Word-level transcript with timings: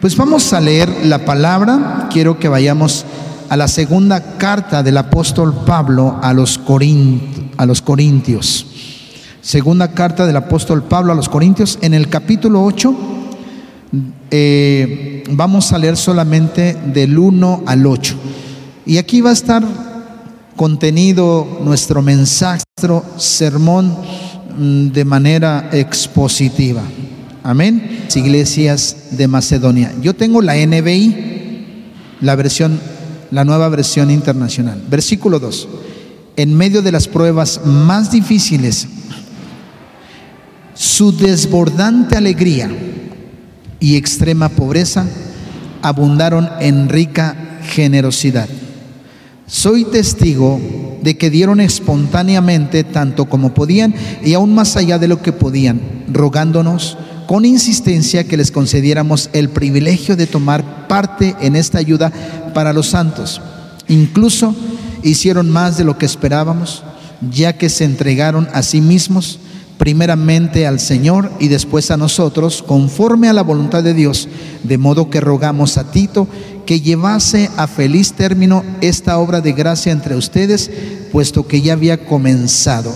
Pues 0.00 0.16
vamos 0.16 0.54
a 0.54 0.62
leer 0.62 1.04
la 1.04 1.26
palabra. 1.26 2.08
Quiero 2.10 2.38
que 2.38 2.48
vayamos 2.48 3.04
a 3.50 3.56
la 3.58 3.68
segunda 3.68 4.38
carta 4.38 4.82
del 4.82 4.96
apóstol 4.96 5.54
Pablo 5.66 6.18
a 6.22 6.32
los, 6.32 6.58
a 7.58 7.66
los 7.66 7.82
Corintios. 7.82 8.64
Segunda 9.42 9.92
carta 9.92 10.26
del 10.26 10.36
apóstol 10.36 10.84
Pablo 10.84 11.12
a 11.12 11.14
los 11.14 11.28
Corintios, 11.28 11.78
en 11.82 11.92
el 11.92 12.08
capítulo 12.08 12.64
8, 12.64 12.96
eh, 14.30 15.24
vamos 15.32 15.70
a 15.74 15.78
leer 15.78 15.98
solamente 15.98 16.78
del 16.86 17.18
1 17.18 17.64
al 17.66 17.84
8. 17.84 18.14
Y 18.86 18.96
aquí 18.96 19.20
va 19.20 19.30
a 19.30 19.34
estar 19.34 19.62
contenido 20.56 21.58
nuestro 21.62 22.00
mensaje, 22.00 22.62
sermón 23.18 23.94
mm, 24.56 24.86
de 24.92 25.04
manera 25.04 25.68
expositiva. 25.72 26.82
Amén. 27.50 28.06
Iglesias 28.14 28.96
de 29.10 29.26
Macedonia. 29.26 29.92
Yo 30.00 30.14
tengo 30.14 30.40
la 30.40 30.54
NBI, 30.54 31.16
la 32.20 32.36
versión, 32.36 32.78
la 33.32 33.44
nueva 33.44 33.68
versión 33.68 34.12
internacional. 34.12 34.80
Versículo 34.88 35.40
2. 35.40 35.68
En 36.36 36.54
medio 36.54 36.80
de 36.80 36.92
las 36.92 37.08
pruebas 37.08 37.62
más 37.64 38.12
difíciles, 38.12 38.86
su 40.74 41.10
desbordante 41.10 42.16
alegría 42.16 42.70
y 43.80 43.96
extrema 43.96 44.48
pobreza 44.48 45.04
abundaron 45.82 46.48
en 46.60 46.88
rica 46.88 47.58
generosidad. 47.64 48.48
Soy 49.48 49.86
testigo 49.86 50.60
de 51.02 51.16
que 51.16 51.30
dieron 51.30 51.60
espontáneamente 51.60 52.84
tanto 52.84 53.26
como 53.26 53.54
podían 53.54 53.94
y 54.24 54.34
aún 54.34 54.54
más 54.54 54.76
allá 54.76 54.98
de 54.98 55.08
lo 55.08 55.22
que 55.22 55.32
podían, 55.32 55.80
rogándonos 56.08 56.96
con 57.26 57.44
insistencia 57.44 58.24
que 58.24 58.36
les 58.36 58.50
concediéramos 58.50 59.30
el 59.32 59.50
privilegio 59.50 60.16
de 60.16 60.26
tomar 60.26 60.88
parte 60.88 61.36
en 61.40 61.54
esta 61.54 61.78
ayuda 61.78 62.12
para 62.54 62.72
los 62.72 62.88
santos. 62.88 63.40
Incluso 63.86 64.54
hicieron 65.02 65.48
más 65.48 65.78
de 65.78 65.84
lo 65.84 65.96
que 65.96 66.06
esperábamos, 66.06 66.82
ya 67.30 67.52
que 67.52 67.68
se 67.68 67.84
entregaron 67.84 68.48
a 68.52 68.62
sí 68.62 68.80
mismos 68.80 69.38
primeramente 69.80 70.66
al 70.66 70.78
Señor 70.78 71.32
y 71.40 71.48
después 71.48 71.90
a 71.90 71.96
nosotros, 71.96 72.62
conforme 72.62 73.30
a 73.30 73.32
la 73.32 73.42
voluntad 73.42 73.82
de 73.82 73.94
Dios, 73.94 74.28
de 74.62 74.76
modo 74.76 75.08
que 75.08 75.22
rogamos 75.22 75.78
a 75.78 75.90
Tito 75.90 76.28
que 76.66 76.82
llevase 76.82 77.48
a 77.56 77.66
feliz 77.66 78.12
término 78.12 78.62
esta 78.82 79.16
obra 79.16 79.40
de 79.40 79.52
gracia 79.54 79.90
entre 79.90 80.16
ustedes, 80.16 80.70
puesto 81.10 81.48
que 81.48 81.62
ya 81.62 81.72
había 81.72 82.04
comenzado. 82.04 82.94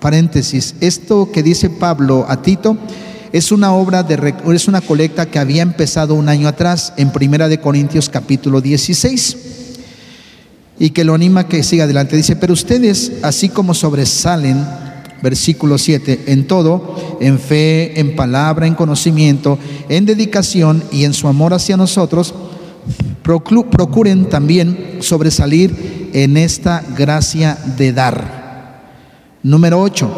Paréntesis, 0.00 0.74
esto 0.80 1.30
que 1.30 1.44
dice 1.44 1.70
Pablo 1.70 2.26
a 2.28 2.42
Tito 2.42 2.76
es 3.30 3.52
una 3.52 3.72
obra 3.72 4.02
de 4.02 4.34
es 4.52 4.66
una 4.66 4.80
colecta 4.80 5.26
que 5.26 5.38
había 5.38 5.62
empezado 5.62 6.14
un 6.14 6.28
año 6.28 6.48
atrás 6.48 6.94
en 6.96 7.12
Primera 7.12 7.46
de 7.46 7.60
Corintios 7.60 8.08
capítulo 8.08 8.60
16 8.60 9.36
y 10.80 10.90
que 10.90 11.04
lo 11.04 11.14
anima 11.14 11.46
que 11.46 11.62
siga 11.62 11.84
adelante. 11.84 12.16
Dice, 12.16 12.34
pero 12.34 12.54
ustedes, 12.54 13.12
así 13.22 13.48
como 13.48 13.72
sobresalen 13.72 14.81
versículo 15.22 15.78
7, 15.78 16.24
en 16.26 16.46
todo, 16.46 17.18
en 17.20 17.38
fe, 17.38 17.98
en 18.00 18.16
palabra, 18.16 18.66
en 18.66 18.74
conocimiento, 18.74 19.58
en 19.88 20.04
dedicación 20.04 20.82
y 20.90 21.04
en 21.04 21.14
su 21.14 21.28
amor 21.28 21.54
hacia 21.54 21.76
nosotros, 21.76 22.34
procuren 23.22 24.28
también 24.28 24.98
sobresalir 25.00 26.10
en 26.12 26.36
esta 26.36 26.84
gracia 26.96 27.56
de 27.76 27.92
dar. 27.92 28.42
Número 29.42 29.80
8, 29.80 30.10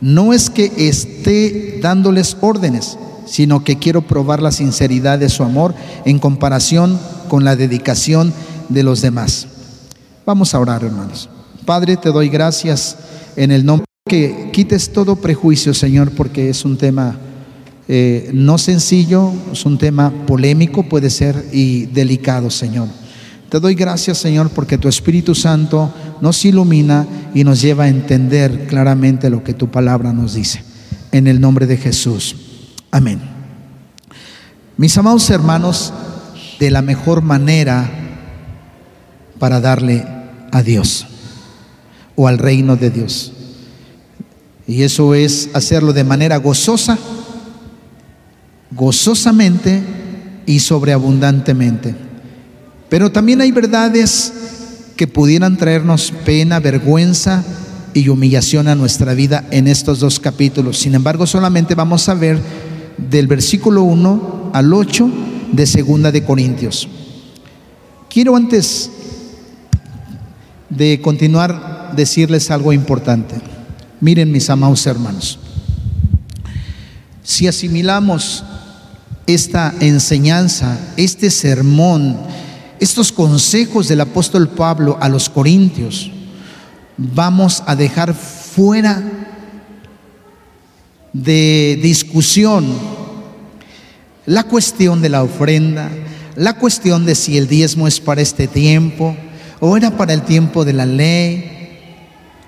no 0.00 0.32
es 0.32 0.50
que 0.50 0.72
esté 0.88 1.80
dándoles 1.82 2.36
órdenes, 2.40 2.98
sino 3.26 3.64
que 3.64 3.78
quiero 3.78 4.02
probar 4.02 4.42
la 4.42 4.52
sinceridad 4.52 5.18
de 5.18 5.28
su 5.28 5.42
amor 5.42 5.74
en 6.04 6.18
comparación 6.18 6.98
con 7.28 7.44
la 7.44 7.56
dedicación 7.56 8.32
de 8.68 8.82
los 8.82 9.02
demás. 9.02 9.46
Vamos 10.24 10.54
a 10.54 10.60
orar, 10.60 10.84
hermanos. 10.84 11.28
Padre, 11.64 11.96
te 11.96 12.10
doy 12.10 12.28
gracias 12.28 12.96
en 13.36 13.50
el 13.50 13.64
nombre 13.64 13.87
que 14.08 14.50
quites 14.52 14.92
todo 14.92 15.16
prejuicio, 15.16 15.74
Señor, 15.74 16.10
porque 16.10 16.48
es 16.48 16.64
un 16.64 16.76
tema 16.76 17.16
eh, 17.90 18.30
no 18.34 18.58
sencillo, 18.58 19.32
es 19.50 19.64
un 19.64 19.78
tema 19.78 20.12
polémico, 20.26 20.82
puede 20.82 21.08
ser, 21.08 21.46
y 21.52 21.86
delicado, 21.86 22.50
Señor. 22.50 22.88
Te 23.48 23.60
doy 23.60 23.74
gracias, 23.74 24.18
Señor, 24.18 24.50
porque 24.50 24.76
tu 24.76 24.88
Espíritu 24.88 25.34
Santo 25.34 25.92
nos 26.20 26.44
ilumina 26.44 27.06
y 27.34 27.44
nos 27.44 27.62
lleva 27.62 27.84
a 27.84 27.88
entender 27.88 28.66
claramente 28.66 29.30
lo 29.30 29.42
que 29.42 29.54
tu 29.54 29.70
palabra 29.70 30.12
nos 30.12 30.34
dice. 30.34 30.62
En 31.12 31.26
el 31.26 31.40
nombre 31.40 31.66
de 31.66 31.78
Jesús. 31.78 32.36
Amén. 32.90 33.20
Mis 34.76 34.98
amados 34.98 35.30
hermanos, 35.30 35.94
de 36.60 36.70
la 36.70 36.82
mejor 36.82 37.22
manera 37.22 37.90
para 39.38 39.60
darle 39.60 40.04
a 40.52 40.62
Dios 40.62 41.06
o 42.16 42.28
al 42.28 42.36
reino 42.36 42.76
de 42.76 42.90
Dios. 42.90 43.32
Y 44.68 44.82
eso 44.82 45.14
es 45.14 45.48
hacerlo 45.54 45.94
de 45.94 46.04
manera 46.04 46.36
gozosa, 46.36 46.98
gozosamente 48.70 49.82
y 50.44 50.60
sobreabundantemente. 50.60 51.94
Pero 52.90 53.10
también 53.10 53.40
hay 53.40 53.50
verdades 53.50 54.32
que 54.94 55.06
pudieran 55.06 55.56
traernos 55.56 56.12
pena, 56.26 56.60
vergüenza 56.60 57.42
y 57.94 58.10
humillación 58.10 58.68
a 58.68 58.74
nuestra 58.74 59.14
vida 59.14 59.46
en 59.50 59.68
estos 59.68 60.00
dos 60.00 60.20
capítulos. 60.20 60.78
Sin 60.78 60.94
embargo, 60.94 61.26
solamente 61.26 61.74
vamos 61.74 62.06
a 62.10 62.14
ver 62.14 62.38
del 62.98 63.26
versículo 63.26 63.84
1 63.84 64.50
al 64.52 64.74
8 64.74 65.10
de 65.50 65.66
Segunda 65.66 66.12
de 66.12 66.24
Corintios. 66.24 66.88
Quiero 68.10 68.36
antes 68.36 68.90
de 70.68 71.00
continuar 71.00 71.92
decirles 71.96 72.50
algo 72.50 72.74
importante. 72.74 73.36
Miren 74.00 74.30
mis 74.30 74.48
amados 74.48 74.86
hermanos, 74.86 75.38
si 77.24 77.48
asimilamos 77.48 78.44
esta 79.26 79.74
enseñanza, 79.80 80.78
este 80.96 81.30
sermón, 81.30 82.16
estos 82.78 83.10
consejos 83.10 83.88
del 83.88 84.00
apóstol 84.00 84.48
Pablo 84.48 84.96
a 85.00 85.08
los 85.08 85.28
corintios, 85.28 86.12
vamos 86.96 87.62
a 87.66 87.74
dejar 87.74 88.14
fuera 88.14 89.02
de 91.12 91.78
discusión 91.82 92.66
la 94.26 94.44
cuestión 94.44 95.02
de 95.02 95.08
la 95.08 95.24
ofrenda, 95.24 95.90
la 96.36 96.54
cuestión 96.54 97.04
de 97.04 97.16
si 97.16 97.36
el 97.36 97.48
diezmo 97.48 97.88
es 97.88 97.98
para 97.98 98.20
este 98.20 98.46
tiempo 98.46 99.16
o 99.58 99.76
era 99.76 99.96
para 99.96 100.12
el 100.12 100.22
tiempo 100.22 100.64
de 100.64 100.72
la 100.72 100.86
ley, 100.86 101.57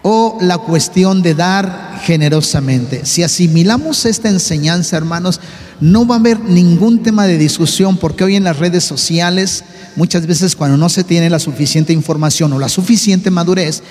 o 0.03 0.39
la 0.41 0.59
cuestión 0.59 1.23
de 1.23 1.35
dar 1.35 2.01
generosamente. 2.05 3.05
Si 3.05 3.23
asimilamos 3.23 4.07
esta 4.07 4.29
enseñanza, 4.29 4.97
hermanos, 4.97 5.41
no 5.81 6.07
va 6.07 6.17
a 6.17 6.19
haber 6.19 6.41
ningún 6.41 7.03
tema 7.03 7.27
de 7.27 7.39
discusión 7.39 7.97
porque 7.97 8.25
hoy 8.25 8.37
en 8.37 8.45
las 8.45 8.59
redes 8.59 8.85
sociales, 8.85 9.65
muchas 9.97 10.27
veces 10.27 10.57
cuando 10.57 10.77
no 10.77 10.89
se 10.89 11.05
tiene 11.05 11.31
la 11.31 11.39
suficiente 11.39 11.93
información 11.93 12.53
o 12.53 12.59
la 12.59 12.69
suficiente 12.69 13.31
madurez, 13.31 13.83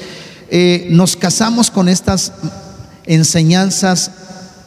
eh, 0.49 0.87
nos 0.89 1.15
casamos 1.15 1.69
con 1.69 1.89
estas 1.89 2.33
enseñanzas 3.05 4.11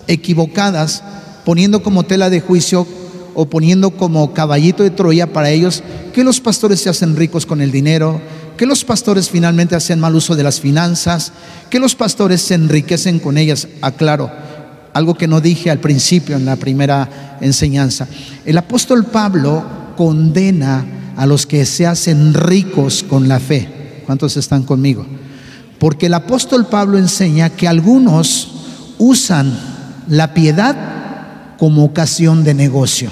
equivocadas, 0.06 1.02
poniendo 1.44 1.82
como 1.82 2.04
tela 2.04 2.30
de 2.30 2.40
juicio 2.40 2.86
o 3.34 3.46
poniendo 3.46 3.90
como 3.92 4.34
caballito 4.34 4.82
de 4.82 4.90
Troya 4.90 5.32
para 5.32 5.50
ellos 5.50 5.82
que 6.12 6.24
los 6.24 6.40
pastores 6.40 6.80
se 6.80 6.90
hacen 6.90 7.16
ricos 7.16 7.46
con 7.46 7.60
el 7.60 7.72
dinero, 7.72 8.20
que 8.56 8.66
los 8.66 8.84
pastores 8.84 9.30
finalmente 9.30 9.74
hacen 9.74 10.00
mal 10.00 10.14
uso 10.14 10.36
de 10.36 10.42
las 10.42 10.60
finanzas, 10.60 11.32
que 11.70 11.78
los 11.78 11.94
pastores 11.94 12.42
se 12.42 12.54
enriquecen 12.54 13.18
con 13.18 13.38
ellas. 13.38 13.68
Aclaro, 13.80 14.30
algo 14.92 15.14
que 15.14 15.28
no 15.28 15.40
dije 15.40 15.70
al 15.70 15.80
principio 15.80 16.36
en 16.36 16.44
la 16.44 16.56
primera 16.56 17.38
enseñanza. 17.40 18.06
El 18.44 18.58
apóstol 18.58 19.06
Pablo 19.06 19.64
condena 19.96 20.84
a 21.16 21.26
los 21.26 21.46
que 21.46 21.64
se 21.66 21.86
hacen 21.86 22.34
ricos 22.34 23.04
con 23.08 23.28
la 23.28 23.40
fe. 23.40 24.02
¿Cuántos 24.06 24.36
están 24.36 24.62
conmigo? 24.62 25.06
Porque 25.78 26.06
el 26.06 26.14
apóstol 26.14 26.66
Pablo 26.66 26.98
enseña 26.98 27.50
que 27.50 27.68
algunos 27.68 28.52
usan 28.98 29.52
la 30.08 30.34
piedad 30.34 31.56
como 31.58 31.84
ocasión 31.84 32.44
de 32.44 32.54
negocio. 32.54 33.10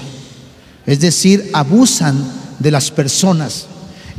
Es 0.85 0.99
decir, 0.99 1.49
abusan 1.53 2.15
de 2.59 2.71
las 2.71 2.91
personas. 2.91 3.67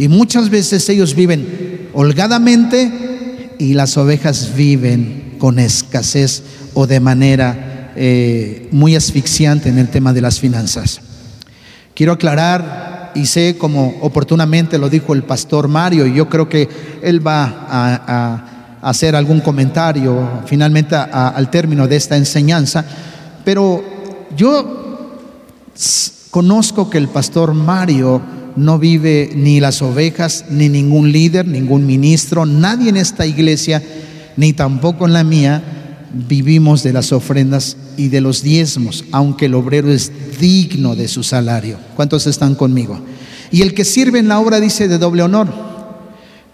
Y 0.02 0.08
muchas 0.08 0.50
veces 0.50 0.88
ellos 0.88 1.14
viven 1.14 1.88
holgadamente 1.94 3.54
y 3.60 3.74
las 3.74 3.96
ovejas 3.96 4.56
viven 4.56 5.36
con 5.38 5.60
escasez 5.60 6.42
o 6.74 6.88
de 6.88 6.98
manera 6.98 7.92
eh, 7.94 8.68
muy 8.72 8.96
asfixiante 8.96 9.68
en 9.68 9.78
el 9.78 9.90
tema 9.90 10.12
de 10.12 10.20
las 10.20 10.40
finanzas. 10.40 11.00
Quiero 11.94 12.14
aclarar, 12.14 13.12
y 13.14 13.26
sé 13.26 13.56
como 13.56 13.94
oportunamente 14.00 14.76
lo 14.76 14.90
dijo 14.90 15.14
el 15.14 15.22
pastor 15.22 15.68
Mario, 15.68 16.04
y 16.04 16.14
yo 16.14 16.28
creo 16.28 16.48
que 16.48 16.68
él 17.00 17.24
va 17.24 17.66
a, 17.68 18.80
hacer 18.82 19.14
algún 19.14 19.38
comentario 19.38 20.42
finalmente 20.46 20.96
al 20.96 21.48
término 21.48 21.86
de 21.86 21.94
esta 21.94 22.16
enseñanza, 22.16 22.84
pero 23.44 23.84
yo 24.36 24.80
Conozco 26.32 26.88
que 26.88 26.96
el 26.96 27.08
pastor 27.08 27.52
Mario 27.52 28.22
no 28.56 28.78
vive 28.78 29.30
ni 29.34 29.60
las 29.60 29.82
ovejas, 29.82 30.46
ni 30.50 30.68
ningún 30.68 31.12
líder, 31.12 31.46
ningún 31.46 31.86
ministro, 31.86 32.46
nadie 32.46 32.90
en 32.90 32.96
esta 32.96 33.26
iglesia, 33.26 33.82
ni 34.36 34.52
tampoco 34.52 35.06
en 35.06 35.12
la 35.12 35.24
mía, 35.24 35.62
vivimos 36.28 36.82
de 36.82 36.92
las 36.92 37.12
ofrendas 37.12 37.76
y 37.96 38.08
de 38.08 38.20
los 38.20 38.42
diezmos, 38.42 39.04
aunque 39.12 39.46
el 39.46 39.54
obrero 39.54 39.90
es 39.90 40.12
digno 40.40 40.94
de 40.94 41.08
su 41.08 41.22
salario. 41.22 41.78
¿Cuántos 41.96 42.26
están 42.26 42.54
conmigo? 42.54 43.00
Y 43.50 43.62
el 43.62 43.74
que 43.74 43.84
sirve 43.84 44.18
en 44.18 44.28
la 44.28 44.40
obra 44.40 44.60
dice 44.60 44.88
de 44.88 44.98
doble 44.98 45.22
honor. 45.22 45.48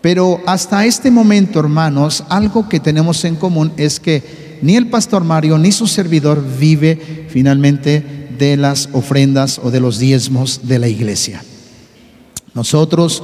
Pero 0.01 0.41
hasta 0.47 0.87
este 0.87 1.11
momento, 1.11 1.59
hermanos, 1.59 2.25
algo 2.29 2.69
que 2.69 2.81
tenemos 2.81 3.25
en 3.25 3.37
común 3.37 3.73
es 3.77 3.99
que 3.99 4.59
ni 4.63 4.77
el 4.77 4.89
pastor 4.89 5.25
Mario 5.25 5.59
ni 5.59 5.73
su 5.73 5.87
servidor 5.87 6.45
vive 6.59 7.27
finalmente 7.29 8.29
de 8.39 8.57
las 8.57 8.89
ofrendas 8.93 9.61
o 9.63 9.71
de 9.71 9.81
los 9.81 9.99
diezmos 9.99 10.61
de 10.65 10.79
la 10.79 10.89
iglesia. 10.89 11.43
Nosotros 12.59 13.23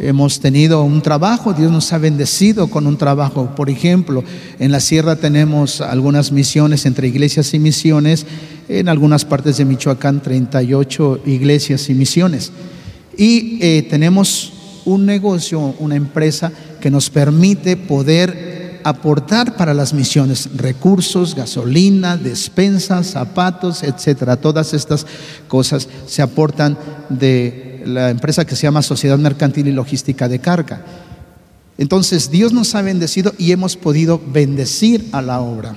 hemos 0.00 0.40
tenido 0.40 0.82
un 0.82 1.02
trabajo, 1.02 1.52
Dios 1.52 1.70
nos 1.70 1.92
ha 1.92 1.98
bendecido 1.98 2.66
con 2.66 2.88
un 2.88 2.96
trabajo. 2.96 3.54
Por 3.54 3.70
ejemplo, 3.70 4.24
en 4.58 4.72
la 4.72 4.80
sierra 4.80 5.14
tenemos 5.14 5.80
algunas 5.80 6.32
misiones 6.32 6.84
entre 6.84 7.06
iglesias 7.06 7.54
y 7.54 7.60
misiones, 7.60 8.26
en 8.68 8.88
algunas 8.88 9.24
partes 9.24 9.58
de 9.58 9.66
Michoacán 9.66 10.20
38 10.20 11.20
iglesias 11.26 11.88
y 11.90 11.94
misiones. 11.94 12.50
Y 13.16 13.60
eh, 13.60 13.86
tenemos 13.88 14.52
un 14.84 15.06
negocio, 15.06 15.60
una 15.78 15.94
empresa 15.94 16.50
que 16.80 16.90
nos 16.90 17.08
permite 17.08 17.76
poder 17.76 18.80
aportar 18.82 19.56
para 19.56 19.74
las 19.74 19.94
misiones 19.94 20.48
recursos, 20.56 21.36
gasolina, 21.36 22.16
despensas, 22.16 23.06
zapatos, 23.06 23.84
etcétera. 23.84 24.36
Todas 24.38 24.74
estas 24.74 25.06
cosas 25.46 25.88
se 26.08 26.20
aportan 26.20 26.76
de 27.08 27.71
la 27.86 28.10
empresa 28.10 28.44
que 28.44 28.56
se 28.56 28.62
llama 28.62 28.82
Sociedad 28.82 29.18
Mercantil 29.18 29.68
y 29.68 29.72
Logística 29.72 30.28
de 30.28 30.38
Carga. 30.38 30.84
Entonces 31.78 32.30
Dios 32.30 32.52
nos 32.52 32.74
ha 32.74 32.82
bendecido 32.82 33.34
y 33.38 33.52
hemos 33.52 33.76
podido 33.76 34.20
bendecir 34.24 35.08
a 35.12 35.22
la 35.22 35.40
obra. 35.40 35.74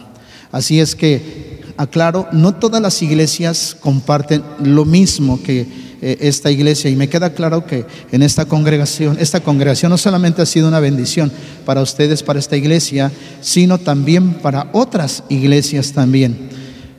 Así 0.52 0.80
es 0.80 0.96
que, 0.96 1.62
aclaro, 1.78 2.28
no 2.31 2.56
todas 2.56 2.81
las 2.81 3.02
iglesias 3.02 3.75
comparten 3.80 4.44
lo 4.63 4.86
mismo 4.86 5.42
que 5.42 5.68
eh, 6.02 6.18
esta 6.22 6.52
iglesia 6.52 6.90
y 6.90 6.96
me 6.96 7.10
queda 7.10 7.34
claro 7.34 7.66
que 7.66 7.86
en 8.12 8.22
esta 8.22 8.46
congregación, 8.46 9.18
esta 9.19 9.40
congregación 9.40 9.90
no 9.90 9.98
solamente 9.98 10.42
ha 10.42 10.46
sido 10.46 10.68
una 10.68 10.80
bendición 10.80 11.31
para 11.66 11.81
ustedes, 11.81 12.22
para 12.22 12.40
esta 12.40 12.56
iglesia, 12.56 13.12
sino 13.42 13.78
también 13.78 14.36
para 14.36 14.69
otras 14.74 15.24
iglesias 15.30 15.94
también. 15.94 16.50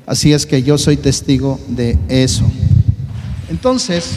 Así 0.07 0.33
es 0.33 0.47
que 0.47 0.63
yo 0.63 0.79
soy 0.79 0.97
testigo 0.97 1.61
de 1.69 1.99
eso. 2.09 2.45
Entonces, 3.49 4.13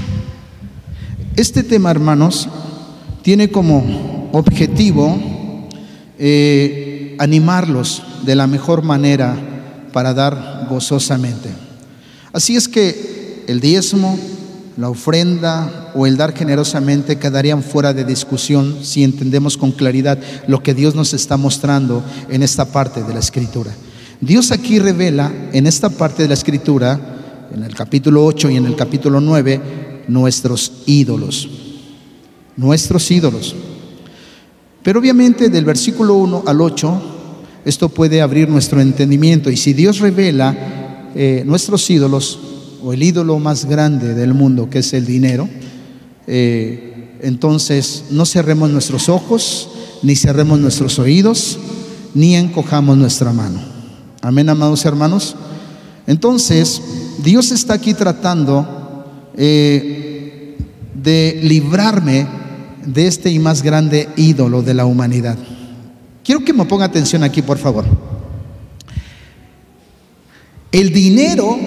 este 1.36 1.64
tema, 1.64 1.92
hermanos, 1.92 2.48
tiene 3.22 3.50
como 3.50 4.30
objetivo 4.32 5.18
eh, 6.18 7.16
animarlos 7.20 8.04
de 8.26 8.36
la 8.36 8.48
mejor 8.48 8.84
manera 8.84 9.36
para 9.94 10.14
dar 10.14 10.68
gozosamente. 10.70 11.50
Así 12.34 12.56
es 12.56 12.68
que 12.68 13.44
el 13.48 13.60
diezmo, 13.60 14.18
la 14.78 14.90
ofrenda 14.90 15.92
o 15.96 16.06
el 16.06 16.18
dar 16.18 16.34
generosamente 16.34 17.18
quedarían 17.18 17.64
fuera 17.64 17.94
de 17.94 18.06
discusión 18.06 18.78
si 18.84 19.04
entendemos 19.04 19.58
con 19.58 19.72
claridad 19.72 20.20
lo 20.48 20.62
que 20.62 20.74
Dios 20.74 20.96
nos 20.96 21.14
está 21.14 21.38
mostrando 21.38 22.04
en 22.30 22.44
esta 22.44 22.66
parte 22.66 23.04
de 23.04 23.14
la 23.14 23.20
escritura. 23.20 23.72
Dios 24.22 24.52
aquí 24.52 24.80
revela 24.80 25.32
en 25.54 25.66
esta 25.66 25.90
parte 25.90 26.24
de 26.24 26.28
la 26.28 26.34
escritura, 26.34 27.00
en 27.54 27.64
el 27.64 27.74
capítulo 27.74 28.26
8 28.26 28.50
y 28.52 28.58
en 28.58 28.66
el 28.66 28.76
capítulo 28.76 29.20
9, 29.20 29.89
nuestros 30.08 30.72
ídolos, 30.86 31.50
nuestros 32.56 33.10
ídolos. 33.12 33.56
Pero 34.84 35.00
obviamente 35.00 35.50
del 35.50 35.66
versículo 35.66 36.16
1 36.16 36.44
al 36.46 36.62
8, 36.62 37.02
esto 37.66 37.90
puede 37.90 38.22
abrir 38.22 38.50
nuestro 38.50 38.82
entendimiento 38.82 39.50
y 39.50 39.58
si 39.58 39.74
Dios 39.74 40.00
revela 40.00 41.10
eh, 41.16 41.44
nuestros 41.46 41.90
ídolos 41.90 42.40
o 42.82 42.94
el 42.94 43.04
ídolo 43.04 43.40
más 43.40 43.66
grande 43.66 44.14
del 44.14 44.34
mundo, 44.34 44.70
que 44.70 44.80
es 44.80 44.94
el 44.94 45.06
dinero, 45.06 45.50
eh, 46.28 47.18
entonces 47.22 48.06
no 48.12 48.26
cerremos 48.26 48.70
nuestros 48.70 49.10
ojos, 49.10 49.70
ni 50.02 50.16
cerremos 50.16 50.60
nuestros 50.60 50.98
oídos, 51.00 51.60
ni 52.14 52.36
encojamos 52.36 52.98
nuestra 52.98 53.34
mano. 53.34 53.60
Amén, 54.22 54.48
amados 54.50 54.86
hermanos. 54.86 55.36
Entonces, 56.08 56.82
Dios 57.24 57.52
está 57.52 57.74
aquí 57.74 57.94
tratando 57.94 58.79
eh, 59.42 60.58
de 60.94 61.40
librarme 61.42 62.28
de 62.86 63.08
este 63.08 63.30
y 63.30 63.40
más 63.40 63.64
grande 63.64 64.10
ídolo 64.18 64.62
de 64.62 64.74
la 64.74 64.86
humanidad. 64.86 65.38
Quiero 66.26 66.44
que 66.44 66.52
me 66.52 66.66
ponga 66.66 66.84
atención 66.84 67.24
aquí, 67.24 67.42
por 67.42 67.58
favor. 67.58 67.86
El 70.74 70.92
dinero 70.92 71.58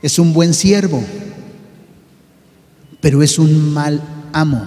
es 0.00 0.18
un 0.18 0.32
buen 0.32 0.54
siervo, 0.54 1.04
pero 3.02 3.22
es 3.22 3.38
un 3.38 3.74
mal 3.74 4.02
amo. 4.32 4.66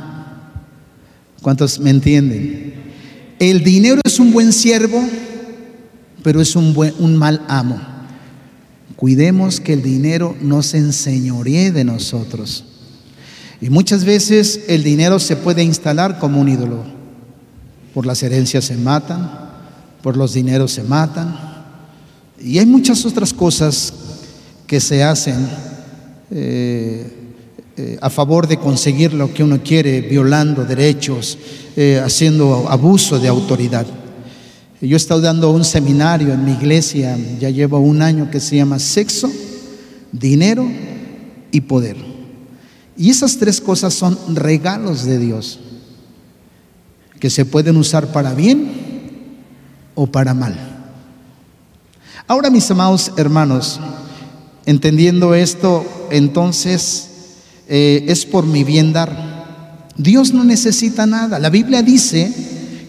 ¿Cuántos 1.42 1.80
me 1.80 1.90
entienden? 1.90 2.75
El 3.40 3.63
dinero 3.63 4.01
es 4.06 4.19
un 4.19 4.31
buen 4.31 4.54
siervo, 4.54 5.04
pero 6.22 6.42
es 6.42 6.56
un, 6.56 6.75
buen, 6.75 6.94
un 7.00 7.16
mal 7.16 7.44
amo. 7.48 7.99
Cuidemos 9.00 9.62
que 9.62 9.72
el 9.72 9.81
dinero 9.81 10.36
no 10.42 10.62
se 10.62 10.78
enseñoree 10.78 11.72
de 11.72 11.86
nosotros. 11.86 12.66
Y 13.62 13.69
muchas 13.69 14.04
veces 14.04 14.66
el 14.68 14.84
dinero 14.84 15.19
se 15.19 15.38
puede 15.38 15.63
instalar 15.63 16.19
como 16.19 16.42
un 16.42 16.50
ídolo. 16.50 16.84
Por 17.94 18.06
las 18.06 18.22
herencias 18.24 18.66
se 18.66 18.75
matan, 18.75 19.31
por 20.04 20.18
los 20.18 20.34
dineros 20.34 20.74
se 20.74 20.84
matan. 20.84 21.34
Y 22.42 22.60
hay 22.60 22.66
muchas 22.66 23.06
otras 23.06 23.31
cosas 23.31 23.94
que 24.68 24.82
se 24.82 25.01
hacen 25.01 25.48
eh, 26.29 27.08
eh, 27.77 27.98
a 28.01 28.10
favor 28.10 28.50
de 28.50 28.58
conseguir 28.58 29.13
lo 29.13 29.34
que 29.34 29.46
uno 29.46 29.63
quiere, 29.63 30.01
violando 30.01 30.65
derechos, 30.65 31.38
eh, 31.77 32.01
haciendo 32.03 32.68
abuso 32.68 33.18
de 33.18 33.29
autoridad. 33.29 33.88
Yo 34.81 34.95
he 34.95 34.98
estado 34.98 35.19
dando 35.19 35.51
un 35.51 35.65
seminario 35.65 36.33
en 36.33 36.45
mi 36.45 36.53
iglesia, 36.53 37.17
ya 37.38 37.50
llevo 37.50 37.79
un 37.79 38.01
año 38.01 38.31
que 38.31 38.39
se 38.39 38.55
llama 38.55 38.79
Sexo, 38.79 39.29
Dinero 40.13 40.65
y 41.51 41.59
Poder. 41.62 41.98
Y 42.95 43.09
esas 43.09 43.38
tres 43.38 43.59
cosas 43.59 43.93
son 43.93 44.17
regalos 44.36 45.03
de 45.03 45.19
Dios, 45.19 45.59
que 47.19 47.29
se 47.29 47.43
pueden 47.43 47.75
usar 47.75 48.13
para 48.13 48.33
bien 48.33 48.71
o 49.95 50.07
para 50.07 50.33
mal. 50.33 50.55
Ahora, 52.25 52.50
mis 52.50 52.71
amados 52.71 53.12
hermanos, 53.17 53.81
entendiendo 54.65 55.36
esto, 55.36 55.86
entonces 56.09 57.09
eh, 57.67 58.05
es 58.07 58.25
por 58.25 58.45
mi 58.45 58.63
bien 58.63 58.93
dar. 58.93 59.88
Dios 59.98 60.33
no 60.33 60.45
necesita 60.45 61.05
nada. 61.05 61.38
La 61.38 61.50
Biblia 61.50 61.81
dice 61.81 62.31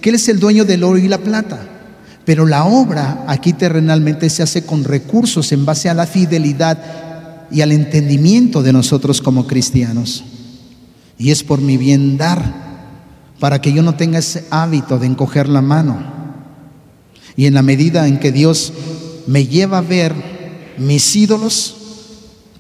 que 0.01 0.11
Él 0.11 0.15
es 0.15 0.29
el 0.29 0.39
dueño 0.39 0.65
del 0.65 0.85
oro 0.85 0.99
y 0.99 1.09
la 1.09 1.19
plata. 1.19 1.79
Pero 2.25 2.47
la 2.47 2.65
obra 2.65 3.25
aquí 3.27 3.53
terrenalmente 3.53 4.31
se 4.31 4.43
hace 4.43 4.65
con 4.65 4.85
recursos 4.85 5.53
en 5.53 5.65
base 5.65 5.89
a 5.89 5.95
la 5.95 6.07
fidelidad 6.07 6.79
y 7.51 7.63
al 7.63 7.73
entendimiento 7.73 8.63
de 8.63 8.73
nosotros 8.73 9.21
como 9.21 9.47
cristianos. 9.47 10.25
Y 11.19 11.31
es 11.31 11.43
por 11.43 11.61
mi 11.61 11.77
bien 11.77 12.17
dar, 12.17 12.71
para 13.39 13.61
que 13.61 13.73
yo 13.73 13.83
no 13.83 13.95
tenga 13.95 14.19
ese 14.19 14.45
hábito 14.51 14.99
de 14.99 15.07
encoger 15.07 15.49
la 15.49 15.63
mano. 15.63 16.03
Y 17.37 17.47
en 17.47 17.55
la 17.55 17.63
medida 17.63 18.07
en 18.07 18.19
que 18.19 18.33
Dios 18.33 18.73
me 19.27 19.47
lleva 19.47 19.79
a 19.79 19.83
ver 19.83 20.15
mis 20.79 21.17
ídolos, 21.17 21.77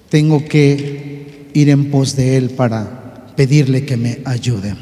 tengo 0.08 0.44
que 0.44 1.50
ir 1.54 1.68
en 1.68 1.90
pos 1.90 2.16
de 2.16 2.36
Él 2.36 2.50
para 2.50 3.32
pedirle 3.36 3.84
que 3.84 3.96
me 3.96 4.20
ayude. 4.24 4.74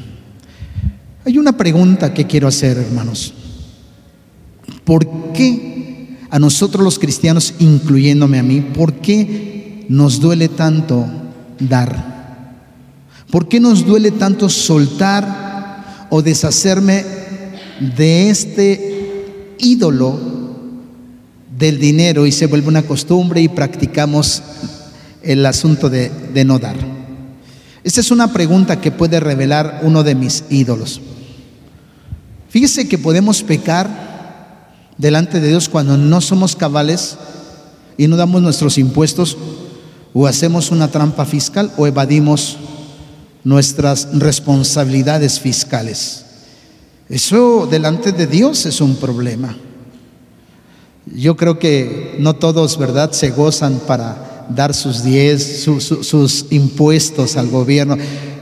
Hay 1.25 1.37
una 1.37 1.57
pregunta 1.57 2.13
que 2.13 2.25
quiero 2.25 2.47
hacer, 2.47 2.77
hermanos. 2.77 3.33
¿Por 4.89 5.33
qué 5.33 6.17
a 6.31 6.39
nosotros 6.39 6.83
los 6.83 6.97
cristianos, 6.97 7.53
incluyéndome 7.59 8.39
a 8.39 8.43
mí, 8.43 8.59
por 8.59 8.93
qué 8.93 9.85
nos 9.87 10.19
duele 10.19 10.49
tanto 10.49 11.05
dar? 11.59 12.55
¿Por 13.29 13.47
qué 13.47 13.59
nos 13.59 13.85
duele 13.85 14.09
tanto 14.09 14.49
soltar 14.49 16.07
o 16.09 16.23
deshacerme 16.23 17.05
de 17.95 18.31
este 18.31 19.53
ídolo 19.59 20.19
del 21.55 21.77
dinero 21.77 22.25
y 22.25 22.31
se 22.31 22.47
vuelve 22.47 22.69
una 22.69 22.81
costumbre 22.81 23.41
y 23.41 23.47
practicamos 23.47 24.41
el 25.21 25.45
asunto 25.45 25.91
de, 25.91 26.11
no 26.47 26.57
dar? 26.57 26.77
Esta 27.83 28.01
es 28.01 28.09
una 28.09 28.33
pregunta 28.33 28.81
que 28.81 28.89
puede 28.89 29.19
revelar 29.19 29.81
uno 29.83 30.01
de 30.01 30.15
mis 30.15 30.45
ídolos. 30.49 30.99
Fíjese 32.49 32.87
que 32.87 32.97
podemos 32.97 33.43
pecar 33.43 34.08
delante 34.99 35.39
de 35.39 35.47
Dios 35.47 35.67
cuando 35.67 35.97
no 35.97 36.21
somos 36.21 36.55
cabales 36.55 37.17
y 37.97 38.07
no 38.07 38.17
damos 38.17 38.43
nuestros 38.43 38.77
impuestos 38.77 39.35
O 40.13 40.27
hacemos 40.27 40.71
una 40.71 40.89
trampa 40.89 41.25
fiscal 41.25 41.71
o 41.77 41.87
evadimos 41.87 42.57
nuestras 43.43 44.07
responsabilidades 44.13 45.39
fiscales. 45.39 46.25
Eso 47.07 47.67
delante 47.69 48.11
de 48.11 48.27
Dios 48.27 48.65
es 48.65 48.81
un 48.81 48.95
problema. 48.95 49.55
Yo 51.05 51.37
creo 51.37 51.57
que 51.59 52.17
no 52.19 52.35
todos, 52.35 52.77
¿verdad?, 52.77 53.11
se 53.11 53.29
gozan 53.29 53.79
para 53.87 54.47
dar 54.49 54.73
sus 54.73 55.03
diez, 55.03 55.63
sus 55.63 56.45
impuestos 56.49 57.37
al 57.37 57.49
gobierno. 57.49 57.95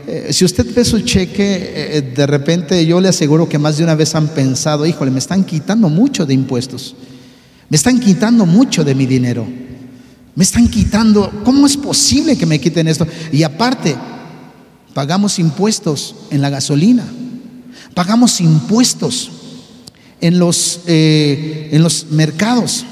Eh, 0.09 0.31
si 0.31 0.45
usted 0.45 0.65
ve 0.73 0.85
su 0.85 1.01
cheque, 1.01 1.97
eh, 1.97 2.01
de 2.01 2.25
repente 2.25 2.85
yo 2.85 3.01
le 3.01 3.09
aseguro 3.09 3.49
que 3.49 3.59
más 3.59 3.75
de 3.75 3.83
una 3.83 3.93
vez 3.93 4.15
han 4.15 4.29
pensado, 4.29 4.85
híjole, 4.85 5.11
me 5.11 5.19
están 5.19 5.43
quitando 5.43 5.89
mucho 5.89 6.25
de 6.25 6.33
impuestos, 6.33 6.95
me 7.67 7.75
están 7.75 7.99
quitando 7.99 8.45
mucho 8.45 8.85
de 8.85 8.95
mi 8.95 9.05
dinero, 9.05 9.45
me 10.33 10.45
están 10.45 10.69
quitando, 10.69 11.29
¿cómo 11.43 11.67
es 11.67 11.75
posible 11.75 12.37
que 12.37 12.45
me 12.45 12.57
quiten 12.57 12.87
esto? 12.87 13.05
Y 13.33 13.43
aparte, 13.43 13.97
pagamos 14.93 15.39
impuestos 15.39 16.15
en 16.29 16.41
la 16.41 16.49
gasolina, 16.49 17.03
pagamos 17.93 18.39
impuestos 18.39 19.29
en 20.21 20.39
los, 20.39 20.79
eh, 20.87 21.67
en 21.73 21.83
los 21.83 22.05
mercados, 22.11 22.85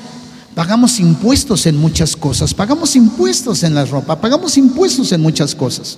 pagamos 0.54 1.00
impuestos 1.00 1.66
en 1.66 1.78
muchas 1.78 2.18
cosas, 2.18 2.54
pagamos 2.54 2.94
impuestos 2.98 3.64
en 3.64 3.74
la 3.74 3.86
ropa, 3.86 4.20
pagamos 4.20 4.58
impuestos 4.58 5.14
en 5.14 5.22
muchas 5.22 5.56
cosas. 5.56 5.98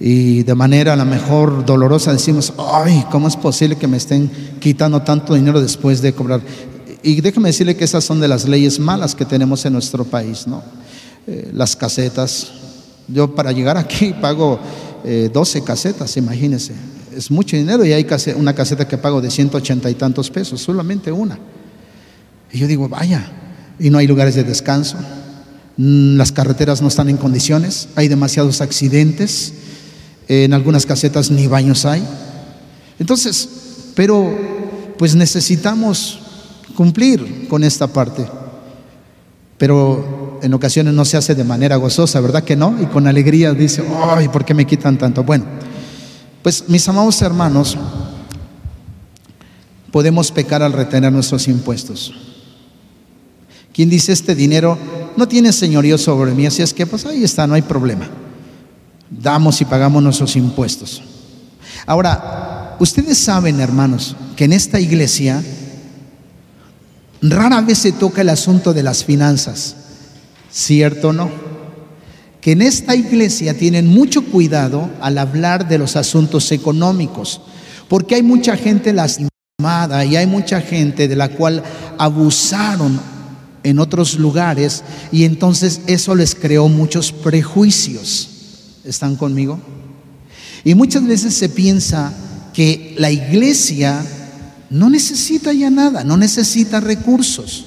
Y 0.00 0.44
de 0.44 0.54
manera 0.54 0.94
a 0.94 0.96
lo 0.96 1.04
mejor 1.04 1.66
dolorosa 1.66 2.10
decimos, 2.10 2.54
ay, 2.56 3.04
¿cómo 3.10 3.28
es 3.28 3.36
posible 3.36 3.76
que 3.76 3.86
me 3.86 3.98
estén 3.98 4.30
quitando 4.58 5.02
tanto 5.02 5.34
dinero 5.34 5.60
después 5.60 6.00
de 6.00 6.14
cobrar? 6.14 6.40
Y 7.02 7.20
déjeme 7.20 7.50
decirle 7.50 7.76
que 7.76 7.84
esas 7.84 8.02
son 8.02 8.18
de 8.18 8.26
las 8.26 8.48
leyes 8.48 8.78
malas 8.78 9.14
que 9.14 9.26
tenemos 9.26 9.64
en 9.66 9.74
nuestro 9.74 10.04
país, 10.04 10.46
¿no? 10.46 10.62
Eh, 11.26 11.50
las 11.52 11.76
casetas. 11.76 12.50
Yo 13.08 13.34
para 13.34 13.52
llegar 13.52 13.76
aquí 13.76 14.14
pago 14.20 14.58
12 15.04 15.58
eh, 15.58 15.62
casetas, 15.62 16.16
imagínense. 16.16 16.72
Es 17.14 17.30
mucho 17.30 17.56
dinero 17.56 17.84
y 17.84 17.92
hay 17.92 18.06
una 18.36 18.54
caseta 18.54 18.88
que 18.88 18.96
pago 18.96 19.20
de 19.20 19.30
180 19.30 19.90
y 19.90 19.94
tantos 19.94 20.30
pesos, 20.30 20.62
solamente 20.62 21.12
una. 21.12 21.38
Y 22.52 22.58
yo 22.58 22.66
digo, 22.66 22.88
vaya, 22.88 23.30
y 23.78 23.90
no 23.90 23.98
hay 23.98 24.06
lugares 24.06 24.34
de 24.34 24.44
descanso, 24.44 24.96
mm, 25.76 26.16
las 26.16 26.32
carreteras 26.32 26.80
no 26.80 26.88
están 26.88 27.08
en 27.08 27.16
condiciones, 27.16 27.88
hay 27.96 28.08
demasiados 28.08 28.60
accidentes, 28.60 29.52
en 30.30 30.54
algunas 30.54 30.86
casetas 30.86 31.28
ni 31.32 31.48
baños 31.48 31.84
hay. 31.84 32.04
Entonces, 33.00 33.48
pero 33.96 34.32
pues 34.96 35.16
necesitamos 35.16 36.20
cumplir 36.76 37.48
con 37.48 37.64
esta 37.64 37.88
parte. 37.88 38.24
Pero 39.58 40.38
en 40.40 40.54
ocasiones 40.54 40.94
no 40.94 41.04
se 41.04 41.16
hace 41.16 41.34
de 41.34 41.42
manera 41.42 41.74
gozosa, 41.74 42.20
¿verdad 42.20 42.44
que 42.44 42.54
no? 42.54 42.76
Y 42.80 42.86
con 42.86 43.08
alegría 43.08 43.52
dice, 43.54 43.82
ay, 44.04 44.28
¿por 44.28 44.44
qué 44.44 44.54
me 44.54 44.68
quitan 44.68 44.96
tanto? 44.96 45.24
Bueno, 45.24 45.46
pues 46.44 46.68
mis 46.68 46.88
amados 46.88 47.20
hermanos, 47.22 47.76
podemos 49.90 50.30
pecar 50.30 50.62
al 50.62 50.72
retener 50.72 51.12
nuestros 51.12 51.48
impuestos. 51.48 52.14
Quien 53.72 53.90
dice 53.90 54.12
este 54.12 54.36
dinero 54.36 54.78
no 55.16 55.26
tiene 55.26 55.52
señorío 55.52 55.98
sobre 55.98 56.32
mí, 56.34 56.46
así 56.46 56.62
es 56.62 56.72
que 56.72 56.86
pues 56.86 57.04
ahí 57.04 57.24
está, 57.24 57.48
no 57.48 57.54
hay 57.54 57.62
problema. 57.62 58.08
Damos 59.10 59.60
y 59.60 59.64
pagamos 59.64 60.02
nuestros 60.02 60.36
impuestos. 60.36 61.02
Ahora, 61.86 62.76
ustedes 62.78 63.18
saben, 63.18 63.60
hermanos, 63.60 64.16
que 64.36 64.44
en 64.44 64.52
esta 64.52 64.80
iglesia 64.80 65.42
rara 67.22 67.60
vez 67.60 67.78
se 67.78 67.92
toca 67.92 68.22
el 68.22 68.28
asunto 68.28 68.72
de 68.72 68.82
las 68.82 69.04
finanzas. 69.04 69.76
¿Cierto 70.50 71.08
o 71.08 71.12
no? 71.12 71.30
Que 72.40 72.52
en 72.52 72.62
esta 72.62 72.96
iglesia 72.96 73.56
tienen 73.56 73.86
mucho 73.86 74.24
cuidado 74.24 74.88
al 75.00 75.18
hablar 75.18 75.68
de 75.68 75.78
los 75.78 75.96
asuntos 75.96 76.50
económicos, 76.52 77.42
porque 77.88 78.14
hay 78.14 78.22
mucha 78.22 78.56
gente 78.56 78.92
lastimada 78.92 80.04
y 80.04 80.16
hay 80.16 80.26
mucha 80.26 80.60
gente 80.60 81.06
de 81.06 81.16
la 81.16 81.28
cual 81.28 81.62
abusaron 81.98 82.98
en 83.62 83.78
otros 83.78 84.18
lugares 84.18 84.82
y 85.12 85.24
entonces 85.24 85.82
eso 85.86 86.14
les 86.14 86.34
creó 86.34 86.68
muchos 86.68 87.12
prejuicios. 87.12 88.39
¿Están 88.84 89.16
conmigo? 89.16 89.58
Y 90.64 90.74
muchas 90.74 91.06
veces 91.06 91.34
se 91.34 91.48
piensa 91.48 92.12
que 92.52 92.94
la 92.98 93.10
iglesia 93.10 94.04
no 94.70 94.90
necesita 94.90 95.52
ya 95.52 95.70
nada, 95.70 96.04
no 96.04 96.16
necesita 96.16 96.80
recursos 96.80 97.66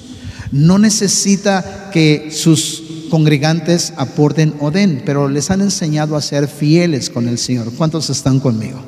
no 0.54 0.78
necesita 0.78 1.90
que 1.92 2.30
sus 2.30 2.84
congregantes 3.10 3.92
aporten 3.96 4.54
o 4.60 4.70
den, 4.70 5.02
pero 5.04 5.28
les 5.28 5.50
han 5.50 5.60
enseñado 5.60 6.14
a 6.16 6.22
ser 6.22 6.46
fieles 6.46 7.10
con 7.10 7.28
el 7.28 7.38
Señor. 7.38 7.72
¿Cuántos 7.72 8.08
están 8.08 8.38
conmigo? 8.38 8.80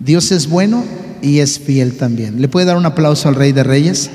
Dios 0.00 0.32
es 0.32 0.48
bueno 0.48 0.84
y 1.22 1.38
es 1.38 1.60
fiel 1.60 1.96
también. 1.96 2.42
¿Le 2.42 2.48
puede 2.48 2.66
dar 2.66 2.76
un 2.76 2.84
aplauso 2.84 3.28
al 3.28 3.36
Rey 3.36 3.52
de 3.52 3.62
Reyes? 3.62 4.10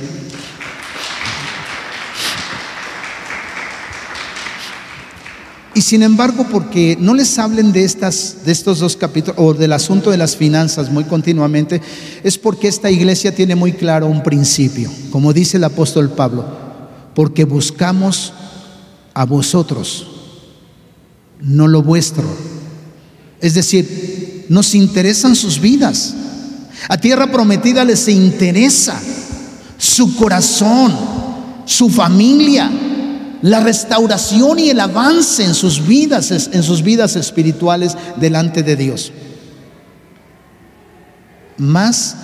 Y 5.76 5.82
sin 5.82 6.02
embargo, 6.02 6.48
porque 6.52 6.98
no 7.00 7.14
les 7.14 7.38
hablen 7.38 7.72
de, 7.72 7.84
estas, 7.84 8.38
de 8.44 8.52
estos 8.52 8.80
dos 8.80 8.98
capítulos 8.98 9.40
o 9.40 9.54
del 9.54 9.72
asunto 9.74 10.10
de 10.10 10.18
las 10.18 10.36
finanzas 10.36 10.92
muy 10.92 11.04
continuamente, 11.04 11.82
es 12.24 12.38
porque 12.38 12.68
esta 12.68 12.90
iglesia 12.90 13.36
tiene 13.36 13.56
muy 13.56 13.74
claro 13.74 14.08
un 14.08 14.24
principio, 14.24 14.90
como 15.12 15.32
dice 15.32 15.58
el 15.58 15.64
apóstol 15.64 16.10
Pablo, 16.10 16.46
porque 17.14 17.46
buscamos 17.46 18.34
a 19.14 19.26
vosotros, 19.26 20.08
no 21.40 21.68
lo 21.68 21.84
vuestro. 21.84 22.24
Es 23.40 23.54
decir, 23.54 24.46
nos 24.50 24.74
interesan 24.74 25.36
sus 25.36 25.62
vidas. 25.62 26.16
A 26.88 26.98
tierra 26.98 27.32
prometida 27.32 27.86
les 27.86 28.08
interesa 28.08 29.00
su 29.78 30.16
corazón, 30.16 30.96
su 31.66 31.90
familia 31.90 32.72
la 33.42 33.62
restauración 33.62 34.60
y 34.60 34.70
el 34.70 34.80
avance 34.80 35.44
en 35.44 35.54
sus 35.54 35.86
vidas, 35.86 36.32
en 36.32 36.64
sus 36.64 36.84
vidas 36.84 37.16
espirituales 37.16 37.96
delante 38.18 38.64
de 38.64 38.76
Dios. 38.76 39.12
Más 41.58 42.16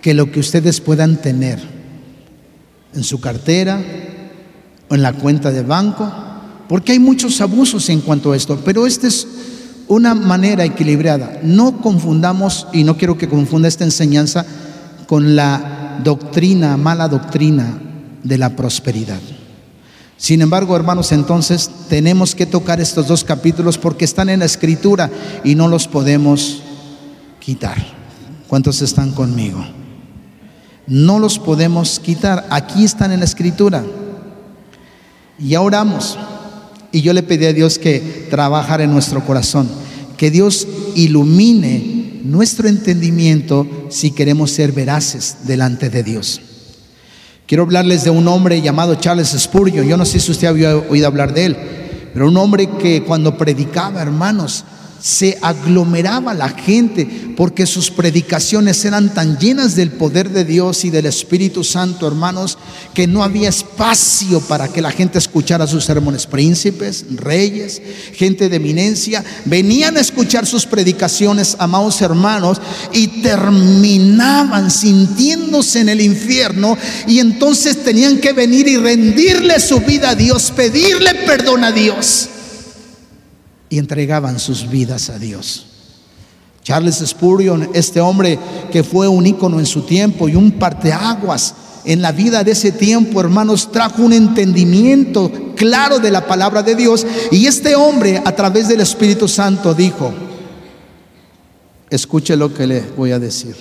que 0.00 0.14
lo 0.14 0.30
que 0.30 0.40
ustedes 0.40 0.80
puedan 0.80 1.16
tener 1.16 1.60
en 2.94 3.04
su 3.04 3.20
cartera 3.20 3.80
o 4.88 4.94
en 4.94 5.02
la 5.02 5.12
cuenta 5.12 5.50
de 5.50 5.62
banco, 5.62 6.12
porque 6.68 6.92
hay 6.92 6.98
muchos 6.98 7.40
abusos 7.40 7.88
en 7.88 8.00
cuanto 8.00 8.32
a 8.32 8.36
esto, 8.36 8.60
pero 8.64 8.86
esta 8.86 9.06
es 9.06 9.26
una 9.88 10.14
manera 10.14 10.64
equilibrada. 10.64 11.40
No 11.42 11.80
confundamos, 11.80 12.66
y 12.72 12.84
no 12.84 12.96
quiero 12.96 13.18
que 13.18 13.28
confunda 13.28 13.68
esta 13.68 13.84
enseñanza 13.84 14.44
con 15.06 15.36
la 15.36 15.98
doctrina, 16.02 16.76
mala 16.76 17.08
doctrina 17.08 17.78
de 18.22 18.38
la 18.38 18.56
prosperidad. 18.56 19.20
Sin 20.22 20.40
embargo, 20.40 20.76
hermanos, 20.76 21.10
entonces 21.10 21.68
tenemos 21.88 22.36
que 22.36 22.46
tocar 22.46 22.80
estos 22.80 23.08
dos 23.08 23.24
capítulos 23.24 23.76
porque 23.76 24.04
están 24.04 24.28
en 24.28 24.38
la 24.38 24.44
escritura 24.44 25.10
y 25.42 25.56
no 25.56 25.66
los 25.66 25.88
podemos 25.88 26.62
quitar. 27.40 27.84
¿Cuántos 28.46 28.82
están 28.82 29.10
conmigo? 29.10 29.66
No 30.86 31.18
los 31.18 31.40
podemos 31.40 31.98
quitar. 31.98 32.46
Aquí 32.50 32.84
están 32.84 33.10
en 33.10 33.18
la 33.18 33.24
escritura. 33.24 33.84
Y 35.40 35.56
oramos. 35.56 36.16
Y 36.92 37.02
yo 37.02 37.14
le 37.14 37.24
pedí 37.24 37.46
a 37.46 37.52
Dios 37.52 37.80
que 37.80 38.28
trabajara 38.30 38.84
en 38.84 38.92
nuestro 38.92 39.26
corazón, 39.26 39.68
que 40.16 40.30
Dios 40.30 40.68
ilumine 40.94 42.20
nuestro 42.22 42.68
entendimiento 42.68 43.66
si 43.90 44.12
queremos 44.12 44.52
ser 44.52 44.70
veraces 44.70 45.38
delante 45.46 45.90
de 45.90 46.04
Dios. 46.04 46.51
Quiero 47.46 47.64
hablarles 47.64 48.04
de 48.04 48.10
un 48.10 48.28
hombre 48.28 48.60
llamado 48.62 48.94
Charles 48.94 49.28
Spurgeon. 49.28 49.86
Yo 49.86 49.96
no 49.96 50.04
sé 50.04 50.20
si 50.20 50.30
usted 50.30 50.46
había 50.46 50.76
oído 50.76 51.06
hablar 51.06 51.34
de 51.34 51.46
él, 51.46 51.56
pero 52.14 52.28
un 52.28 52.36
hombre 52.36 52.68
que 52.78 53.02
cuando 53.02 53.36
predicaba, 53.36 54.00
hermanos, 54.00 54.64
se 55.02 55.36
aglomeraba 55.42 56.32
la 56.32 56.48
gente 56.48 57.34
porque 57.36 57.66
sus 57.66 57.90
predicaciones 57.90 58.84
eran 58.84 59.12
tan 59.12 59.36
llenas 59.36 59.74
del 59.74 59.90
poder 59.90 60.30
de 60.30 60.44
Dios 60.44 60.84
y 60.84 60.90
del 60.90 61.06
Espíritu 61.06 61.64
Santo, 61.64 62.06
hermanos, 62.06 62.56
que 62.94 63.08
no 63.08 63.24
había 63.24 63.48
espacio 63.48 64.40
para 64.40 64.68
que 64.68 64.80
la 64.80 64.92
gente 64.92 65.18
escuchara 65.18 65.66
sus 65.66 65.84
sermones. 65.84 66.26
Príncipes, 66.26 67.04
reyes, 67.16 67.82
gente 68.14 68.48
de 68.48 68.56
eminencia, 68.56 69.24
venían 69.44 69.96
a 69.96 70.00
escuchar 70.00 70.46
sus 70.46 70.66
predicaciones, 70.66 71.56
amados 71.58 72.00
hermanos, 72.00 72.60
y 72.92 73.22
terminaban 73.22 74.70
sintiéndose 74.70 75.80
en 75.80 75.88
el 75.88 76.00
infierno 76.00 76.78
y 77.08 77.18
entonces 77.18 77.82
tenían 77.82 78.18
que 78.18 78.32
venir 78.32 78.68
y 78.68 78.76
rendirle 78.76 79.58
su 79.58 79.80
vida 79.80 80.10
a 80.10 80.14
Dios, 80.14 80.52
pedirle 80.54 81.14
perdón 81.26 81.64
a 81.64 81.72
Dios 81.72 82.28
y 83.72 83.78
entregaban 83.78 84.38
sus 84.38 84.68
vidas 84.68 85.08
a 85.08 85.18
Dios. 85.18 85.64
Charles 86.62 87.02
Spurgeon, 87.06 87.70
este 87.72 88.02
hombre 88.02 88.38
que 88.70 88.84
fue 88.84 89.08
un 89.08 89.26
ícono 89.26 89.58
en 89.58 89.64
su 89.64 89.80
tiempo 89.80 90.28
y 90.28 90.36
un 90.36 90.52
parteaguas 90.52 91.54
en 91.86 92.02
la 92.02 92.12
vida 92.12 92.44
de 92.44 92.50
ese 92.52 92.72
tiempo, 92.72 93.18
hermanos, 93.18 93.72
trajo 93.72 94.02
un 94.02 94.12
entendimiento 94.12 95.32
claro 95.56 96.00
de 96.00 96.10
la 96.10 96.26
palabra 96.26 96.62
de 96.62 96.74
Dios. 96.74 97.06
Y 97.30 97.46
este 97.46 97.74
hombre 97.74 98.20
a 98.22 98.36
través 98.36 98.68
del 98.68 98.82
Espíritu 98.82 99.26
Santo 99.26 99.72
dijo, 99.72 100.12
escuche 101.88 102.36
lo 102.36 102.52
que 102.52 102.66
le 102.66 102.82
voy 102.94 103.12
a 103.12 103.18
decir. 103.18 103.56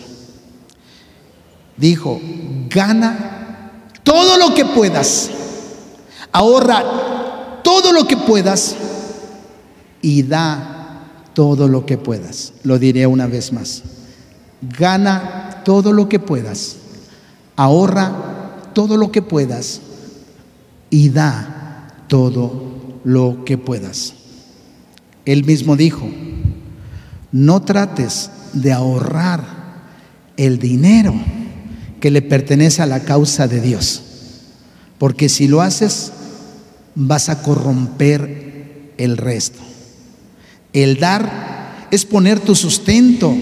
Dijo, 1.78 2.20
gana 2.70 3.86
todo 4.04 4.38
lo 4.38 4.54
que 4.54 4.66
puedas, 4.66 5.30
ahorra 6.34 7.62
todo 7.64 7.94
lo 7.94 8.06
que 8.06 8.18
puedas 8.18 8.76
y 10.02 10.24
da 10.24 11.06
todo 11.34 11.68
lo 11.68 11.86
que 11.86 11.98
puedas. 11.98 12.54
Lo 12.64 12.80
diré 12.80 13.08
una 13.08 13.28
vez 13.28 13.54
más. 13.54 13.84
Gana 14.78 15.62
todo 15.64 15.94
lo 15.94 16.10
que 16.10 16.20
puedas, 16.20 16.76
ahorra 17.56 18.72
todo 18.74 18.98
lo 18.98 19.12
que 19.12 19.22
puedas 19.22 19.82
y 20.90 21.10
da 21.10 21.88
todo 22.08 23.00
lo 23.04 23.44
que 23.46 23.58
puedas. 23.58 24.14
Él 25.26 25.46
mismo 25.46 25.76
dijo, 25.76 26.08
no 27.32 27.62
trates 27.62 28.30
de 28.54 28.72
ahorrar 28.74 29.44
el 30.38 30.60
dinero 30.60 31.14
que 32.00 32.12
le 32.12 32.22
pertenece 32.22 32.82
a 32.82 32.88
la 32.88 33.02
causa 33.02 33.48
de 33.48 33.62
Dios, 33.62 34.02
porque 34.98 35.30
si 35.30 35.48
lo 35.48 35.62
haces 35.62 36.12
vas 36.96 37.30
a 37.30 37.42
corromper 37.42 38.94
el 38.98 39.18
resto. 39.18 39.71
El 40.74 41.00
dar 41.00 41.88
es 41.92 42.06
poner 42.06 42.40
tu 42.40 42.56
sustento 42.56 43.36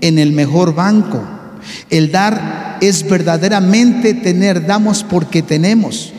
en 0.00 0.18
el 0.18 0.32
mejor 0.32 0.74
banco. 0.74 1.22
El 1.90 2.12
dar 2.12 2.78
es 2.80 3.08
verdaderamente 3.08 4.14
tener, 4.14 4.66
damos 4.66 5.02
porque 5.02 5.42
tenemos. 5.42 6.12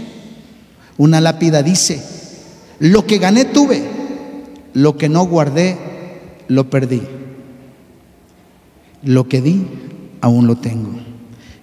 Una 0.98 1.22
lápida 1.22 1.62
dice, 1.62 2.02
lo 2.80 3.06
que 3.06 3.20
gané 3.20 3.46
tuve, 3.46 3.84
lo 4.74 4.98
que 4.98 5.10
no 5.10 5.26
guardé, 5.26 5.78
lo 6.48 6.70
perdí. 6.70 7.02
Lo 9.04 9.28
que 9.30 9.42
di, 9.42 9.68
aún 10.22 10.48
lo 10.48 10.58
tengo. 10.58 10.92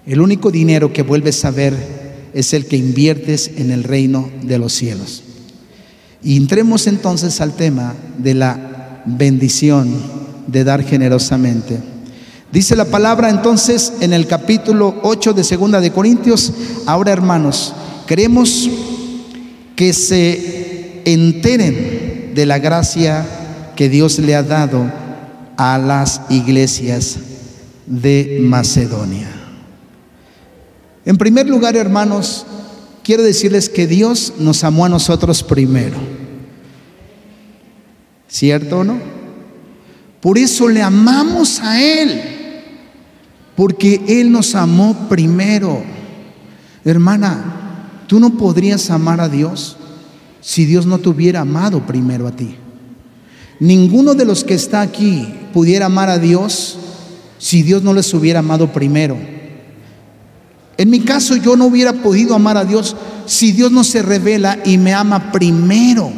El 0.07 0.21
único 0.21 0.51
dinero 0.51 0.93
que 0.93 1.03
vuelves 1.03 1.45
a 1.45 1.51
ver 1.51 1.75
es 2.33 2.53
el 2.53 2.67
que 2.67 2.77
inviertes 2.77 3.51
en 3.57 3.71
el 3.71 3.83
reino 3.83 4.31
de 4.43 4.59
los 4.59 4.73
cielos. 4.73 5.23
Y 6.23 6.37
entremos 6.37 6.87
entonces 6.87 7.41
al 7.41 7.55
tema 7.55 7.95
de 8.19 8.35
la 8.35 8.74
bendición 9.05 9.93
de 10.47 10.65
dar 10.65 10.83
generosamente. 10.83 11.79
Dice 12.53 12.77
la 12.77 12.85
palabra 12.85 13.31
entonces 13.31 13.95
en 14.01 14.13
el 14.13 14.27
capítulo 14.27 15.01
8 15.03 15.33
de 15.33 15.43
Segunda 15.45 15.81
de 15.81 15.91
Corintios, 15.91 16.53
ahora 16.87 17.13
hermanos, 17.13 17.75
queremos 18.07 18.71
que 19.75 19.93
se 19.93 21.03
enteren 21.05 22.33
de 22.35 22.47
la 22.47 22.59
gracia 22.59 23.27
que 23.75 23.89
Dios 23.89 24.19
le 24.19 24.37
ha 24.37 24.43
dado 24.43 24.91
a 25.57 25.79
las 25.79 26.21
iglesias 26.31 27.17
de 27.87 28.39
Macedonia. 28.43 29.29
En 31.05 31.17
primer 31.19 31.49
lugar, 31.49 31.77
hermanos, 31.77 32.47
quiero 33.03 33.23
decirles 33.23 33.69
que 33.69 33.87
Dios 33.87 34.35
nos 34.39 34.65
amó 34.65 34.85
a 34.85 34.89
nosotros 34.89 35.43
primero. 35.43 35.97
¿Cierto 38.35 38.81
o 38.81 38.85
no? 38.85 38.99
Por 40.21 40.39
eso 40.39 40.69
le 40.69 40.83
amamos 40.83 41.61
a 41.61 41.81
Él, 41.81 42.21
porque 43.55 44.03
Él 44.09 44.33
nos 44.33 44.55
amó 44.55 45.07
primero. 45.09 45.83
Hermana, 46.85 47.65
Tú 48.07 48.21
no 48.21 48.37
podrías 48.37 48.91
amar 48.91 49.21
a 49.21 49.29
Dios 49.29 49.77
si 50.41 50.67
Dios 50.67 50.87
no 50.87 50.99
te 50.99 51.09
hubiera 51.09 51.41
amado 51.41 51.87
primero 51.87 52.27
a 52.27 52.33
ti. 52.33 52.57
Ninguno 53.61 54.15
de 54.15 54.25
los 54.25 54.45
que 54.45 54.55
está 54.55 54.83
aquí 54.83 55.27
pudiera 55.53 55.87
amar 55.87 56.11
a 56.11 56.19
Dios 56.19 56.79
si 57.39 57.63
Dios 57.63 57.83
no 57.83 57.95
les 57.95 58.13
hubiera 58.13 58.41
amado 58.41 58.73
primero. 58.73 59.17
En 60.77 60.91
mi 60.91 61.01
caso 61.01 61.37
yo 61.37 61.57
no 61.57 61.67
hubiera 61.67 61.93
podido 61.93 62.35
amar 62.35 62.57
a 62.57 62.65
Dios 62.65 62.97
si 63.27 63.53
Dios 63.53 63.71
no 63.73 63.85
se 63.85 64.03
revela 64.03 64.59
y 64.65 64.77
me 64.77 64.93
ama 64.93 65.33
primero. 65.33 66.13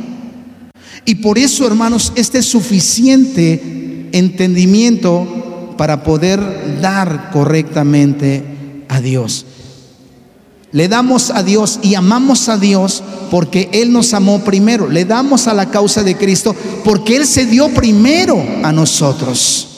Y 1.06 1.14
por 1.16 1.38
eso, 1.38 1.66
hermanos, 1.66 2.12
este 2.16 2.38
es 2.38 2.46
suficiente 2.46 4.08
entendimiento 4.12 5.74
para 5.78 6.02
poder 6.02 6.80
dar 6.80 7.30
correctamente 7.30 8.42
a 8.88 9.00
Dios. 9.00 9.46
Le 10.72 10.88
damos 10.88 11.30
a 11.30 11.44
Dios 11.44 11.78
y 11.82 11.94
amamos 11.94 12.48
a 12.48 12.58
Dios 12.58 13.02
porque 13.30 13.70
Él 13.72 13.92
nos 13.92 14.14
amó 14.14 14.40
primero. 14.40 14.88
Le 14.88 15.04
damos 15.04 15.46
a 15.46 15.54
la 15.54 15.70
causa 15.70 16.02
de 16.02 16.16
Cristo 16.16 16.54
porque 16.84 17.16
Él 17.16 17.24
se 17.24 17.46
dio 17.46 17.68
primero 17.72 18.44
a 18.64 18.72
nosotros. 18.72 19.68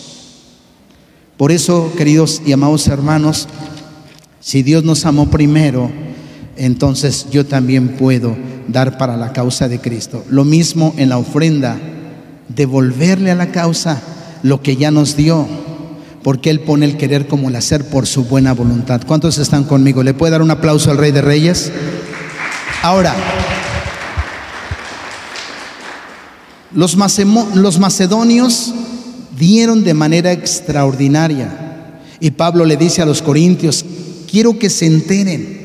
Por 1.37 1.53
eso, 1.53 1.93
queridos 1.97 2.43
y 2.45 2.53
amados 2.53 2.89
hermanos, 2.89 3.49
si 4.41 4.63
Dios 4.63 4.83
nos 4.83 5.05
amó 5.05 5.29
primero, 5.31 5.91
entonces 6.57 7.27
yo 7.31 7.47
también 7.47 7.97
puedo 7.97 8.35
dar 8.69 8.99
para 8.99 9.17
la 9.17 9.33
causa 9.33 9.69
de 9.69 9.81
Cristo. 9.81 10.25
Lo 10.31 10.45
mismo 10.45 10.95
en 10.97 11.09
la 11.09 11.19
ofrenda, 11.19 11.77
devolverle 12.49 13.31
a 13.31 13.35
la 13.35 13.51
causa 13.51 14.01
lo 14.43 14.63
que 14.63 14.77
ya 14.77 14.91
nos 14.91 15.17
dio 15.17 15.47
porque 16.23 16.51
Él 16.51 16.61
pone 16.61 16.85
el 16.85 16.97
querer 16.97 17.27
como 17.27 17.49
el 17.49 17.57
hacer 17.57 17.85
por 17.89 18.07
su 18.07 18.25
buena 18.25 18.53
voluntad. 18.53 19.01
¿Cuántos 19.07 19.39
están 19.39 19.65
conmigo? 19.65 20.03
¿Le 20.03 20.15
puede 20.15 20.33
dar 20.33 20.43
un 20.43 20.51
aplauso 20.51 20.91
al 20.91 20.99
Rey 20.99 21.13
de 21.13 21.23
Reyes? 21.23 21.73
Ahora, 22.83 23.15
los, 26.75 26.97
los 27.55 27.79
macedonios 27.79 28.75
dieron 29.39 29.85
de 29.85 29.95
manera 29.95 30.33
extraordinaria. 30.33 31.95
Y 32.21 32.33
Pablo 32.33 32.65
le 32.65 32.77
dice 32.77 33.01
a 33.01 33.07
los 33.07 33.23
corintios, 33.23 33.85
quiero 34.31 34.59
que 34.59 34.69
se 34.69 34.87
enteren, 34.87 35.58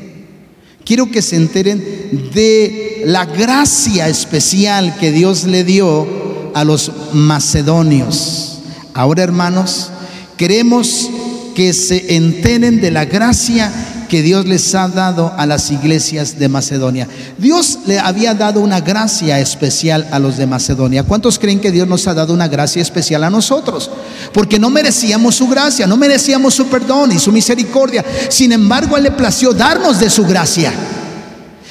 quiero 0.84 1.10
que 1.10 1.22
se 1.22 1.36
enteren 1.36 2.30
de 2.32 3.02
la 3.06 3.26
gracia 3.26 4.08
especial 4.08 4.96
que 4.98 5.12
Dios 5.12 5.44
le 5.44 5.64
dio 5.64 6.52
a 6.54 6.64
los 6.64 6.90
macedonios. 7.12 8.58
Ahora, 8.94 9.22
hermanos, 9.22 9.90
Queremos 10.36 11.10
que 11.54 11.72
se 11.72 12.16
enteren 12.16 12.80
de 12.80 12.90
la 12.90 13.04
gracia 13.04 13.72
que 14.08 14.22
Dios 14.22 14.46
les 14.46 14.74
ha 14.74 14.88
dado 14.88 15.32
a 15.36 15.46
las 15.46 15.70
iglesias 15.70 16.38
de 16.38 16.48
Macedonia. 16.48 17.08
Dios 17.38 17.78
le 17.86 17.98
había 17.98 18.34
dado 18.34 18.60
una 18.60 18.80
gracia 18.80 19.40
especial 19.40 20.06
a 20.10 20.18
los 20.18 20.36
de 20.36 20.46
Macedonia. 20.46 21.02
¿Cuántos 21.02 21.38
creen 21.38 21.60
que 21.60 21.70
Dios 21.70 21.88
nos 21.88 22.06
ha 22.06 22.14
dado 22.14 22.32
una 22.32 22.48
gracia 22.48 22.82
especial 22.82 23.24
a 23.24 23.30
nosotros? 23.30 23.90
Porque 24.32 24.58
no 24.58 24.70
merecíamos 24.70 25.36
su 25.36 25.48
gracia, 25.48 25.86
no 25.86 25.96
merecíamos 25.96 26.54
su 26.54 26.66
perdón 26.66 27.12
y 27.12 27.18
su 27.18 27.32
misericordia. 27.32 28.04
Sin 28.28 28.52
embargo, 28.52 28.96
Él 28.96 29.04
le 29.04 29.10
plació 29.10 29.52
darnos 29.52 30.00
de 30.00 30.10
su 30.10 30.24
gracia. 30.24 30.72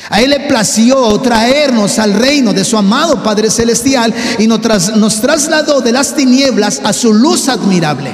A 0.10 0.22
Él 0.22 0.32
le 0.32 0.42
plació 0.42 1.20
traernos 1.22 1.98
al 1.98 2.14
reino 2.14 2.54
de 2.54 2.66
su 2.66 2.78
amado 2.78 3.24
Padre 3.24 3.50
Celestial 3.50 4.14
y 4.38 4.48
nos, 4.48 4.96
nos 4.98 5.22
trasladó 5.22 5.82
de 5.82 5.92
las 5.92 6.16
tinieblas 6.16 6.82
a 6.84 6.94
su 6.94 7.14
luz 7.14 7.48
admirable. 7.48 8.12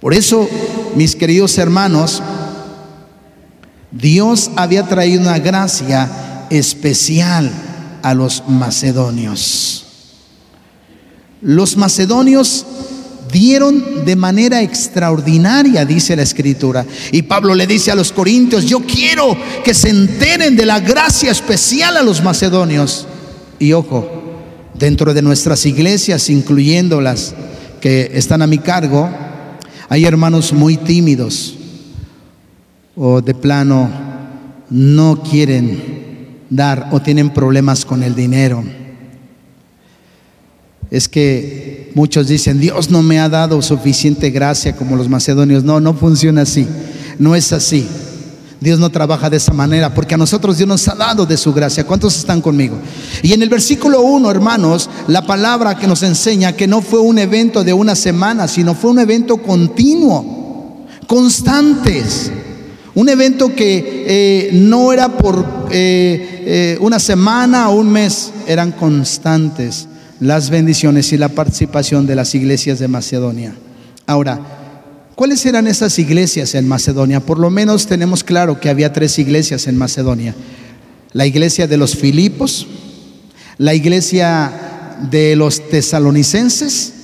Por 0.00 0.14
eso, 0.14 0.48
mis 0.94 1.16
queridos 1.16 1.56
hermanos, 1.58 2.22
Dios 3.98 4.50
había 4.56 4.86
traído 4.86 5.22
una 5.22 5.38
gracia 5.38 6.46
especial 6.50 7.50
a 8.02 8.14
los 8.14 8.44
macedonios. 8.48 9.84
Los 11.40 11.76
macedonios 11.76 12.66
dieron 13.32 14.04
de 14.04 14.16
manera 14.16 14.62
extraordinaria, 14.62 15.84
dice 15.84 16.14
la 16.14 16.22
escritura. 16.22 16.84
Y 17.10 17.22
Pablo 17.22 17.54
le 17.54 17.66
dice 17.66 17.90
a 17.90 17.94
los 17.94 18.12
corintios, 18.12 18.66
yo 18.66 18.80
quiero 18.80 19.36
que 19.64 19.74
se 19.74 19.88
enteren 19.88 20.56
de 20.56 20.66
la 20.66 20.80
gracia 20.80 21.30
especial 21.30 21.96
a 21.96 22.02
los 22.02 22.22
macedonios. 22.22 23.06
Y 23.58 23.72
ojo, 23.72 24.06
dentro 24.74 25.14
de 25.14 25.22
nuestras 25.22 25.64
iglesias, 25.64 26.28
incluyendo 26.28 27.00
las 27.00 27.34
que 27.80 28.10
están 28.14 28.42
a 28.42 28.46
mi 28.46 28.58
cargo, 28.58 29.08
hay 29.88 30.04
hermanos 30.04 30.52
muy 30.52 30.76
tímidos 30.76 31.55
o 32.96 33.20
de 33.20 33.34
plano 33.34 33.90
no 34.70 35.22
quieren 35.22 36.40
dar 36.48 36.88
o 36.92 37.00
tienen 37.00 37.30
problemas 37.30 37.84
con 37.84 38.02
el 38.02 38.14
dinero. 38.14 38.64
Es 40.90 41.08
que 41.08 41.92
muchos 41.94 42.28
dicen, 42.28 42.60
Dios 42.60 42.90
no 42.90 43.02
me 43.02 43.18
ha 43.18 43.28
dado 43.28 43.60
suficiente 43.60 44.30
gracia 44.30 44.76
como 44.76 44.96
los 44.96 45.08
macedonios. 45.08 45.64
No, 45.64 45.80
no 45.80 45.94
funciona 45.94 46.42
así. 46.42 46.66
No 47.18 47.34
es 47.34 47.52
así. 47.52 47.86
Dios 48.60 48.78
no 48.78 48.88
trabaja 48.90 49.28
de 49.28 49.36
esa 49.36 49.52
manera, 49.52 49.92
porque 49.92 50.14
a 50.14 50.18
nosotros 50.18 50.56
Dios 50.56 50.68
nos 50.68 50.88
ha 50.88 50.94
dado 50.94 51.26
de 51.26 51.36
su 51.36 51.52
gracia. 51.52 51.84
¿Cuántos 51.84 52.16
están 52.16 52.40
conmigo? 52.40 52.78
Y 53.22 53.32
en 53.32 53.42
el 53.42 53.50
versículo 53.50 54.00
1, 54.00 54.30
hermanos, 54.30 54.88
la 55.08 55.26
palabra 55.26 55.76
que 55.76 55.86
nos 55.86 56.02
enseña 56.02 56.52
que 56.52 56.66
no 56.66 56.80
fue 56.80 57.00
un 57.00 57.18
evento 57.18 57.62
de 57.62 57.74
una 57.74 57.94
semana, 57.94 58.48
sino 58.48 58.74
fue 58.74 58.92
un 58.92 59.00
evento 59.00 59.36
continuo, 59.36 60.86
constantes. 61.06 62.30
Un 62.96 63.10
evento 63.10 63.54
que 63.54 64.04
eh, 64.06 64.50
no 64.54 64.90
era 64.90 65.18
por 65.18 65.68
eh, 65.70 66.44
eh, 66.46 66.78
una 66.80 66.98
semana 66.98 67.68
o 67.68 67.74
un 67.74 67.92
mes, 67.92 68.32
eran 68.46 68.72
constantes 68.72 69.86
las 70.18 70.48
bendiciones 70.48 71.12
y 71.12 71.18
la 71.18 71.28
participación 71.28 72.06
de 72.06 72.16
las 72.16 72.34
iglesias 72.34 72.78
de 72.78 72.88
Macedonia. 72.88 73.54
Ahora, 74.06 74.40
¿cuáles 75.14 75.44
eran 75.44 75.66
esas 75.66 75.98
iglesias 75.98 76.54
en 76.54 76.66
Macedonia? 76.66 77.20
Por 77.20 77.38
lo 77.38 77.50
menos 77.50 77.86
tenemos 77.86 78.24
claro 78.24 78.60
que 78.60 78.70
había 78.70 78.94
tres 78.94 79.18
iglesias 79.18 79.66
en 79.66 79.76
Macedonia. 79.76 80.34
La 81.12 81.26
iglesia 81.26 81.66
de 81.66 81.76
los 81.76 81.96
Filipos, 81.96 82.66
la 83.58 83.74
iglesia 83.74 84.98
de 85.10 85.36
los 85.36 85.68
tesalonicenses 85.68 86.94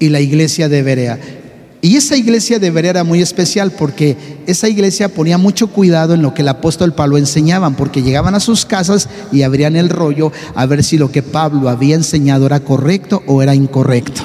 y 0.00 0.08
la 0.08 0.20
iglesia 0.20 0.68
de 0.68 0.82
Berea. 0.82 1.37
Y 1.80 1.96
esa 1.96 2.16
iglesia 2.16 2.58
de 2.58 2.70
Berea 2.70 2.90
era 2.90 3.04
muy 3.04 3.22
especial 3.22 3.70
porque 3.70 4.16
esa 4.46 4.68
iglesia 4.68 5.08
ponía 5.08 5.38
mucho 5.38 5.68
cuidado 5.68 6.14
en 6.14 6.22
lo 6.22 6.34
que 6.34 6.42
el 6.42 6.48
apóstol 6.48 6.92
Pablo 6.92 7.18
enseñaban, 7.18 7.76
porque 7.76 8.02
llegaban 8.02 8.34
a 8.34 8.40
sus 8.40 8.66
casas 8.66 9.08
y 9.30 9.42
abrían 9.42 9.76
el 9.76 9.88
rollo 9.88 10.32
a 10.56 10.66
ver 10.66 10.82
si 10.82 10.98
lo 10.98 11.12
que 11.12 11.22
Pablo 11.22 11.68
había 11.68 11.94
enseñado 11.94 12.46
era 12.46 12.60
correcto 12.60 13.22
o 13.26 13.42
era 13.42 13.54
incorrecto, 13.54 14.22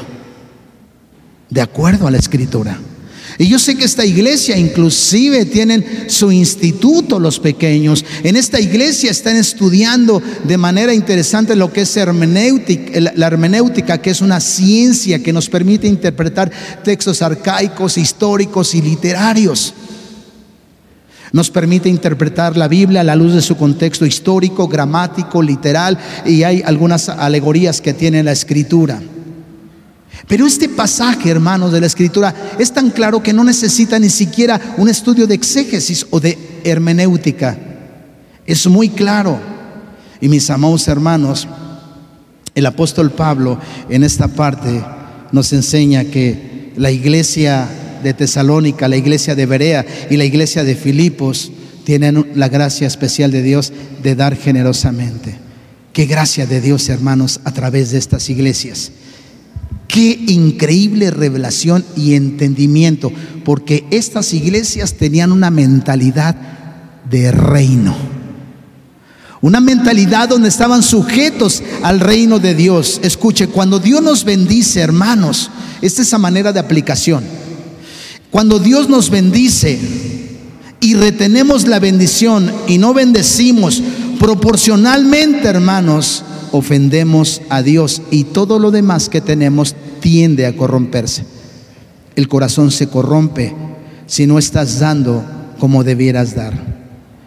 de 1.52 1.62
acuerdo 1.62 2.08
a 2.08 2.12
la 2.12 2.18
escritura. 2.18 2.80
Y 3.38 3.48
yo 3.48 3.58
sé 3.58 3.76
que 3.76 3.86
esta 3.86 4.06
iglesia 4.06 4.58
inclusive 4.58 5.46
tienen 5.46 6.06
su 6.08 6.32
instituto 6.32 7.20
los 7.20 7.40
pequeños. 7.40 8.06
En 8.24 8.36
esta 8.36 8.60
iglesia 8.60 9.10
están 9.10 9.38
estudiando 9.38 10.22
de 10.44 10.58
manera 10.58 10.94
interesante 10.94 11.56
lo 11.56 11.74
que 11.74 11.82
es 11.82 11.98
hermenéutica, 11.98 13.00
la 13.16 13.28
hermenéutica, 13.28 14.00
que 14.00 14.12
es 14.12 14.22
una 14.22 14.40
ciencia 14.40 15.20
que 15.20 15.34
nos 15.34 15.50
permite 15.50 15.88
interpretar 15.88 16.52
textos 16.84 17.22
arcaicos, 17.22 17.98
históricos 17.98 18.76
y 18.76 18.82
literarios. 18.82 19.74
Nos 21.32 21.50
permite 21.50 21.90
interpretar 21.90 22.56
la 22.56 22.68
Biblia 22.68 23.02
a 23.02 23.04
la 23.04 23.16
luz 23.16 23.34
de 23.34 23.42
su 23.42 23.58
contexto 23.58 24.06
histórico, 24.06 24.68
gramático, 24.68 25.42
literal, 25.42 25.98
y 26.28 26.44
hay 26.44 26.62
algunas 26.64 27.10
alegorías 27.10 27.82
que 27.82 27.94
tiene 27.94 28.22
la 28.22 28.32
escritura. 28.32 29.02
Pero 30.28 30.48
este 30.48 30.70
pasaje, 30.70 31.30
hermanos, 31.30 31.72
de 31.72 31.82
la 31.82 31.88
escritura 31.88 32.34
es 32.58 32.72
tan 32.72 32.92
claro 32.92 33.22
que 33.22 33.34
no 33.34 33.44
necesita 33.44 34.00
ni 34.00 34.10
siquiera 34.10 34.60
un 34.78 34.90
estudio 34.90 35.28
de 35.28 35.36
exégesis 35.36 36.06
o 36.10 36.20
de 36.20 36.38
hermenéutica. 36.64 37.58
Es 38.46 38.66
muy 38.68 38.90
claro. 38.90 39.40
Y 40.22 40.30
mis 40.30 40.50
amados 40.50 40.88
hermanos, 40.88 41.48
el 42.56 42.66
apóstol 42.66 43.12
Pablo 43.12 43.60
en 43.90 44.04
esta 44.04 44.28
parte 44.28 44.84
nos 45.32 45.52
enseña 45.52 46.06
que 46.06 46.72
la 46.78 46.92
iglesia 46.92 47.68
de 48.04 48.14
Tesalónica, 48.14 48.88
la 48.88 48.98
iglesia 48.98 49.36
de 49.36 49.46
Berea 49.46 49.86
y 50.10 50.18
la 50.18 50.26
iglesia 50.26 50.64
de 50.64 50.76
Filipos 50.76 51.52
tienen 51.84 52.32
la 52.36 52.50
gracia 52.50 52.88
especial 52.88 53.32
de 53.32 53.42
Dios 53.42 53.74
de 54.02 54.16
dar 54.16 54.38
generosamente. 54.38 55.36
Qué 55.92 56.06
gracia 56.06 56.46
de 56.46 56.62
Dios, 56.62 56.90
hermanos, 56.90 57.42
a 57.44 57.52
través 57.52 57.92
de 57.92 57.98
estas 57.98 58.30
iglesias. 58.30 58.92
Qué 59.94 60.20
increíble 60.26 61.12
revelación 61.12 61.86
y 61.96 62.16
entendimiento, 62.16 63.12
porque 63.46 63.86
estas 63.92 64.34
iglesias 64.34 64.96
tenían 64.96 65.32
una 65.32 65.52
mentalidad 65.52 66.36
de 67.08 67.32
reino. 67.32 67.96
Una 69.42 69.60
mentalidad 69.60 70.30
donde 70.30 70.50
estaban 70.50 70.82
sujetos 70.82 71.62
al 71.84 72.00
reino 72.00 72.40
de 72.40 72.56
Dios. 72.56 73.02
Escuche, 73.04 73.50
cuando 73.50 73.78
Dios 73.78 74.02
nos 74.02 74.24
bendice, 74.24 74.80
hermanos, 74.80 75.52
esta 75.80 76.02
es 76.02 76.08
esa 76.08 76.18
manera 76.18 76.52
de 76.52 76.60
aplicación. 76.60 77.24
Cuando 78.32 78.58
Dios 78.58 78.90
nos 78.90 79.12
bendice 79.12 79.78
y 80.80 80.96
retenemos 80.96 81.68
la 81.68 81.78
bendición 81.78 82.52
y 82.68 82.80
no 82.80 82.96
bendecimos 82.96 83.84
proporcionalmente, 84.20 85.48
hermanos, 85.48 86.24
ofendemos 86.52 87.42
a 87.50 87.62
Dios 87.62 88.02
y 88.10 88.24
todo 88.24 88.58
lo 88.58 88.72
demás 88.72 89.10
que 89.10 89.22
tenemos 89.22 89.76
tiende 90.04 90.46
a 90.46 90.54
corromperse. 90.54 91.24
El 92.18 92.28
corazón 92.28 92.72
se 92.72 92.88
corrompe 92.88 93.56
si 94.06 94.28
no 94.28 94.38
estás 94.38 94.80
dando 94.80 95.24
como 95.60 95.86
debieras 95.86 96.36
dar. 96.36 96.54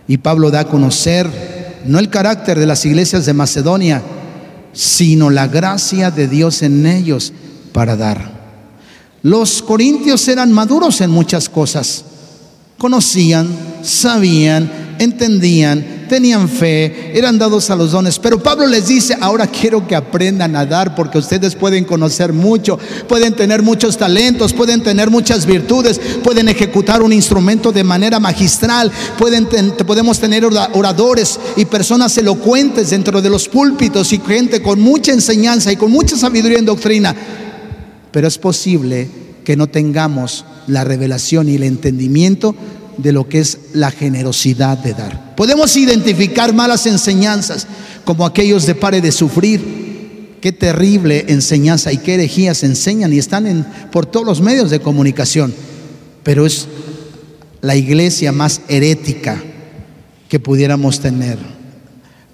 Y 0.06 0.18
Pablo 0.18 0.50
da 0.50 0.60
a 0.60 0.68
conocer 0.68 1.26
no 1.86 1.98
el 1.98 2.10
carácter 2.10 2.58
de 2.58 2.66
las 2.66 2.84
iglesias 2.84 3.24
de 3.24 3.32
Macedonia, 3.32 4.02
sino 4.74 5.30
la 5.30 5.48
gracia 5.48 6.10
de 6.10 6.28
Dios 6.28 6.60
en 6.60 6.84
ellos 6.84 7.32
para 7.72 7.96
dar. 7.96 8.36
Los 9.22 9.62
corintios 9.62 10.28
eran 10.28 10.52
maduros 10.52 11.00
en 11.00 11.10
muchas 11.10 11.48
cosas. 11.48 12.04
Conocían, 12.76 13.48
sabían, 13.82 14.70
entendían, 14.98 15.82
tenían 16.09 16.49
fe, 16.49 17.12
eran 17.16 17.38
dados 17.38 17.71
a 17.71 17.77
los 17.77 17.92
dones. 17.92 18.19
Pero 18.19 18.42
Pablo 18.42 18.66
les 18.66 18.87
dice, 18.88 19.16
ahora 19.21 19.47
quiero 19.47 19.87
que 19.87 19.95
aprendan 19.95 20.57
a 20.57 20.66
dar 20.66 20.95
porque 20.95 21.19
ustedes 21.19 21.55
pueden 21.55 21.85
conocer 21.85 22.33
mucho, 22.33 22.79
pueden 23.09 23.35
tener 23.35 23.62
muchos 23.62 23.97
talentos, 23.97 24.53
pueden 24.53 24.83
tener 24.83 25.11
muchas 25.11 25.47
virtudes, 25.47 26.01
pueden 26.23 26.49
ejecutar 26.49 27.03
un 27.03 27.12
instrumento 27.12 27.73
de 27.73 27.85
manera 27.85 28.21
magistral, 28.21 28.90
pueden 29.19 29.47
podemos 29.87 30.19
tener 30.19 30.45
oradores 30.45 31.38
y 31.57 31.64
personas 31.64 32.16
elocuentes 32.19 32.90
dentro 32.90 33.21
de 33.23 33.31
los 33.31 33.49
púlpitos 33.49 34.12
y 34.12 34.19
gente 34.19 34.62
con 34.62 34.81
mucha 34.81 35.12
enseñanza 35.12 35.73
y 35.73 35.77
con 35.77 35.90
mucha 35.90 36.16
sabiduría 36.16 36.59
en 36.59 36.66
doctrina. 36.66 37.14
Pero 38.11 38.29
es 38.29 38.38
posible 38.38 39.09
que 39.45 39.57
no 39.57 39.69
tengamos 39.69 40.45
la 40.66 40.85
revelación 40.85 41.49
y 41.49 41.55
el 41.55 41.62
entendimiento 41.62 42.55
de 42.98 43.12
lo 43.12 43.28
que 43.28 43.40
es 43.40 43.59
la 43.72 43.90
generosidad 43.90 44.78
de 44.78 44.94
dar. 44.94 45.35
Podemos 45.37 45.76
identificar 45.76 46.54
malas 46.54 46.87
enseñanzas 46.87 47.66
como 48.04 48.24
aquellos 48.24 48.66
de 48.66 48.74
pare 48.74 49.00
de 49.00 49.12
sufrir. 49.12 50.38
Qué 50.40 50.52
terrible 50.52 51.24
enseñanza 51.28 51.92
y 51.92 51.98
qué 51.98 52.14
herejías 52.14 52.62
enseñan 52.62 53.12
y 53.12 53.18
están 53.18 53.46
en, 53.46 53.64
por 53.90 54.06
todos 54.06 54.26
los 54.26 54.40
medios 54.40 54.70
de 54.70 54.80
comunicación. 54.80 55.52
Pero 56.22 56.46
es 56.46 56.68
la 57.61 57.74
iglesia 57.74 58.32
más 58.32 58.61
herética 58.68 59.42
que 60.28 60.38
pudiéramos 60.38 61.00
tener. 61.00 61.38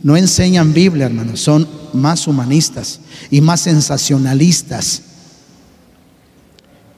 No 0.03 0.17
enseñan 0.17 0.75
Biblia, 0.75 1.07
hermanos, 1.07 1.41
son 1.41 1.69
más 1.93 2.27
humanistas 2.27 3.01
y 3.31 3.41
más 3.41 3.61
sensacionalistas 3.61 5.03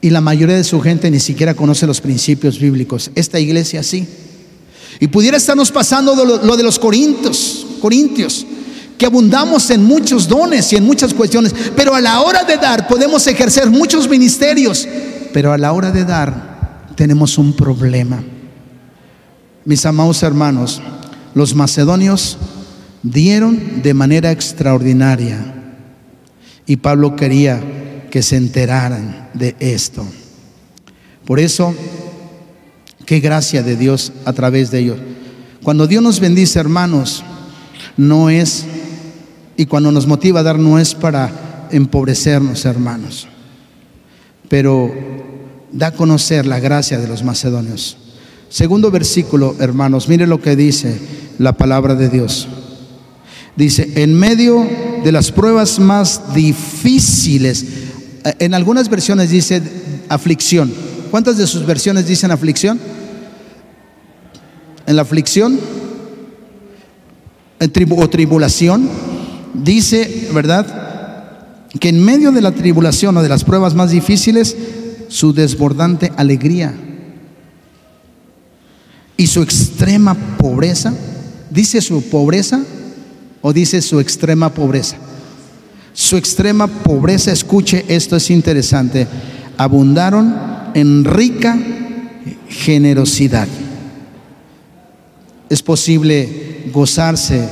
y 0.05 0.11
la 0.11 0.21
mayoría 0.21 0.57
de 0.57 0.64
su 0.64 0.83
gente 0.83 1.11
ni 1.11 1.19
siquiera 1.19 1.55
conoce 1.55 1.87
los 1.87 2.03
principios 2.03 2.59
bíblicos. 2.59 3.11
Esta 3.14 3.40
iglesia 3.40 3.83
sí. 3.83 4.07
Y 5.01 5.07
pudiera 5.07 5.38
estarnos 5.38 5.73
pasando 5.73 6.14
lo, 6.14 6.57
de 6.59 6.62
los 6.62 6.79
corintios, 6.79 7.67
corintios, 7.81 8.45
que 8.99 9.07
abundamos 9.07 9.71
en 9.71 9.83
muchos 9.83 10.29
dones 10.29 10.71
y 10.75 10.77
en 10.77 10.85
muchas 10.85 11.14
cuestiones, 11.14 11.55
pero 11.75 11.95
a 11.95 12.03
la 12.03 12.21
hora 12.21 12.45
de 12.45 12.59
dar 12.59 12.87
podemos 12.87 13.27
ejercer 13.27 13.71
muchos 13.71 14.07
ministerios, 14.07 14.87
pero 15.33 15.55
a 15.55 15.57
la 15.57 15.73
hora 15.73 15.90
de 15.90 16.05
dar 16.05 16.93
tenemos 16.97 17.38
un 17.38 17.55
problema. 17.55 18.23
Mis 19.64 19.87
amados 19.87 20.23
hermanos, 20.23 20.83
los 21.35 21.55
macedonios 21.55 22.37
dieron 23.03 23.81
de 23.83 23.95
manera 23.95 24.33
extraordinaria 24.33 25.55
y 26.67 26.77
Pablo 26.77 27.17
quería 27.17 27.84
que 28.14 28.22
se 28.22 28.37
enteraran 28.37 29.29
de 29.35 29.57
esto. 29.59 30.07
Por 31.27 31.40
eso, 31.40 31.74
qué 33.07 33.18
gracia 33.18 33.64
de 33.64 33.74
Dios 33.74 34.12
a 34.24 34.33
través 34.33 34.70
de 34.70 34.79
ellos. 34.79 34.98
Cuando 35.64 35.88
Dios 35.88 36.00
nos 36.00 36.20
bendice, 36.20 36.61
hermanos, 36.61 37.24
no 37.96 38.31
es, 38.31 38.66
y 39.57 39.66
cuando 39.66 39.90
nos 39.90 40.07
motiva 40.07 40.38
a 40.38 40.42
dar, 40.44 40.61
no 40.61 40.79
es 40.79 40.94
para 40.94 41.66
empobrecernos, 41.72 42.64
hermanos, 42.66 43.27
pero 44.48 44.94
da 45.72 45.88
a 45.88 45.94
conocer 45.94 46.46
la 46.46 46.61
gracia 46.61 47.00
de 47.00 47.09
los 47.09 47.24
macedonios. 47.24 47.96
Segundo 48.48 48.92
versículo, 48.92 49.57
hermanos, 49.59 50.09
mire 50.09 50.29
lo 50.29 50.40
que 50.40 50.55
dice 50.55 51.00
la 51.38 51.55
palabra 51.55 51.96
de 51.96 52.11
Dios. 52.11 52.46
Dice, 53.57 53.90
en 53.96 54.14
medio 54.14 54.64
de 55.03 55.11
las 55.11 55.33
pruebas 55.33 55.81
más 55.81 56.33
difíciles, 56.33 57.84
en 58.25 58.55
algunas 58.55 58.89
versiones 58.89 59.31
dice 59.31 59.63
aflicción. 60.09 60.73
¿Cuántas 61.11 61.37
de 61.37 61.47
sus 61.47 61.67
versiones 61.67 62.07
dicen 62.07 62.31
aflicción? 62.31 62.81
En 64.87 64.97
la 64.97 65.03
aflicción 65.03 65.59
o 67.59 68.11
tribulación 68.11 68.89
dice, 69.55 70.29
¿verdad? 70.33 71.69
Que 71.79 71.91
en 71.91 72.03
medio 72.03 72.33
de 72.33 72.41
la 72.41 72.53
tribulación 72.53 73.17
o 73.17 73.23
de 73.23 73.29
las 73.29 73.45
pruebas 73.45 73.75
más 73.75 73.91
difíciles, 73.91 74.57
su 75.09 75.33
desbordante 75.33 76.13
alegría 76.17 76.75
y 79.17 79.27
su 79.27 79.43
extrema 79.43 80.15
pobreza, 80.39 80.93
dice 81.51 81.81
su 81.81 82.03
pobreza 82.03 82.63
o 83.43 83.53
dice 83.53 83.81
su 83.83 84.01
extrema 84.01 84.53
pobreza 84.53 84.97
su 85.94 86.16
extrema 86.16 86.66
pobreza, 86.66 87.30
escuche, 87.30 87.85
esto 87.88 88.16
es 88.16 88.28
interesante, 88.30 89.07
abundaron 89.57 90.35
en 90.74 91.04
rica 91.04 91.57
generosidad. 92.48 93.46
¿Es 95.48 95.62
posible 95.62 96.64
gozarse 96.72 97.48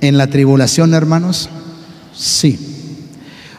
en 0.00 0.18
la 0.18 0.26
tribulación, 0.26 0.94
hermanos? 0.94 1.48
Sí. 2.12 2.58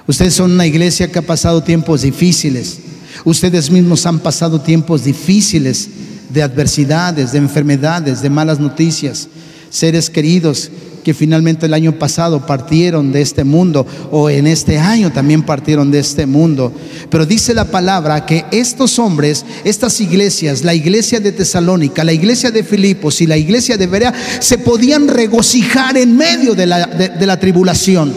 Ustedes 0.07 0.33
son 0.33 0.51
una 0.51 0.67
iglesia 0.67 1.09
que 1.09 1.19
ha 1.19 1.25
pasado 1.25 1.63
tiempos 1.63 2.01
difíciles. 2.01 2.79
Ustedes 3.23 3.71
mismos 3.71 4.05
han 4.05 4.19
pasado 4.19 4.59
tiempos 4.59 5.05
difíciles 5.05 5.89
de 6.29 6.43
adversidades, 6.43 7.31
de 7.31 7.37
enfermedades, 7.37 8.21
de 8.21 8.29
malas 8.29 8.59
noticias. 8.59 9.29
Seres 9.69 10.09
queridos 10.09 10.69
que 11.03 11.13
finalmente 11.13 11.65
el 11.65 11.73
año 11.73 11.93
pasado 11.93 12.45
partieron 12.45 13.11
de 13.11 13.21
este 13.21 13.43
mundo 13.43 13.85
o 14.11 14.29
en 14.29 14.47
este 14.47 14.77
año 14.77 15.11
también 15.11 15.43
partieron 15.43 15.91
de 15.91 15.99
este 15.99 16.25
mundo. 16.25 16.73
Pero 17.09 17.25
dice 17.25 17.53
la 17.53 17.65
palabra 17.65 18.25
que 18.25 18.45
estos 18.51 18.99
hombres, 18.99 19.45
estas 19.63 20.01
iglesias, 20.01 20.63
la 20.63 20.73
iglesia 20.73 21.19
de 21.19 21.31
Tesalónica, 21.31 22.03
la 22.03 22.13
iglesia 22.13 22.51
de 22.51 22.63
Filipos 22.63 23.21
y 23.21 23.27
la 23.27 23.37
iglesia 23.37 23.77
de 23.77 23.87
Berea, 23.87 24.13
se 24.39 24.57
podían 24.57 25.07
regocijar 25.07 25.97
en 25.97 26.17
medio 26.17 26.55
de 26.55 26.65
la, 26.65 26.85
de, 26.85 27.25
la 27.25 27.39
tribulación. 27.39 28.13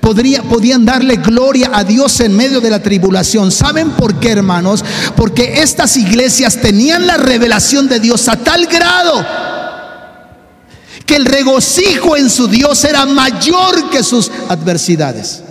Podría, 0.00 0.42
podían 0.42 0.84
darle 0.84 1.16
gloria 1.16 1.70
a 1.72 1.84
Dios 1.84 2.20
en 2.20 2.34
medio 2.34 2.60
de 2.60 2.70
la 2.70 2.80
tribulación. 2.80 3.50
¿Saben 3.50 3.90
por 3.90 4.18
qué, 4.18 4.30
hermanos? 4.30 4.84
Porque 5.16 5.60
estas 5.62 5.96
iglesias 5.96 6.56
tenían 6.60 7.06
la 7.06 7.16
revelación 7.16 7.88
de 7.88 8.00
Dios 8.00 8.28
a 8.28 8.36
tal 8.36 8.66
grado 8.66 9.43
que 11.06 11.16
el 11.16 11.24
regocijo 11.24 12.16
en 12.16 12.30
su 12.30 12.48
Dios 12.48 12.82
era 12.84 13.04
mayor 13.06 13.90
que 13.90 14.02
sus 14.02 14.30
adversidades. 14.48 15.42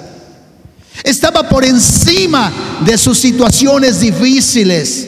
Estaba 1.03 1.47
por 1.49 1.65
encima 1.65 2.51
de 2.85 2.97
sus 2.97 3.17
situaciones 3.17 3.99
difíciles. 3.99 5.07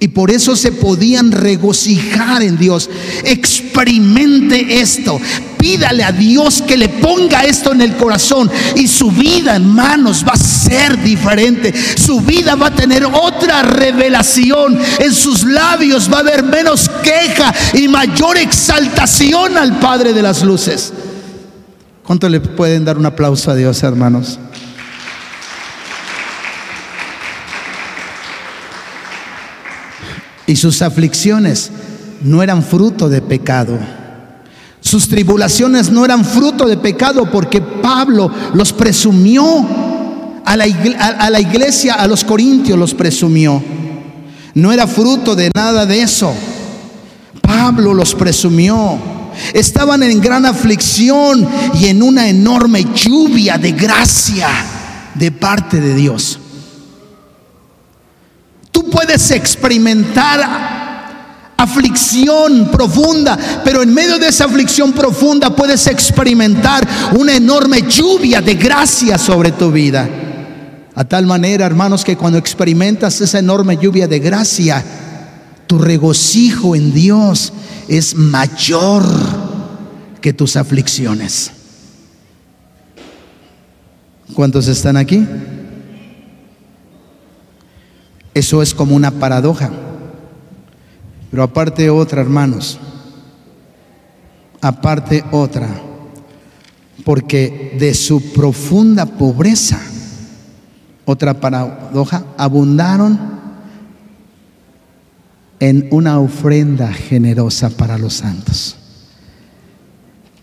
Y 0.00 0.08
por 0.08 0.30
eso 0.30 0.54
se 0.56 0.72
podían 0.72 1.32
regocijar 1.32 2.42
en 2.42 2.58
Dios. 2.58 2.90
Experimente 3.24 4.80
esto. 4.80 5.20
Pídale 5.58 6.04
a 6.04 6.12
Dios 6.12 6.62
que 6.66 6.76
le 6.76 6.90
ponga 6.90 7.44
esto 7.44 7.72
en 7.72 7.80
el 7.80 7.96
corazón. 7.96 8.50
Y 8.76 8.86
su 8.86 9.10
vida, 9.10 9.56
hermanos, 9.56 10.24
va 10.26 10.32
a 10.32 10.36
ser 10.36 11.02
diferente. 11.02 11.72
Su 11.96 12.20
vida 12.20 12.54
va 12.54 12.66
a 12.66 12.74
tener 12.74 13.04
otra 13.04 13.62
revelación. 13.62 14.78
En 14.98 15.14
sus 15.14 15.44
labios 15.44 16.12
va 16.12 16.18
a 16.18 16.20
haber 16.20 16.42
menos 16.42 16.90
queja 17.02 17.54
y 17.72 17.88
mayor 17.88 18.36
exaltación 18.36 19.56
al 19.56 19.78
Padre 19.78 20.12
de 20.12 20.22
las 20.22 20.42
Luces. 20.42 20.92
¿Cuánto 22.04 22.28
le 22.28 22.40
pueden 22.40 22.84
dar 22.84 22.98
un 22.98 23.06
aplauso 23.06 23.50
a 23.50 23.54
Dios, 23.54 23.82
hermanos? 23.82 24.38
Y 30.46 30.56
sus 30.56 30.82
aflicciones 30.82 31.70
no 32.22 32.42
eran 32.42 32.62
fruto 32.62 33.08
de 33.08 33.20
pecado. 33.22 33.78
Sus 34.80 35.08
tribulaciones 35.08 35.90
no 35.90 36.04
eran 36.04 36.24
fruto 36.24 36.66
de 36.66 36.76
pecado 36.76 37.30
porque 37.30 37.60
Pablo 37.60 38.30
los 38.52 38.72
presumió 38.72 39.44
a 40.44 40.56
la, 40.56 40.66
iglesia, 41.40 41.94
a 41.94 42.06
los 42.06 42.22
corintios 42.22 42.78
los 42.78 42.92
presumió. 42.94 43.62
No 44.54 44.72
era 44.72 44.86
fruto 44.86 45.34
de 45.34 45.50
nada 45.54 45.86
de 45.86 46.02
eso. 46.02 46.32
Pablo 47.40 47.94
los 47.94 48.14
presumió. 48.14 48.98
Estaban 49.52 50.02
en 50.02 50.20
gran 50.20 50.46
aflicción 50.46 51.48
y 51.80 51.86
en 51.86 52.02
una 52.02 52.28
enorme 52.28 52.84
lluvia 52.94 53.58
de 53.58 53.72
gracia 53.72 54.48
de 55.14 55.32
parte 55.32 55.80
de 55.80 55.94
Dios. 55.94 56.38
Puedes 58.90 59.30
experimentar 59.30 60.74
aflicción 61.56 62.70
profunda, 62.70 63.38
pero 63.64 63.82
en 63.82 63.92
medio 63.92 64.18
de 64.18 64.28
esa 64.28 64.44
aflicción 64.44 64.92
profunda 64.92 65.54
puedes 65.54 65.86
experimentar 65.86 66.86
una 67.16 67.34
enorme 67.34 67.82
lluvia 67.82 68.40
de 68.40 68.54
gracia 68.54 69.18
sobre 69.18 69.52
tu 69.52 69.70
vida. 69.70 70.08
A 70.94 71.04
tal 71.04 71.26
manera, 71.26 71.66
hermanos, 71.66 72.04
que 72.04 72.16
cuando 72.16 72.38
experimentas 72.38 73.20
esa 73.20 73.38
enorme 73.38 73.76
lluvia 73.80 74.06
de 74.06 74.20
gracia, 74.20 74.84
tu 75.66 75.78
regocijo 75.78 76.76
en 76.76 76.92
Dios 76.92 77.52
es 77.88 78.14
mayor 78.14 79.04
que 80.20 80.32
tus 80.32 80.56
aflicciones. 80.56 81.50
¿Cuántos 84.34 84.68
están 84.68 84.96
aquí? 84.96 85.26
Eso 88.34 88.60
es 88.60 88.74
como 88.74 88.96
una 88.96 89.12
paradoja. 89.12 89.70
Pero 91.30 91.42
aparte 91.42 91.88
otra, 91.88 92.20
hermanos, 92.20 92.78
aparte 94.60 95.24
otra, 95.30 95.68
porque 97.04 97.76
de 97.78 97.94
su 97.94 98.32
profunda 98.32 99.06
pobreza, 99.06 99.80
otra 101.04 101.40
paradoja, 101.40 102.24
abundaron 102.36 103.18
en 105.60 105.88
una 105.90 106.18
ofrenda 106.18 106.92
generosa 106.92 107.70
para 107.70 107.98
los 107.98 108.14
santos. 108.14 108.76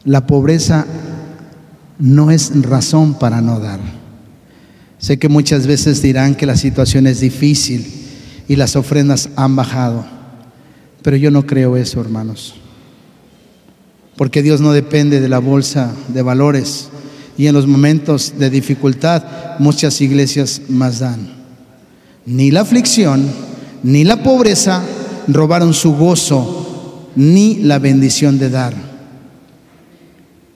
La 0.04 0.26
pobreza 0.26 0.86
no 2.00 2.32
es 2.32 2.52
razón 2.64 3.14
para 3.14 3.42
no 3.42 3.60
dar. 3.60 4.01
Sé 5.02 5.18
que 5.18 5.30
muchas 5.30 5.66
veces 5.66 6.04
dirán 6.04 6.36
que 6.36 6.46
la 6.46 6.56
situación 6.56 7.08
es 7.08 7.20
difícil 7.20 7.86
y 8.48 8.56
las 8.56 8.76
ofrendas 8.76 9.30
han 9.36 9.56
bajado, 9.56 10.06
pero 11.02 11.18
yo 11.18 11.32
no 11.32 11.48
creo 11.48 11.76
eso, 11.76 12.00
hermanos. 12.00 12.54
Porque 14.16 14.44
Dios 14.44 14.62
no 14.62 14.74
depende 14.74 15.20
de 15.20 15.28
la 15.28 15.40
bolsa 15.40 15.92
de 16.10 16.22
valores 16.22 16.90
y 17.36 17.48
en 17.48 17.56
los 17.56 17.66
momentos 17.66 18.34
de 18.38 18.52
dificultad 18.52 19.24
muchas 19.58 20.00
iglesias 20.02 20.62
más 20.70 21.00
dan. 21.00 21.34
Ni 22.28 22.52
la 22.52 22.62
aflicción, 22.62 23.26
ni 23.82 24.04
la 24.04 24.22
pobreza 24.22 24.84
robaron 25.28 25.74
su 25.74 25.96
gozo, 25.96 27.10
ni 27.16 27.56
la 27.56 27.80
bendición 27.80 28.38
de 28.38 28.52
dar. 28.52 28.76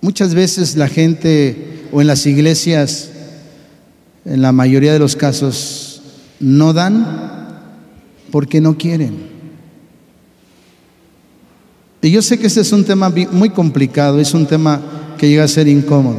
Muchas 0.02 0.36
veces 0.36 0.76
la 0.76 0.88
gente 0.88 1.88
o 1.92 2.02
en 2.02 2.06
las 2.06 2.28
iglesias 2.28 3.10
en 4.26 4.42
la 4.42 4.52
mayoría 4.52 4.92
de 4.92 5.00
los 5.00 5.16
casos 5.16 6.02
no 6.40 6.74
dan 6.74 7.62
porque 8.32 8.60
no 8.60 8.78
quieren. 8.78 9.36
Y 12.02 12.12
yo 12.12 12.22
sé 12.22 12.38
que 12.38 12.48
este 12.48 12.62
es 12.62 12.72
un 12.72 12.84
tema 12.84 13.12
muy 13.32 13.50
complicado, 13.50 14.20
es 14.20 14.34
un 14.34 14.46
tema 14.46 14.82
que 15.18 15.30
llega 15.30 15.44
a 15.44 15.48
ser 15.48 15.68
incómodo. 15.68 16.18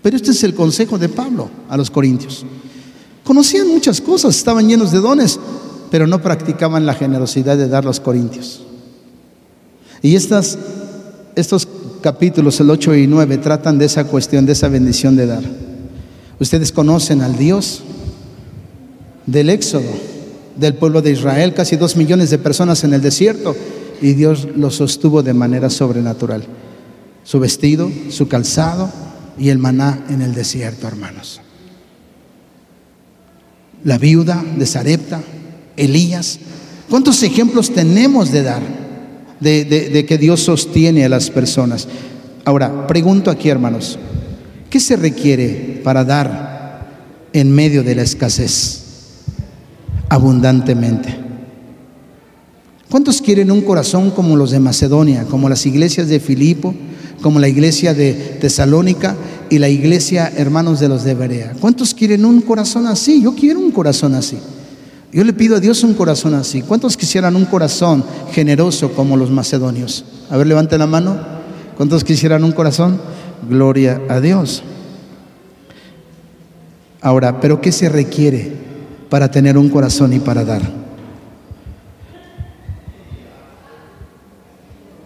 Pero 0.00 0.16
este 0.16 0.30
es 0.30 0.44
el 0.44 0.54
consejo 0.54 0.98
de 0.98 1.08
Pablo 1.08 1.50
a 1.68 1.76
los 1.76 1.90
corintios. 1.90 2.46
Conocían 3.24 3.68
muchas 3.68 4.00
cosas, 4.00 4.36
estaban 4.36 4.68
llenos 4.68 4.92
de 4.92 5.00
dones, 5.00 5.38
pero 5.90 6.06
no 6.06 6.22
practicaban 6.22 6.86
la 6.86 6.94
generosidad 6.94 7.56
de 7.56 7.68
dar 7.68 7.84
los 7.84 8.00
corintios. 8.00 8.62
Y 10.00 10.14
estas, 10.14 10.58
estos 11.34 11.66
capítulos, 12.00 12.60
el 12.60 12.70
8 12.70 12.94
y 12.94 13.06
9, 13.06 13.38
tratan 13.38 13.78
de 13.78 13.86
esa 13.86 14.04
cuestión, 14.04 14.46
de 14.46 14.52
esa 14.52 14.68
bendición 14.68 15.16
de 15.16 15.26
dar. 15.26 15.65
Ustedes 16.38 16.70
conocen 16.70 17.22
al 17.22 17.36
Dios 17.36 17.82
del 19.24 19.50
Éxodo, 19.50 19.90
del 20.56 20.74
pueblo 20.74 21.02
de 21.02 21.12
Israel, 21.12 21.54
casi 21.54 21.76
dos 21.76 21.96
millones 21.96 22.30
de 22.30 22.38
personas 22.38 22.84
en 22.84 22.92
el 22.94 23.02
desierto, 23.02 23.56
y 24.02 24.12
Dios 24.12 24.46
los 24.56 24.76
sostuvo 24.76 25.22
de 25.22 25.34
manera 25.34 25.70
sobrenatural. 25.70 26.44
Su 27.24 27.40
vestido, 27.40 27.90
su 28.10 28.28
calzado 28.28 28.90
y 29.38 29.48
el 29.48 29.58
maná 29.58 30.04
en 30.10 30.22
el 30.22 30.34
desierto, 30.34 30.86
hermanos. 30.86 31.40
La 33.84 33.98
viuda 33.98 34.44
de 34.56 34.66
Sarepta, 34.66 35.22
Elías. 35.76 36.38
¿Cuántos 36.90 37.22
ejemplos 37.22 37.72
tenemos 37.72 38.30
de 38.30 38.42
dar? 38.42 38.62
De, 39.40 39.64
de 39.64 40.06
que 40.06 40.18
Dios 40.18 40.40
sostiene 40.40 41.04
a 41.04 41.08
las 41.08 41.30
personas. 41.30 41.88
Ahora, 42.44 42.86
pregunto 42.86 43.30
aquí, 43.30 43.48
hermanos, 43.48 43.98
¿Qué 44.70 44.80
se 44.80 44.96
requiere 44.96 45.80
para 45.84 46.04
dar 46.04 46.86
en 47.32 47.52
medio 47.52 47.82
de 47.82 47.94
la 47.94 48.02
escasez? 48.02 48.82
Abundantemente. 50.08 51.26
¿Cuántos 52.90 53.20
quieren 53.20 53.50
un 53.50 53.62
corazón 53.62 54.10
como 54.10 54.36
los 54.36 54.52
de 54.52 54.60
Macedonia, 54.60 55.24
como 55.24 55.48
las 55.48 55.66
iglesias 55.66 56.08
de 56.08 56.20
Filipo, 56.20 56.74
como 57.20 57.40
la 57.40 57.48
iglesia 57.48 57.94
de 57.94 58.14
Tesalónica 58.40 59.16
y 59.50 59.58
la 59.58 59.68
iglesia 59.68 60.32
hermanos 60.36 60.80
de 60.80 60.88
los 60.88 61.04
de 61.04 61.14
Berea? 61.14 61.52
¿Cuántos 61.60 61.94
quieren 61.94 62.24
un 62.24 62.40
corazón 62.40 62.86
así? 62.86 63.22
Yo 63.22 63.34
quiero 63.34 63.60
un 63.60 63.72
corazón 63.72 64.14
así. 64.14 64.38
Yo 65.12 65.24
le 65.24 65.32
pido 65.32 65.56
a 65.56 65.60
Dios 65.60 65.82
un 65.82 65.94
corazón 65.94 66.34
así. 66.34 66.62
¿Cuántos 66.62 66.96
quisieran 66.96 67.36
un 67.36 67.46
corazón 67.46 68.04
generoso 68.32 68.92
como 68.92 69.16
los 69.16 69.30
macedonios? 69.30 70.04
A 70.30 70.36
ver, 70.36 70.46
levante 70.46 70.76
la 70.78 70.86
mano. 70.86 71.16
¿Cuántos 71.76 72.04
quisieran 72.04 72.44
un 72.44 72.52
corazón? 72.52 73.00
Gloria 73.48 74.00
a 74.08 74.20
Dios. 74.20 74.62
Ahora, 77.00 77.40
¿pero 77.40 77.60
qué 77.60 77.72
se 77.72 77.88
requiere 77.88 78.52
para 79.08 79.30
tener 79.30 79.56
un 79.56 79.68
corazón 79.68 80.12
y 80.12 80.18
para 80.18 80.44
dar? 80.44 80.62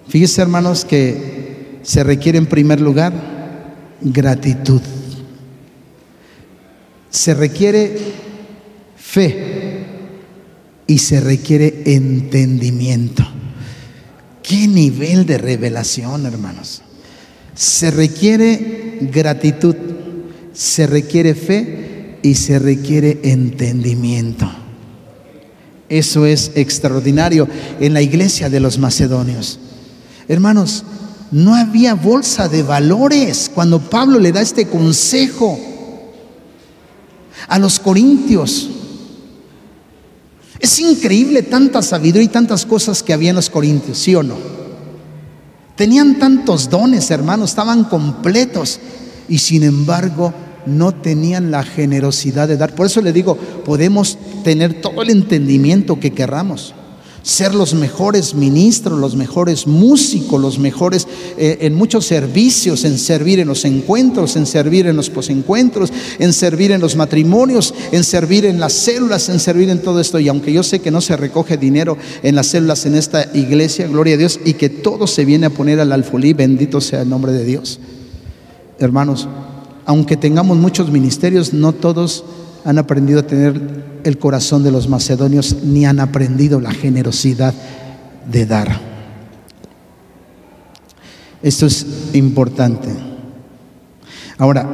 Fíjense 0.08 0.42
hermanos 0.42 0.84
que 0.84 1.78
se 1.82 2.02
requiere 2.02 2.38
en 2.38 2.46
primer 2.46 2.80
lugar 2.80 3.12
gratitud. 4.00 4.80
Se 7.10 7.34
requiere 7.34 7.98
fe 8.96 9.84
y 10.86 10.98
se 10.98 11.20
requiere 11.20 11.82
entendimiento. 11.86 13.24
¿Qué 14.42 14.66
nivel 14.66 15.26
de 15.26 15.38
revelación, 15.38 16.26
hermanos? 16.26 16.82
Se 17.60 17.90
requiere 17.90 19.00
gratitud, 19.12 19.76
se 20.54 20.86
requiere 20.86 21.34
fe 21.34 22.16
y 22.22 22.34
se 22.34 22.58
requiere 22.58 23.20
entendimiento. 23.22 24.50
Eso 25.90 26.24
es 26.24 26.52
extraordinario 26.54 27.46
en 27.78 27.92
la 27.92 28.00
iglesia 28.00 28.48
de 28.48 28.60
los 28.60 28.78
macedonios. 28.78 29.58
Hermanos, 30.26 30.84
no 31.32 31.54
había 31.54 31.92
bolsa 31.92 32.48
de 32.48 32.62
valores 32.62 33.50
cuando 33.54 33.78
Pablo 33.78 34.18
le 34.18 34.32
da 34.32 34.40
este 34.40 34.66
consejo 34.66 35.60
a 37.46 37.58
los 37.58 37.78
corintios. 37.78 38.70
Es 40.58 40.80
increíble 40.80 41.42
tanta 41.42 41.82
sabiduría 41.82 42.22
y 42.22 42.28
tantas 42.28 42.64
cosas 42.64 43.02
que 43.02 43.12
había 43.12 43.28
en 43.28 43.36
los 43.36 43.50
corintios, 43.50 43.98
¿sí 43.98 44.14
o 44.14 44.22
no? 44.22 44.59
Tenían 45.80 46.18
tantos 46.18 46.68
dones, 46.68 47.10
hermanos, 47.10 47.48
estaban 47.48 47.84
completos 47.84 48.80
y 49.30 49.38
sin 49.38 49.62
embargo 49.62 50.34
no 50.66 50.92
tenían 50.92 51.50
la 51.50 51.62
generosidad 51.62 52.48
de 52.48 52.58
dar. 52.58 52.74
Por 52.74 52.84
eso 52.84 53.00
le 53.00 53.14
digo, 53.14 53.34
podemos 53.64 54.18
tener 54.44 54.82
todo 54.82 55.00
el 55.00 55.08
entendimiento 55.08 55.98
que 55.98 56.10
querramos, 56.10 56.74
ser 57.22 57.54
los 57.54 57.74
mejores 57.74 58.34
ministros, 58.34 58.98
los 58.98 59.16
mejores 59.16 59.66
músicos, 59.66 60.40
los 60.40 60.58
mejores 60.58 61.06
eh, 61.36 61.58
en 61.62 61.74
muchos 61.74 62.06
servicios, 62.06 62.84
en 62.84 62.98
servir 62.98 63.40
en 63.40 63.48
los 63.48 63.64
encuentros, 63.64 64.36
en 64.36 64.46
servir 64.46 64.86
en 64.86 64.96
los 64.96 65.10
posencuentros, 65.10 65.92
en 66.18 66.32
servir 66.32 66.72
en 66.72 66.80
los 66.80 66.96
matrimonios, 66.96 67.74
en 67.92 68.04
servir 68.04 68.46
en 68.46 68.60
las 68.60 68.72
células, 68.72 69.28
en 69.28 69.40
servir 69.40 69.68
en 69.70 69.82
todo 69.82 70.00
esto. 70.00 70.18
Y 70.18 70.28
aunque 70.28 70.52
yo 70.52 70.62
sé 70.62 70.80
que 70.80 70.90
no 70.90 71.00
se 71.00 71.16
recoge 71.16 71.56
dinero 71.56 71.96
en 72.22 72.34
las 72.34 72.48
células 72.48 72.86
en 72.86 72.94
esta 72.94 73.30
iglesia, 73.34 73.86
gloria 73.86 74.14
a 74.14 74.18
Dios, 74.18 74.40
y 74.44 74.54
que 74.54 74.68
todo 74.68 75.06
se 75.06 75.24
viene 75.24 75.46
a 75.46 75.50
poner 75.50 75.80
al 75.80 75.92
alfolí, 75.92 76.32
bendito 76.32 76.80
sea 76.80 77.02
el 77.02 77.08
nombre 77.08 77.32
de 77.32 77.44
Dios. 77.44 77.80
Hermanos, 78.78 79.28
aunque 79.84 80.16
tengamos 80.16 80.56
muchos 80.56 80.90
ministerios, 80.90 81.52
no 81.52 81.72
todos 81.72 82.24
han 82.64 82.78
aprendido 82.78 83.20
a 83.20 83.26
tener 83.26 83.89
el 84.04 84.18
corazón 84.18 84.62
de 84.62 84.70
los 84.70 84.88
macedonios 84.88 85.62
ni 85.62 85.86
han 85.86 86.00
aprendido 86.00 86.60
la 86.60 86.72
generosidad 86.72 87.54
de 88.30 88.46
dar. 88.46 88.80
Esto 91.42 91.66
es 91.66 91.86
importante. 92.12 92.88
Ahora, 94.38 94.66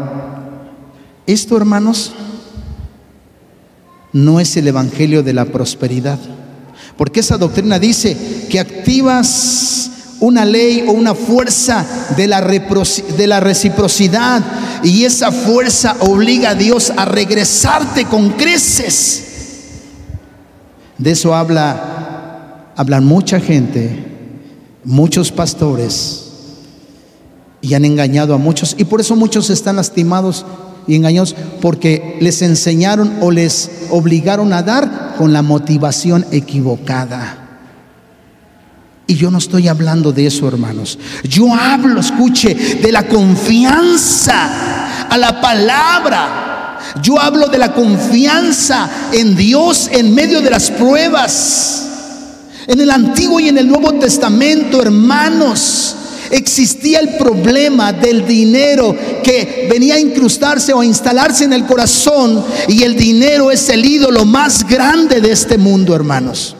esto 1.26 1.56
hermanos 1.56 2.12
no 4.12 4.40
es 4.40 4.56
el 4.56 4.68
Evangelio 4.68 5.22
de 5.22 5.32
la 5.32 5.44
prosperidad, 5.44 6.18
porque 6.96 7.20
esa 7.20 7.36
doctrina 7.36 7.78
dice 7.78 8.46
que 8.48 8.60
activas 8.60 9.90
una 10.20 10.44
ley 10.44 10.84
o 10.86 10.92
una 10.92 11.14
fuerza 11.14 11.84
de 12.16 12.26
la, 12.26 12.40
de 12.40 13.26
la 13.26 13.40
reciprocidad 13.40 14.42
y 14.82 15.04
esa 15.04 15.32
fuerza 15.32 15.96
obliga 16.00 16.50
a 16.50 16.54
Dios 16.54 16.92
a 16.96 17.04
regresarte 17.04 18.04
con 18.06 18.30
creces. 18.30 19.22
De 20.98 21.10
eso 21.10 21.34
habla, 21.34 22.72
hablan 22.76 23.04
mucha 23.04 23.40
gente, 23.40 24.04
muchos 24.84 25.30
pastores, 25.30 26.22
y 27.60 27.74
han 27.74 27.84
engañado 27.84 28.34
a 28.34 28.38
muchos. 28.38 28.74
Y 28.78 28.84
por 28.84 29.00
eso 29.00 29.16
muchos 29.16 29.50
están 29.50 29.76
lastimados 29.76 30.46
y 30.86 30.94
engañados, 30.94 31.34
porque 31.60 32.16
les 32.20 32.40
enseñaron 32.42 33.18
o 33.20 33.30
les 33.30 33.70
obligaron 33.90 34.52
a 34.52 34.62
dar 34.62 35.14
con 35.18 35.32
la 35.32 35.42
motivación 35.42 36.24
equivocada. 36.30 37.45
Y 39.08 39.14
yo 39.14 39.30
no 39.30 39.38
estoy 39.38 39.68
hablando 39.68 40.12
de 40.12 40.26
eso, 40.26 40.48
hermanos. 40.48 40.98
Yo 41.22 41.54
hablo, 41.54 42.00
escuche, 42.00 42.54
de 42.54 42.90
la 42.90 43.06
confianza 43.06 45.06
a 45.08 45.16
la 45.16 45.40
palabra. 45.40 46.80
Yo 47.02 47.20
hablo 47.20 47.46
de 47.46 47.58
la 47.58 47.72
confianza 47.72 48.90
en 49.12 49.36
Dios 49.36 49.88
en 49.92 50.12
medio 50.12 50.40
de 50.40 50.50
las 50.50 50.70
pruebas. 50.70 51.86
En 52.66 52.80
el 52.80 52.90
Antiguo 52.90 53.38
y 53.38 53.48
en 53.48 53.58
el 53.58 53.68
Nuevo 53.68 53.94
Testamento, 53.94 54.82
hermanos, 54.82 55.94
existía 56.32 56.98
el 56.98 57.16
problema 57.16 57.92
del 57.92 58.26
dinero 58.26 58.96
que 59.22 59.68
venía 59.70 59.94
a 59.94 60.00
incrustarse 60.00 60.72
o 60.72 60.80
a 60.80 60.84
instalarse 60.84 61.44
en 61.44 61.52
el 61.52 61.64
corazón 61.64 62.44
y 62.66 62.82
el 62.82 62.96
dinero 62.96 63.52
es 63.52 63.68
el 63.68 63.84
ídolo 63.84 64.24
más 64.24 64.66
grande 64.66 65.20
de 65.20 65.30
este 65.30 65.58
mundo, 65.58 65.94
hermanos. 65.94 66.56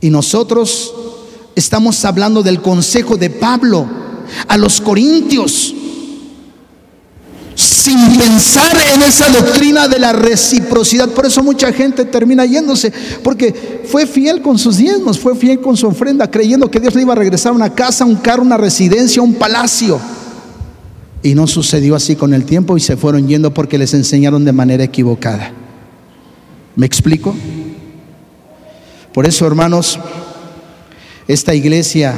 Y 0.00 0.10
nosotros 0.10 0.94
estamos 1.54 2.04
hablando 2.04 2.42
del 2.42 2.60
consejo 2.60 3.16
de 3.16 3.30
Pablo 3.30 3.86
a 4.48 4.56
los 4.56 4.80
corintios, 4.80 5.74
sin 7.54 7.98
pensar 8.16 8.76
en 8.94 9.02
esa 9.02 9.28
doctrina 9.28 9.86
de 9.88 9.98
la 9.98 10.12
reciprocidad. 10.12 11.08
Por 11.10 11.26
eso 11.26 11.42
mucha 11.42 11.72
gente 11.72 12.04
termina 12.06 12.46
yéndose, 12.46 12.92
porque 13.22 13.82
fue 13.84 14.06
fiel 14.06 14.40
con 14.40 14.58
sus 14.58 14.78
diezmos, 14.78 15.18
fue 15.18 15.36
fiel 15.36 15.60
con 15.60 15.76
su 15.76 15.86
ofrenda, 15.86 16.30
creyendo 16.30 16.70
que 16.70 16.80
Dios 16.80 16.94
le 16.94 17.02
iba 17.02 17.12
a 17.12 17.16
regresar 17.16 17.52
una 17.52 17.74
casa, 17.74 18.04
un 18.04 18.16
carro, 18.16 18.42
una 18.42 18.56
residencia, 18.56 19.20
un 19.20 19.34
palacio. 19.34 20.00
Y 21.22 21.34
no 21.34 21.46
sucedió 21.46 21.96
así 21.96 22.16
con 22.16 22.32
el 22.32 22.44
tiempo 22.44 22.78
y 22.78 22.80
se 22.80 22.96
fueron 22.96 23.28
yendo 23.28 23.52
porque 23.52 23.76
les 23.76 23.92
enseñaron 23.92 24.44
de 24.46 24.52
manera 24.52 24.84
equivocada. 24.84 25.52
¿Me 26.76 26.86
explico? 26.86 27.34
Por 29.12 29.26
eso, 29.26 29.46
hermanos, 29.46 29.98
esta 31.26 31.54
iglesia 31.54 32.14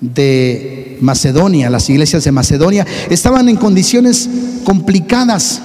de 0.00 0.98
Macedonia, 1.00 1.70
las 1.70 1.88
iglesias 1.88 2.24
de 2.24 2.32
Macedonia, 2.32 2.86
estaban 3.08 3.48
en 3.48 3.56
condiciones 3.56 4.28
complicadas. 4.64 5.60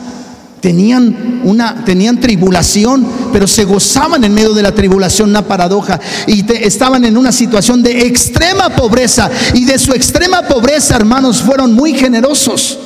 Tenían 0.61 1.41
una 1.45 1.85
tenían 1.85 2.19
tribulación, 2.19 3.07
pero 3.31 3.47
se 3.47 3.63
gozaban 3.63 4.23
en 4.23 4.33
medio 4.33 4.53
de 4.53 4.61
la 4.61 4.73
tribulación, 4.73 5.29
una 5.29 5.47
paradoja, 5.47 5.99
y 6.27 6.45
estaban 6.51 7.05
en 7.05 7.17
una 7.17 7.31
situación 7.31 7.81
de 7.81 8.01
extrema 8.01 8.69
pobreza 8.69 9.29
y 9.53 9.63
de 9.65 9.79
su 9.79 9.93
extrema 9.93 10.41
pobreza, 10.43 10.95
hermanos, 10.97 11.41
fueron 11.41 11.73
muy 11.73 11.93
generosos. 11.93 12.77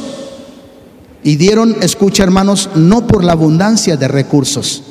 Y 1.23 1.36
dieron, 1.38 1.78
escucha, 1.82 2.23
hermanos, 2.23 2.69
no 2.76 3.08
por 3.08 3.23
la 3.23 3.32
abundancia 3.32 3.97
de 3.97 4.08
recursos, 4.08 4.84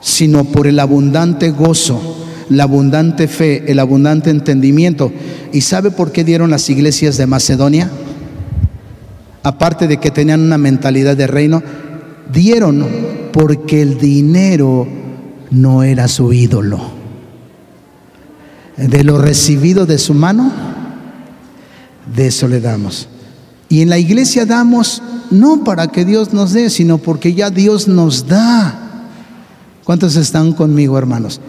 sino 0.00 0.44
por 0.44 0.66
el 0.66 0.78
abundante 0.78 1.50
gozo, 1.50 2.00
la 2.48 2.64
abundante 2.64 3.28
fe, 3.28 3.70
el 3.70 3.78
abundante 3.78 4.30
entendimiento. 4.30 5.12
¿Y 5.52 5.60
sabe 5.60 5.90
por 5.90 6.12
qué 6.12 6.24
dieron 6.24 6.50
las 6.50 6.68
iglesias 6.70 7.16
de 7.16 7.26
Macedonia? 7.26 7.90
Aparte 9.42 9.86
de 9.86 9.98
que 9.98 10.10
tenían 10.10 10.40
una 10.40 10.58
mentalidad 10.58 11.16
de 11.16 11.26
reino, 11.26 11.62
dieron 12.32 12.86
porque 13.32 13.82
el 13.82 13.98
dinero 13.98 14.86
no 15.50 15.82
era 15.82 16.08
su 16.08 16.32
ídolo. 16.32 16.80
De 18.76 19.04
lo 19.04 19.18
recibido 19.18 19.86
de 19.86 19.98
su 19.98 20.14
mano, 20.14 20.50
de 22.14 22.26
eso 22.26 22.48
le 22.48 22.60
damos. 22.60 23.08
Y 23.68 23.82
en 23.82 23.88
la 23.88 23.98
iglesia 23.98 24.46
damos 24.46 25.02
no 25.30 25.64
para 25.64 25.88
que 25.88 26.04
Dios 26.04 26.32
nos 26.32 26.52
dé, 26.52 26.70
sino 26.70 26.98
porque 26.98 27.34
ya 27.34 27.50
Dios 27.50 27.88
nos 27.88 28.26
da. 28.26 28.89
¿Cuántos 29.90 30.14
están 30.14 30.52
conmigo, 30.52 30.96
hermanos? 30.96 31.40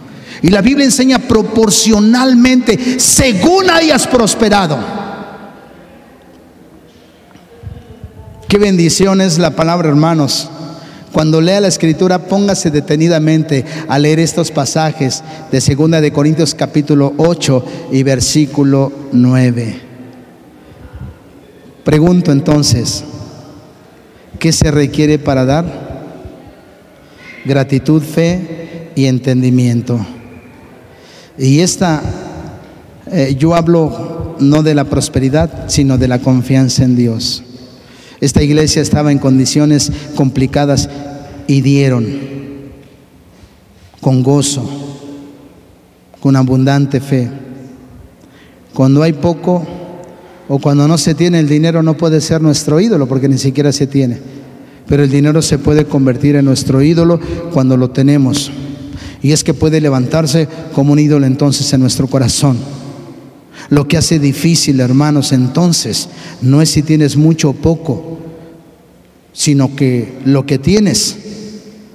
Y 0.42 0.50
la 0.50 0.64
Biblia 0.64 0.84
enseña 0.84 1.20
proporcionalmente, 1.20 3.00
según 3.00 3.70
hayas 3.70 4.08
prosperado. 4.08 4.80
Qué 8.48 8.58
bendición 8.58 9.22
es 9.22 9.38
la 9.38 9.52
palabra, 9.52 9.90
hermanos. 9.90 10.50
Cuando 11.12 11.40
lea 11.40 11.62
la 11.62 11.68
escritura, 11.68 12.18
póngase 12.18 12.72
detenidamente 12.72 13.64
a 13.88 14.00
leer 14.00 14.18
estos 14.18 14.50
pasajes 14.50 15.24
de 15.52 15.62
Segunda 15.62 16.02
de 16.02 16.12
Corintios 16.12 16.56
capítulo 16.56 17.14
8 17.18 17.66
y 17.92 18.02
versículo 18.02 18.92
9. 19.12 19.82
Pregunto 21.84 22.32
entonces, 22.32 23.04
¿qué 24.40 24.52
se 24.52 24.72
requiere 24.72 25.20
para 25.20 25.46
dar? 25.46 25.81
Gratitud, 27.46 28.02
fe 28.02 28.90
y 28.96 29.06
entendimiento. 29.06 30.00
Y 31.38 31.60
esta, 31.60 32.02
eh, 33.12 33.36
yo 33.38 33.56
hablo 33.56 34.36
no 34.40 34.64
de 34.64 34.76
la 34.76 34.86
prosperidad, 34.86 35.70
sino 35.70 35.98
de 35.98 36.08
la 36.08 36.20
confianza 36.20 36.84
en 36.84 36.96
Dios. 36.96 37.44
Esta 38.20 38.44
iglesia 38.44 38.82
estaba 38.82 39.12
en 39.12 39.18
condiciones 39.18 39.92
complicadas 40.16 40.90
y 41.48 41.62
dieron 41.62 42.08
con 44.00 44.24
gozo, 44.24 44.68
con 46.20 46.36
abundante 46.36 47.00
fe. 47.00 47.30
Cuando 48.74 49.04
hay 49.04 49.14
poco 49.14 49.66
o 50.48 50.60
cuando 50.60 50.88
no 50.88 50.98
se 50.98 51.16
tiene 51.16 51.40
el 51.40 51.48
dinero 51.48 51.82
no 51.84 51.96
puede 51.96 52.20
ser 52.22 52.42
nuestro 52.42 52.80
ídolo 52.80 53.08
porque 53.08 53.30
ni 53.30 53.38
siquiera 53.38 53.72
se 53.72 53.88
tiene. 53.88 54.41
Pero 54.92 55.06
el 55.06 55.10
dinero 55.10 55.42
se 55.42 55.58
puede 55.58 55.86
convertir 55.86 56.36
en 56.36 56.44
nuestro 56.44 56.82
ídolo 56.82 57.18
cuando 57.54 57.78
lo 57.78 57.92
tenemos. 57.92 58.52
Y 59.24 59.32
es 59.32 59.42
que 59.42 59.54
puede 59.54 59.80
levantarse 59.80 60.50
como 60.74 60.92
un 60.92 61.00
ídolo 61.00 61.26
entonces 61.26 61.72
en 61.72 61.80
nuestro 61.80 62.08
corazón. 62.08 62.58
Lo 63.70 63.88
que 63.88 63.96
hace 63.96 64.20
difícil, 64.20 64.82
hermanos, 64.82 65.32
entonces, 65.32 66.10
no 66.42 66.62
es 66.62 66.72
si 66.72 66.82
tienes 66.82 67.16
mucho 67.16 67.52
o 67.52 67.54
poco, 67.54 68.20
sino 69.32 69.78
que 69.78 70.12
lo 70.26 70.46
que 70.46 70.60
tienes 70.60 71.16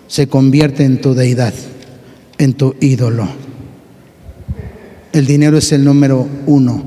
se 0.09 0.27
convierte 0.29 0.85
en 0.85 0.99
tu 0.99 1.13
deidad, 1.13 1.53
en 2.39 2.55
tu 2.55 2.77
ídolo. 2.81 3.29
El 5.13 5.27
dinero 5.27 5.59
es 5.59 5.71
el 5.73 5.85
número 5.85 6.27
uno. 6.47 6.83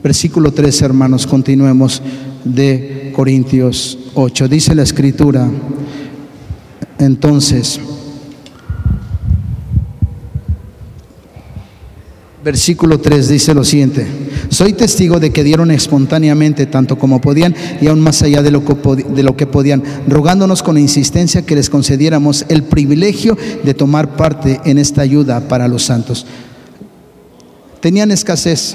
Versículo 0.00 0.52
3, 0.52 0.82
hermanos, 0.82 1.26
continuemos 1.26 2.00
de 2.44 3.10
Corintios 3.16 3.98
8. 4.14 4.48
Dice 4.48 4.74
la 4.74 4.82
escritura, 4.82 5.48
entonces, 6.98 7.80
Versículo 12.42 12.98
3 12.98 13.28
dice 13.28 13.52
lo 13.52 13.64
siguiente, 13.64 14.06
soy 14.48 14.72
testigo 14.72 15.20
de 15.20 15.30
que 15.30 15.44
dieron 15.44 15.70
espontáneamente 15.70 16.64
tanto 16.64 16.98
como 16.98 17.20
podían 17.20 17.54
y 17.82 17.86
aún 17.86 18.00
más 18.00 18.22
allá 18.22 18.42
de 18.42 18.50
lo, 18.50 18.64
que, 18.64 18.74
de 19.04 19.22
lo 19.22 19.36
que 19.36 19.46
podían, 19.46 19.82
rogándonos 20.08 20.62
con 20.62 20.78
insistencia 20.78 21.44
que 21.44 21.54
les 21.54 21.68
concediéramos 21.68 22.46
el 22.48 22.62
privilegio 22.62 23.36
de 23.62 23.74
tomar 23.74 24.16
parte 24.16 24.58
en 24.64 24.78
esta 24.78 25.02
ayuda 25.02 25.48
para 25.48 25.68
los 25.68 25.82
santos. 25.82 26.24
Tenían 27.80 28.10
escasez, 28.10 28.74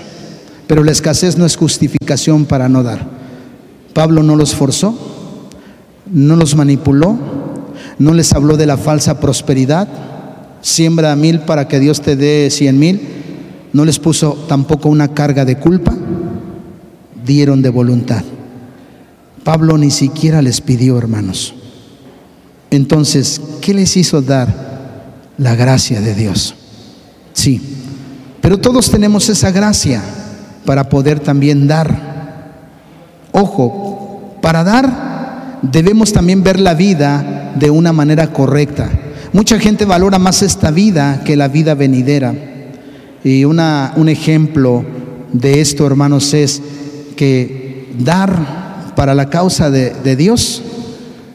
pero 0.68 0.84
la 0.84 0.92
escasez 0.92 1.36
no 1.36 1.48
es 1.48 1.58
justificación 1.58 2.46
para 2.46 2.70
no 2.70 2.84
dar. 2.84 3.10
Pablo 3.94 4.22
no 4.22 4.36
los 4.36 4.54
forzó, 4.54 5.15
no 6.12 6.36
los 6.36 6.56
manipuló, 6.56 7.18
no 8.00 8.14
les 8.14 8.34
habló 8.34 8.58
de 8.58 8.66
la 8.66 8.78
falsa 8.78 9.20
prosperidad, 9.20 9.88
siembra 10.62 11.12
a 11.12 11.16
mil 11.16 11.42
para 11.42 11.68
que 11.68 11.80
Dios 11.80 12.02
te 12.02 12.16
dé 12.16 12.50
cien 12.50 12.80
mil 12.80 13.16
no 13.76 13.84
les 13.84 14.00
puso 14.00 14.46
tampoco 14.48 14.88
una 14.88 15.10
carga 15.10 15.44
de 15.44 15.58
culpa, 15.58 15.94
dieron 17.26 17.62
de 17.62 17.68
voluntad. 17.68 18.24
Pablo 19.44 19.78
ni 19.78 19.92
siquiera 19.92 20.42
les 20.42 20.62
pidió, 20.62 20.98
hermanos. 20.98 21.54
Entonces, 22.72 23.42
¿qué 23.60 23.74
les 23.74 23.98
hizo 23.98 24.22
dar? 24.22 24.64
La 25.38 25.56
gracia 25.56 26.00
de 26.00 26.16
Dios. 26.16 26.56
Sí, 27.34 27.60
pero 28.40 28.60
todos 28.60 28.90
tenemos 28.90 29.28
esa 29.28 29.52
gracia 29.52 30.02
para 30.64 30.88
poder 30.88 31.20
también 31.20 31.68
dar. 31.68 32.54
Ojo, 33.34 34.38
para 34.42 34.64
dar 34.64 35.15
debemos 35.72 36.14
también 36.14 36.44
ver 36.44 36.60
la 36.60 36.74
vida 36.74 37.54
de 37.58 37.70
una 37.70 37.94
manera 37.94 38.32
correcta. 38.32 38.90
Mucha 39.34 39.60
gente 39.60 39.86
valora 39.86 40.20
más 40.20 40.42
esta 40.42 40.72
vida 40.72 41.22
que 41.26 41.36
la 41.36 41.48
vida 41.48 41.76
venidera. 41.76 42.34
Y 43.24 43.44
una, 43.44 43.94
un 43.96 44.08
ejemplo 44.08 44.86
de 45.34 45.60
esto, 45.62 45.86
hermanos, 45.86 46.34
es 46.34 46.62
que 47.16 47.90
dar 48.00 48.94
para 48.96 49.14
la 49.14 49.30
causa 49.30 49.70
de, 49.70 50.16
Dios 50.16 50.62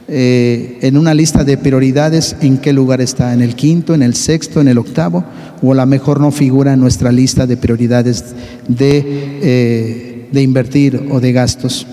eh, 0.09 0.79
en 0.83 0.97
una 0.97 1.15
lista 1.15 1.45
de 1.45 1.59
prioridades, 1.59 2.37
¿en 2.41 2.59
qué 2.59 2.73
lugar 2.73 3.01
está? 3.01 3.35
¿En 3.35 3.43
el 3.43 3.55
quinto, 3.55 3.95
en 3.95 4.03
el 4.03 4.15
sexto, 4.15 4.61
en 4.61 4.69
el 4.69 4.79
octavo? 4.79 5.25
¿O 5.63 5.73
a 5.73 5.75
lo 5.75 5.87
mejor 5.87 6.21
no 6.21 6.31
figura 6.31 6.73
en 6.73 6.81
nuestra 6.81 7.13
lista 7.13 7.47
de 7.47 7.57
prioridades 7.57 8.25
de, 8.67 9.05
eh, 9.43 10.29
de 10.33 10.43
invertir 10.43 11.09
o 11.11 11.21
de 11.21 11.33
gastos? 11.33 11.87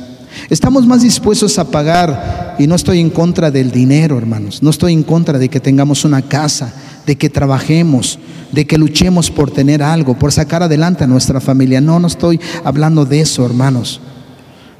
Estamos 0.49 0.85
más 0.85 1.01
dispuestos 1.01 1.59
a 1.59 1.69
pagar, 1.69 2.55
y 2.59 2.67
no 2.67 2.75
estoy 2.75 2.99
en 2.99 3.09
contra 3.09 3.51
del 3.51 3.71
dinero, 3.71 4.17
hermanos, 4.17 4.63
no 4.63 4.69
estoy 4.69 4.93
en 4.93 5.03
contra 5.03 5.37
de 5.37 5.49
que 5.49 5.59
tengamos 5.59 6.05
una 6.05 6.21
casa, 6.21 6.73
de 7.05 7.15
que 7.15 7.29
trabajemos, 7.29 8.19
de 8.51 8.65
que 8.65 8.77
luchemos 8.77 9.29
por 9.29 9.51
tener 9.51 9.83
algo, 9.83 10.17
por 10.17 10.31
sacar 10.31 10.63
adelante 10.63 11.03
a 11.03 11.07
nuestra 11.07 11.39
familia. 11.39 11.81
No, 11.81 11.99
no 11.99 12.07
estoy 12.07 12.39
hablando 12.63 13.05
de 13.05 13.21
eso, 13.21 13.45
hermanos. 13.45 14.01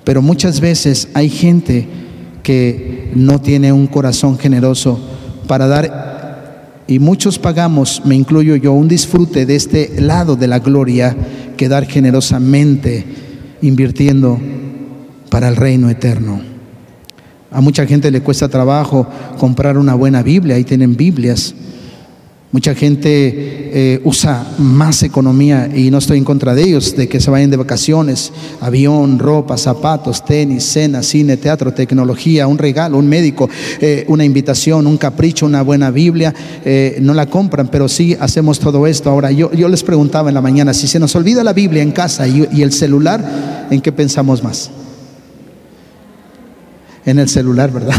Pero 0.04 0.22
muchas 0.22 0.60
veces 0.60 1.10
hay 1.14 1.30
gente 1.30 1.88
que 2.44 3.12
no 3.14 3.42
tiene 3.42 3.72
un 3.74 3.88
corazón 3.88 4.38
generoso 4.38 5.00
para 5.48 5.68
dar, 5.68 6.84
y 6.88 7.00
muchos 7.00 7.38
pagamos, 7.40 8.02
me 8.06 8.16
incluyo 8.16 8.56
yo, 8.56 8.72
un 8.72 8.88
disfrute 8.88 9.46
de 9.46 9.56
este 9.56 10.02
lado 10.02 10.36
de 10.36 10.48
la 10.48 10.60
gloria 10.60 11.16
que 11.58 11.68
dar 11.68 11.86
generosamente, 11.86 13.06
invirtiendo 13.62 14.40
para 15.30 15.48
el 15.48 15.56
reino 15.56 15.90
eterno. 15.90 16.42
A 17.52 17.62
mucha 17.62 17.86
gente 17.86 18.12
le 18.12 18.22
cuesta 18.22 18.50
trabajo 18.50 19.08
comprar 19.38 19.78
una 19.78 19.94
buena 19.94 20.22
Biblia, 20.22 20.56
ahí 20.56 20.64
tienen 20.64 20.96
Biblias 20.96 21.54
Mucha 22.50 22.74
gente 22.74 23.10
eh, 23.14 24.02
usa 24.06 24.56
más 24.58 25.04
economía 25.04 25.70
y 25.76 25.92
no 25.92 25.98
estoy 25.98 26.18
en 26.18 26.24
contra 26.24 26.56
de 26.56 26.64
ellos, 26.64 26.96
de 26.96 27.10
que 27.10 27.20
se 27.20 27.30
vayan 27.30 27.52
de 27.52 27.58
vacaciones, 27.58 28.32
avión, 28.62 29.20
ropa, 29.20 29.58
zapatos, 29.58 30.24
tenis, 30.24 30.64
cena, 30.64 31.04
cine, 31.04 31.36
teatro, 31.36 31.74
tecnología, 31.74 32.48
un 32.48 32.58
regalo, 32.58 33.00
un 33.00 33.08
médico, 33.08 33.50
eh, 33.82 34.06
una 34.08 34.24
invitación, 34.24 34.88
un 34.88 34.98
capricho, 34.98 35.46
una 35.46 35.62
buena 35.62 35.92
Biblia. 35.92 36.34
Eh, 36.64 37.00
no 37.02 37.14
la 37.14 37.26
compran, 37.26 37.68
pero 37.68 37.90
sí 37.90 38.16
hacemos 38.18 38.60
todo 38.60 38.88
esto. 38.88 39.10
Ahora, 39.10 39.30
yo, 39.30 39.52
yo 39.52 39.68
les 39.68 39.84
preguntaba 39.84 40.30
en 40.30 40.36
la 40.36 40.42
mañana, 40.42 40.74
si 40.74 40.88
se 40.88 41.00
nos 41.00 41.14
olvida 41.18 41.44
la 41.44 41.52
Biblia 41.52 41.84
en 41.84 41.92
casa 41.92 42.30
y 42.30 42.62
el 42.62 42.72
celular, 42.72 43.68
¿en 43.70 43.82
qué 43.82 43.92
pensamos 43.92 44.42
más? 44.42 44.72
En 47.08 47.18
el 47.18 47.30
celular, 47.30 47.72
¿verdad? 47.72 47.96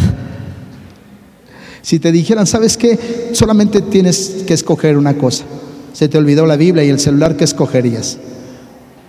Si 1.81 1.99
te 1.99 2.13
dijeran, 2.13 2.47
¿sabes 2.47 2.77
qué? 2.77 3.31
Solamente 3.33 3.81
tienes 3.81 4.45
que 4.47 4.53
escoger 4.53 4.99
una 4.99 5.17
cosa. 5.17 5.45
Se 5.95 6.07
te 6.09 6.19
olvidó 6.19 6.45
la 6.45 6.57
Biblia 6.57 6.85
y 6.85 6.91
el 6.91 7.01
celular, 7.01 7.35
¿qué 7.35 7.45
escogerías? 7.45 8.19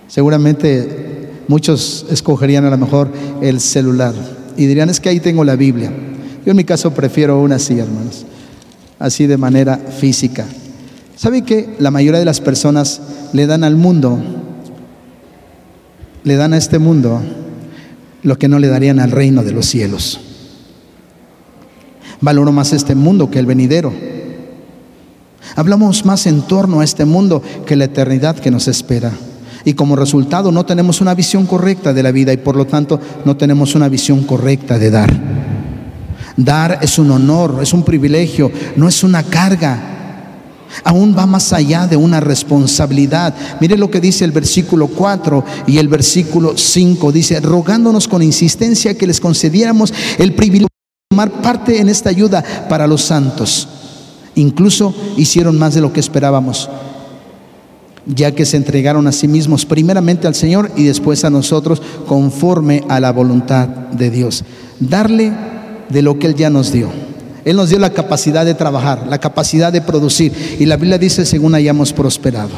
Seguramente 0.08 1.32
muchos 1.50 2.06
escogerían 2.10 2.64
a 2.64 2.70
lo 2.70 2.78
mejor 2.78 3.12
el 3.42 3.60
celular 3.60 4.14
y 4.56 4.66
dirían, 4.68 4.90
es 4.90 5.02
que 5.02 5.10
ahí 5.10 5.20
tengo 5.20 5.44
la 5.44 5.58
Biblia. 5.58 5.92
Yo 6.46 6.52
en 6.52 6.56
mi 6.56 6.64
caso 6.64 6.94
prefiero 6.94 7.42
una 7.42 7.56
así, 7.56 7.78
hermanos, 7.78 8.26
así 8.98 9.28
de 9.28 9.36
manera 9.36 9.78
física. 9.78 10.46
¿Saben 11.18 11.44
que 11.44 11.76
la 11.80 11.92
mayoría 11.92 12.20
de 12.20 12.26
las 12.26 12.40
personas 12.40 13.02
le 13.34 13.46
dan 13.46 13.66
al 13.66 13.76
mundo, 13.76 14.18
le 16.24 16.36
dan 16.38 16.54
a 16.54 16.58
este 16.58 16.80
mundo 16.80 17.22
lo 18.24 18.38
que 18.38 18.48
no 18.48 18.60
le 18.60 18.68
darían 18.68 19.00
al 19.00 19.12
reino 19.12 19.44
de 19.44 19.52
los 19.52 19.66
cielos? 19.66 20.20
Valoro 22.22 22.52
más 22.52 22.74
este 22.74 22.96
mundo 22.96 23.32
que 23.32 23.40
el 23.40 23.46
venidero. 23.46 23.94
Hablamos 25.56 26.06
más 26.06 26.26
en 26.28 26.42
torno 26.42 26.82
a 26.82 26.84
este 26.84 27.06
mundo 27.06 27.42
que 27.66 27.76
la 27.76 27.86
eternidad 27.86 28.38
que 28.38 28.52
nos 28.52 28.68
espera. 28.68 29.12
Y 29.66 29.74
como 29.74 29.96
resultado 29.96 30.52
no 30.52 30.66
tenemos 30.66 31.02
una 31.02 31.14
visión 31.14 31.46
correcta 31.46 31.94
de 31.94 32.04
la 32.04 32.12
vida 32.12 32.34
y 32.34 32.38
por 32.38 32.56
lo 32.56 32.66
tanto 32.66 33.00
no 33.26 33.36
tenemos 33.36 33.76
una 33.76 33.90
visión 33.90 34.24
correcta 34.24 34.78
de 34.78 34.90
dar. 34.90 35.12
Dar 36.38 36.80
es 36.82 36.98
un 36.98 37.12
honor, 37.12 37.60
es 37.62 37.74
un 37.74 37.84
privilegio, 37.84 38.52
no 38.76 38.88
es 38.88 39.04
una 39.04 39.24
carga. 39.24 39.99
Aún 40.84 41.16
va 41.18 41.26
más 41.26 41.54
allá 41.54 41.88
de 41.88 41.96
una 41.96 42.20
responsabilidad. 42.20 43.36
Mire 43.60 43.78
lo 43.78 43.90
que 43.90 44.00
dice 44.00 44.26
el 44.26 44.32
versículo 44.32 44.88
4 44.88 45.44
y 45.68 45.78
el 45.78 45.88
versículo 45.88 46.58
5. 46.58 47.12
Dice, 47.12 47.40
rogándonos 47.40 48.08
con 48.08 48.22
insistencia 48.22 48.98
que 48.98 49.08
les 49.08 49.20
concediéramos 49.20 49.94
el 50.18 50.34
privilegio 50.34 50.70
tomar 51.10 51.32
parte 51.42 51.80
en 51.80 51.90
esta 51.90 52.10
ayuda 52.10 52.44
para 52.70 52.86
los 52.86 53.02
santos. 53.02 53.68
Incluso 54.36 54.94
hicieron 55.18 55.58
más 55.58 55.74
de 55.74 55.82
lo 55.82 55.92
que 55.92 56.00
esperábamos, 56.00 56.70
ya 58.06 58.34
que 58.34 58.46
se 58.46 58.58
entregaron 58.58 59.08
a 59.08 59.12
sí 59.12 59.28
mismos 59.28 59.66
primeramente 59.66 60.28
al 60.28 60.36
Señor 60.36 60.72
y 60.76 60.84
después 60.84 61.26
a 61.26 61.30
nosotros 61.30 61.82
conforme 62.08 62.84
a 62.90 63.00
la 63.00 63.12
voluntad 63.12 63.68
de 63.68 64.12
Dios. 64.12 64.46
Darle 64.80 65.34
de 65.90 66.02
lo 66.04 66.20
que 66.20 66.28
Él 66.28 66.36
ya 66.36 66.50
nos 66.50 66.72
dio. 66.72 67.09
Él 67.46 67.56
nos 67.56 67.70
dio 67.70 67.80
la 67.80 67.92
capacidad 67.92 68.46
de 68.46 68.54
trabajar, 68.54 69.08
la 69.08 69.18
capacidad 69.18 69.72
de 69.72 69.82
producir. 69.82 70.34
Y 70.60 70.66
la 70.66 70.78
Biblia 70.78 70.98
dice, 70.98 71.26
según 71.26 71.56
hayamos 71.56 71.94
prosperado. 71.94 72.52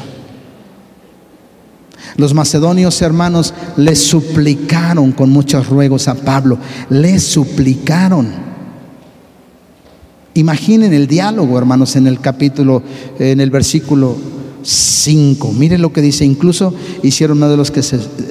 Los 2.17 2.33
macedonios 2.33 3.01
hermanos 3.01 3.53
le 3.77 3.95
suplicaron 3.95 5.11
con 5.11 5.29
muchos 5.29 5.67
ruegos 5.67 6.07
a 6.07 6.15
Pablo, 6.15 6.57
le 6.89 7.19
suplicaron. 7.19 8.29
Imaginen 10.33 10.93
el 10.93 11.07
diálogo, 11.07 11.57
hermanos, 11.57 11.95
en 11.95 12.07
el 12.07 12.19
capítulo, 12.19 12.83
en 13.19 13.39
el 13.39 13.49
versículo 13.49 14.15
5. 14.63 15.53
Miren 15.53 15.81
lo 15.81 15.91
que 15.93 16.01
dice, 16.01 16.25
incluso 16.25 16.73
hicieron 17.03 17.37
uno 17.37 17.49
de 17.49 17.57
los 17.57 17.71
que, 17.71 17.81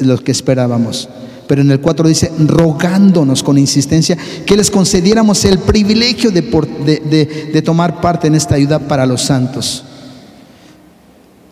los 0.03 0.20
que 0.20 0.32
esperábamos. 0.32 1.09
Pero 1.51 1.62
en 1.62 1.70
el 1.72 1.80
4 1.80 2.07
dice, 2.07 2.30
rogándonos 2.46 3.42
con 3.42 3.59
insistencia 3.59 4.16
que 4.46 4.57
les 4.57 4.70
concediéramos 4.70 5.44
el 5.44 5.59
privilegio 5.59 6.30
de 6.30 7.62
tomar 7.64 8.01
parte 8.01 8.28
en 8.28 8.36
esta 8.36 8.55
ayuda 8.55 8.78
para 8.78 9.05
los 9.05 9.22
santos. 9.22 9.82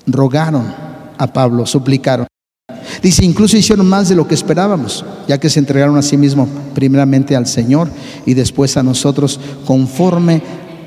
rogaron 0.06 0.72
a 1.18 1.32
Pablo, 1.32 1.66
suplicaron. 1.66 2.28
Dice, 3.02 3.24
incluso 3.24 3.56
hicieron 3.56 3.88
más 3.88 4.08
de 4.08 4.14
lo 4.14 4.28
que 4.28 4.36
esperábamos, 4.36 5.04
ya 5.26 5.38
que 5.38 5.50
se 5.50 5.58
entregaron 5.58 5.96
a 5.96 6.02
sí 6.02 6.16
mismos 6.16 6.48
primeramente 6.76 7.34
al 7.34 7.48
Señor 7.48 7.90
y 8.24 8.34
después 8.34 8.76
a 8.76 8.84
nosotros 8.84 9.40
conforme 9.66 10.42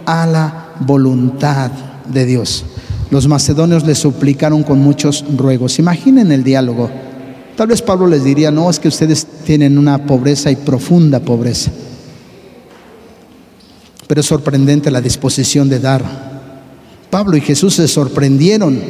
a 0.06 0.26
la 0.26 0.70
voluntad 0.80 1.70
de 2.06 2.26
Dios. 2.26 2.64
Los 3.10 3.28
macedonios 3.28 3.86
le 3.86 3.94
suplicaron 3.94 4.64
con 4.64 4.80
muchos 4.80 5.26
ruegos. 5.36 5.80
Imaginen 5.80 6.32
el 6.32 6.46
diálogo. 6.46 7.11
Tal 7.62 7.68
vez 7.68 7.84
Pablo 7.84 8.08
les 8.08 8.24
diría, 8.24 8.50
no, 8.50 8.72
es 8.72 8.80
que 8.80 8.88
ustedes 8.88 9.24
tienen 9.46 9.78
una 9.78 10.08
pobreza 10.08 10.50
y 10.50 10.56
profunda 10.56 11.20
pobreza. 11.20 11.70
Pero 14.08 14.20
es 14.20 14.26
sorprendente 14.26 14.90
la 14.90 15.00
disposición 15.00 15.70
de 15.70 15.80
dar. 15.80 16.04
Pablo 17.12 17.38
y 17.38 17.42
Jesús 17.42 17.76
se 17.76 17.88
sorprendieron 17.88 18.82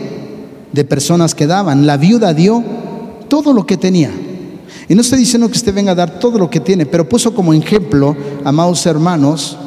de 0.71 0.85
personas 0.85 1.35
que 1.35 1.47
daban. 1.47 1.85
La 1.85 1.97
viuda 1.97 2.33
dio 2.33 2.63
todo 3.27 3.51
lo 3.51 3.65
que 3.65 3.75
tenía. 3.75 4.09
Y 4.87 4.95
no 4.95 5.01
estoy 5.01 5.19
diciendo 5.19 5.49
que 5.49 5.57
usted 5.57 5.73
venga 5.73 5.91
a 5.91 5.95
dar 5.95 6.17
todo 6.17 6.39
lo 6.39 6.49
que 6.49 6.61
tiene, 6.61 6.85
pero 6.85 7.09
puso 7.09 7.33
como 7.33 7.53
ejemplo, 7.53 8.15
amados 8.45 8.85
hermanos, 8.85 9.57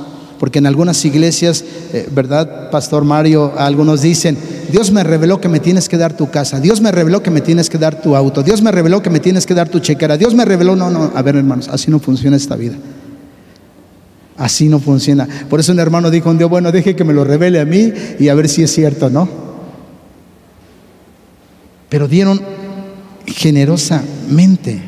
porque 0.45 0.59
en 0.59 0.66
algunas 0.66 1.03
iglesias, 1.07 1.64
eh, 1.95 2.07
¿verdad, 2.14 2.68
Pastor 2.70 3.03
Mario? 3.03 3.55
Algunos 3.57 4.03
dicen, 4.03 4.36
Dios 4.70 4.90
me 4.92 5.03
reveló 5.03 5.40
que 5.40 5.49
me 5.49 5.59
tienes 5.59 5.88
que 5.88 5.97
dar 5.97 6.14
tu 6.14 6.30
casa, 6.30 6.61
Dios 6.61 6.82
me 6.82 6.92
reveló 6.92 7.22
que 7.22 7.30
me 7.30 7.40
tienes 7.40 7.70
que 7.70 7.78
dar 7.78 8.03
tu 8.03 8.14
auto, 8.14 8.42
Dios 8.42 8.61
me 8.61 8.70
reveló 8.70 9.01
que 9.01 9.09
me 9.09 9.20
tienes 9.20 9.47
que 9.47 9.55
dar 9.55 9.70
tu 9.70 9.78
chequera, 9.78 10.18
Dios 10.18 10.34
me 10.34 10.45
reveló, 10.45 10.76
no, 10.76 10.90
no, 10.90 11.11
a 11.14 11.22
ver 11.22 11.36
hermanos, 11.36 11.70
así 11.70 11.90
no 11.90 11.99
funciona 11.99 12.36
esta 12.36 12.57
vida. 12.57 12.74
Así 14.36 14.68
no 14.68 14.80
funciona. 14.80 15.26
Por 15.49 15.61
eso 15.61 15.72
un 15.72 15.80
hermano 15.80 16.11
dijo 16.11 16.28
un 16.28 16.36
día, 16.36 16.47
bueno, 16.47 16.70
deje 16.70 16.95
que 16.95 17.05
me 17.05 17.14
lo 17.14 17.24
revele 17.24 17.59
a 17.59 17.64
mí 17.64 17.90
y 18.18 18.28
a 18.28 18.34
ver 18.34 18.51
si 18.51 18.62
es 18.64 18.70
cierto, 18.70 19.09
¿no? 19.09 19.26
Pero 21.88 22.07
dieron 22.07 22.38
generosamente. 23.24 24.82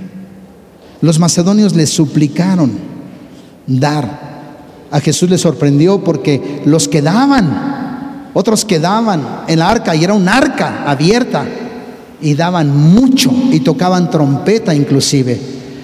Los 1.00 1.18
macedonios 1.18 1.74
le 1.74 1.86
suplicaron 1.86 2.72
dar. 3.66 4.35
A 4.90 5.00
Jesús 5.00 5.28
le 5.28 5.38
sorprendió 5.38 6.02
porque 6.02 6.62
los 6.64 6.88
quedaban, 6.88 8.30
otros 8.34 8.64
quedaban 8.64 9.44
en 9.48 9.58
la 9.58 9.68
arca 9.68 9.94
y 9.96 10.04
era 10.04 10.14
un 10.14 10.28
arca 10.28 10.84
abierta 10.86 11.44
y 12.20 12.34
daban 12.34 12.76
mucho 12.76 13.32
y 13.50 13.60
tocaban 13.60 14.10
trompeta 14.10 14.74
inclusive. 14.74 15.40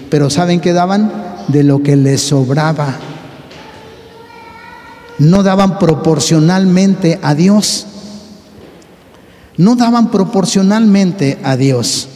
Pero 0.08 0.30
¿saben 0.30 0.60
qué 0.60 0.72
daban? 0.72 1.10
De 1.48 1.64
lo 1.64 1.82
que 1.82 1.96
les 1.96 2.20
sobraba. 2.20 2.96
No 5.18 5.42
daban 5.42 5.78
proporcionalmente 5.78 7.18
a 7.22 7.34
Dios. 7.34 7.86
No 9.56 9.76
daban 9.76 10.10
proporcionalmente 10.10 11.38
a 11.42 11.56
Dios. 11.56 12.08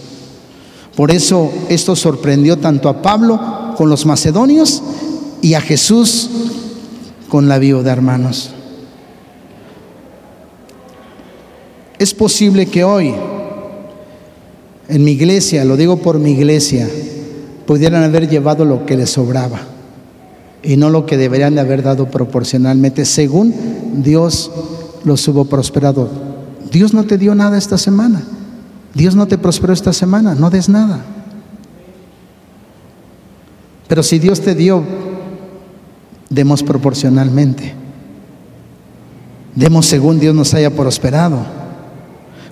Por 0.95 1.11
eso 1.11 1.53
esto 1.68 1.95
sorprendió 1.95 2.57
tanto 2.59 2.89
a 2.89 3.03
Pablo 3.03 3.74
con 3.76 3.91
los 3.91 4.07
macedonios 4.07 4.82
y 5.43 5.55
a 5.55 5.61
Jesús 5.61 6.30
con 7.29 7.49
la 7.49 7.59
viuda, 7.59 7.93
hermanos. 7.93 8.51
Es 11.99 12.12
posible 12.14 12.66
que 12.66 12.85
hoy 12.85 13.14
en 14.89 15.05
mi 15.05 15.12
iglesia, 15.12 15.64
lo 15.64 15.77
digo 15.77 15.97
por 15.97 16.18
mi 16.18 16.33
iglesia, 16.33 16.89
pudieran 17.66 18.03
haber 18.05 18.29
llevado 18.29 18.64
lo 18.64 18.87
que 18.87 18.97
les 18.97 19.11
sobraba 19.11 19.61
y 20.62 20.77
no 20.77 20.91
lo 20.91 21.07
que 21.07 21.16
deberían 21.16 21.55
de 21.55 21.61
haber 21.61 21.83
dado 21.83 22.11
proporcionalmente, 22.11 23.05
según 23.05 23.55
Dios 24.03 24.51
los 25.05 25.27
hubo 25.29 25.45
prosperado. 25.47 26.09
Dios 26.70 26.93
no 26.93 27.05
te 27.05 27.18
dio 27.18 27.35
nada 27.35 27.59
esta 27.59 27.79
semana. 27.79 28.22
Dios 28.95 29.14
no 29.14 29.27
te 29.27 29.39
prosperó 29.39 29.72
esta 29.72 29.93
semana, 29.93 30.35
no 30.35 30.51
des 30.51 30.68
nada. 30.68 31.05
Pero 33.89 34.03
si 34.03 34.18
Dios 34.18 34.41
te 34.41 34.55
dio 34.55 34.83
demos 36.29 36.62
proporcionalmente. 36.62 37.74
Demos 39.55 39.87
según 39.87 40.20
Dios 40.20 40.35
nos 40.35 40.53
haya 40.55 40.70
prosperado. 40.70 41.39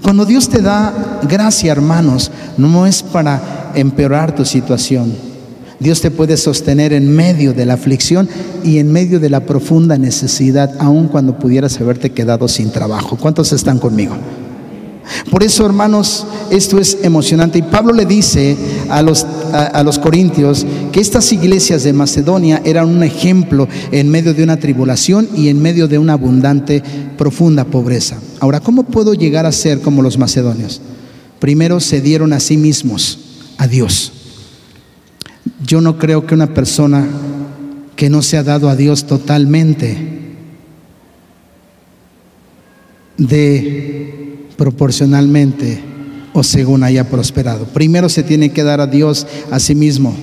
Cuando 0.02 0.24
Dios 0.24 0.48
te 0.48 0.60
da 0.60 1.20
gracia, 1.28 1.72
hermanos, 1.72 2.30
no 2.56 2.86
es 2.86 3.02
para 3.02 3.72
empeorar 3.74 4.34
tu 4.34 4.44
situación. 4.44 5.14
Dios 5.80 6.00
te 6.00 6.10
puede 6.10 6.36
sostener 6.36 6.92
en 6.92 7.14
medio 7.14 7.52
de 7.52 7.66
la 7.66 7.74
aflicción 7.74 8.28
y 8.62 8.78
en 8.78 8.92
medio 8.92 9.20
de 9.20 9.28
la 9.28 9.40
profunda 9.40 9.98
necesidad, 9.98 10.74
aun 10.78 11.08
cuando 11.08 11.38
pudieras 11.38 11.80
haberte 11.80 12.12
quedado 12.12 12.48
sin 12.48 12.70
trabajo. 12.70 13.16
¿Cuántos 13.16 13.52
están 13.52 13.78
conmigo? 13.78 14.14
Por 15.30 15.42
eso, 15.42 15.66
hermanos, 15.66 16.26
esto 16.50 16.78
es 16.78 16.98
emocionante. 17.02 17.58
Y 17.58 17.62
Pablo 17.62 17.92
le 17.92 18.06
dice 18.06 18.56
a 18.88 19.02
los, 19.02 19.24
a, 19.52 19.82
los 19.82 19.98
corintios 19.98 20.66
que 20.92 21.00
estas 21.00 21.32
iglesias 21.32 21.82
de 21.84 21.92
Macedonia 21.92 22.62
eran 22.64 22.88
un 22.88 23.02
ejemplo 23.02 23.68
en 23.92 24.08
medio 24.08 24.34
de 24.34 24.42
una 24.42 24.58
tribulación 24.58 25.28
y 25.34 25.48
en 25.48 25.60
medio 25.60 25.88
de 25.88 25.98
una 25.98 26.14
abundante, 26.14 26.82
profunda 27.16 27.64
pobreza. 27.64 28.18
Ahora, 28.40 28.60
¿cómo 28.60 28.84
puedo 28.84 29.14
llegar 29.14 29.46
a 29.46 29.52
ser 29.52 29.80
como 29.80 30.02
los 30.02 30.18
macedonios? 30.18 30.80
Primero 31.38 31.80
se 31.80 32.00
dieron 32.00 32.32
a 32.32 32.40
sí 32.40 32.56
mismos, 32.56 33.18
a 33.58 33.66
Dios. 33.66 34.12
Yo 35.66 35.80
no 35.80 35.98
creo 35.98 36.26
que 36.26 36.34
una 36.34 36.54
persona 36.54 37.06
que 37.96 38.10
no 38.10 38.22
se 38.22 38.36
ha 38.36 38.42
dado 38.42 38.68
a 38.68 38.76
Dios 38.76 39.04
totalmente 39.04 40.14
de 43.16 44.33
proporcionalmente 44.56 45.82
o 46.32 46.42
según 46.42 46.82
haya 46.82 47.08
prosperado. 47.08 47.66
Primero 47.66 48.08
se 48.08 48.22
tiene 48.22 48.50
que 48.50 48.64
dar 48.64 48.80
a 48.80 48.86
Dios 48.86 49.26
a 49.50 49.60
sí 49.60 49.74
mismo, 49.74 50.14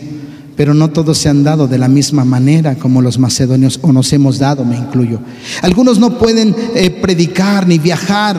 pero 0.55 0.73
no 0.73 0.89
todos 0.89 1.17
se 1.17 1.29
han 1.29 1.43
dado 1.43 1.67
de 1.67 1.77
la 1.77 1.87
misma 1.87 2.25
manera 2.25 2.75
como 2.75 3.01
los 3.01 3.17
macedonios 3.17 3.79
o 3.81 3.91
nos 3.91 4.11
hemos 4.13 4.37
dado, 4.37 4.65
me 4.65 4.77
incluyo. 4.77 5.19
Algunos 5.61 5.99
no 5.99 6.17
pueden 6.17 6.55
eh, 6.75 6.89
predicar 6.89 7.67
ni 7.67 7.79
viajar, 7.79 8.37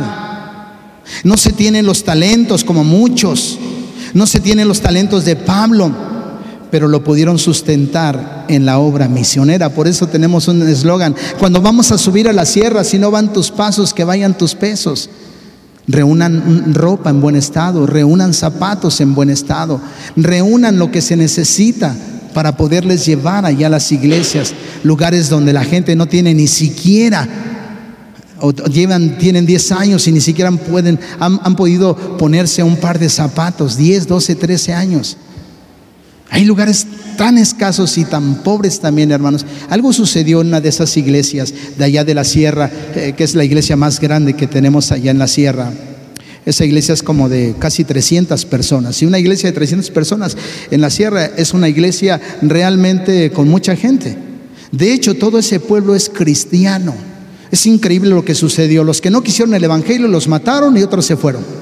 no 1.25 1.37
se 1.37 1.53
tienen 1.53 1.87
los 1.87 2.05
talentos 2.05 2.63
como 2.63 2.85
muchos, 2.85 3.59
no 4.15 4.27
se 4.27 4.41
tienen 4.41 4.69
los 4.69 4.81
talentos 4.81 5.25
de 5.25 5.37
Pablo 5.37 6.13
pero 6.73 6.89
lo 6.89 7.05
pudieron 7.05 7.39
sustentar 7.39 8.47
en 8.49 8.65
la 8.65 8.79
obra 8.79 9.07
misionera. 9.07 9.75
Por 9.75 9.87
eso 9.87 10.07
tenemos 10.07 10.49
un 10.49 10.67
eslogan, 10.67 11.15
cuando 11.39 11.61
vamos 11.61 11.93
a 11.93 11.99
subir 11.99 12.31
a 12.31 12.33
la 12.33 12.47
sierra, 12.47 12.83
si 12.83 12.97
no 12.99 13.11
van 13.11 13.35
tus 13.35 13.51
pasos, 13.51 13.93
que 13.93 14.05
vayan 14.05 14.39
tus 14.39 14.55
pesos. 14.55 15.11
Reúnan 15.89 16.75
ropa 16.75 17.11
en 17.11 17.21
buen 17.21 17.35
estado, 17.35 17.87
reúnan 17.87 18.35
zapatos 18.35 19.01
en 19.01 19.15
buen 19.15 19.31
estado, 19.31 19.81
reúnan 20.17 20.79
lo 20.79 20.91
que 20.91 21.01
se 21.01 21.17
necesita 21.17 21.95
para 22.33 22.57
poderles 22.57 23.05
llevar 23.05 23.45
allá 23.45 23.67
a 23.67 23.71
las 23.71 23.91
iglesias, 23.93 24.55
lugares 24.85 25.29
donde 25.29 25.53
la 25.53 25.65
gente 25.65 25.97
no 25.97 26.07
tiene 26.07 26.35
ni 26.35 26.47
siquiera, 26.47 27.29
o 28.41 28.53
llevan, 28.53 29.19
tienen 29.19 29.47
10 29.47 29.73
años 29.73 30.07
y 30.09 30.13
ni 30.13 30.21
siquiera 30.21 30.51
pueden, 30.51 30.99
han, 31.21 31.41
han 31.45 31.57
podido 31.57 31.97
ponerse 32.17 32.63
un 32.63 32.77
par 32.77 32.99
de 32.99 33.09
zapatos, 33.09 33.77
10, 33.77 34.07
12, 34.07 34.35
13 34.35 34.75
años. 34.75 35.17
Hay 36.31 36.45
lugares 36.45 36.87
tan 37.17 37.39
escasos 37.39 37.99
y 37.99 38.05
tan 38.05 38.43
pobres 38.43 38.81
también, 38.81 39.13
hermanos. 39.13 39.45
Algo 39.69 39.93
sucedió 39.93 40.41
en 40.41 40.49
una 40.49 40.61
de 40.61 40.69
esas 40.69 40.97
iglesias 40.97 41.53
de 41.77 41.85
allá 41.85 42.05
de 42.05 42.15
la 42.15 42.25
sierra, 42.25 42.71
eh, 42.95 43.15
que 43.17 43.25
es 43.25 43.35
la 43.35 43.45
iglesia 43.45 43.77
más 43.77 44.01
grande 44.01 44.35
que 44.35 44.47
tenemos 44.47 44.93
allá 44.93 45.11
en 45.11 45.19
la 45.19 45.29
sierra. 45.29 45.73
Esa 46.45 46.65
iglesia 46.65 46.95
es 46.95 47.03
como 47.03 47.29
de 47.29 47.55
casi 47.59 47.85
300 47.85 48.45
personas. 48.47 49.01
Y 49.01 49.07
una 49.07 49.19
iglesia 49.19 49.49
de 49.49 49.55
300 49.55 49.91
personas 49.91 50.37
en 50.71 50.81
la 50.81 50.91
sierra 50.91 51.27
es 51.37 51.55
una 51.55 51.69
iglesia 51.69 52.21
realmente 52.43 53.31
con 53.31 53.49
mucha 53.49 53.77
gente. 53.77 54.17
De 54.73 54.93
hecho, 54.93 55.15
todo 55.15 55.39
ese 55.39 55.61
pueblo 55.61 55.95
es 55.95 56.09
cristiano. 56.09 56.95
Es 57.51 57.67
increíble 57.67 58.11
lo 58.11 58.25
que 58.25 58.35
sucedió. 58.35 58.83
Los 58.83 59.01
que 59.01 59.11
no 59.11 59.23
quisieron 59.23 59.55
el 59.55 59.63
Evangelio 59.63 60.09
los 60.09 60.27
mataron 60.27 60.77
y 60.77 60.83
otros 60.83 61.07
se 61.07 61.17
fueron. 61.17 61.62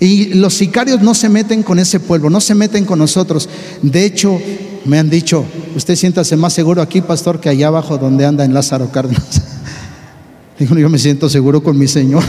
Y 0.00 0.34
los 0.34 0.54
sicarios 0.54 1.02
no 1.02 1.14
se 1.14 1.28
meten 1.28 1.62
con 1.62 1.78
ese 1.78 2.00
pueblo, 2.00 2.30
no 2.30 2.40
se 2.40 2.54
meten 2.54 2.84
con 2.84 2.98
nosotros. 2.98 3.48
De 3.82 4.04
hecho, 4.04 4.40
me 4.84 4.98
han 4.98 5.10
dicho, 5.10 5.44
usted 5.76 5.96
siéntase 5.96 6.36
más 6.36 6.52
seguro 6.52 6.82
aquí, 6.82 7.00
pastor, 7.00 7.40
que 7.40 7.48
allá 7.48 7.68
abajo 7.68 7.98
donde 7.98 8.24
anda 8.24 8.44
en 8.44 8.54
Lázaro 8.54 8.90
Cárdenas. 8.90 9.42
Digo, 10.58 10.76
yo 10.76 10.88
me 10.88 10.98
siento 10.98 11.28
seguro 11.28 11.62
con 11.62 11.78
mi 11.78 11.88
Señor. 11.88 12.22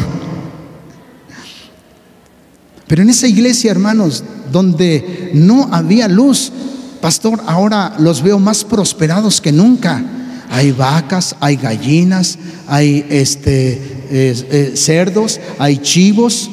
Pero 2.87 3.01
en 3.01 3.09
esa 3.09 3.27
iglesia, 3.27 3.71
hermanos, 3.71 4.23
donde 4.51 5.31
no 5.33 5.69
había 5.71 6.07
luz, 6.07 6.51
pastor, 7.01 7.41
ahora 7.47 7.95
los 7.97 8.21
veo 8.21 8.39
más 8.39 8.63
prosperados 8.63 9.41
que 9.41 9.51
nunca. 9.51 10.03
Hay 10.49 10.71
vacas, 10.71 11.35
hay 11.39 11.55
gallinas, 11.55 12.37
hay 12.67 13.05
este, 13.09 13.81
eh, 14.11 14.73
cerdos, 14.75 15.39
hay 15.57 15.77
chivos, 15.77 16.51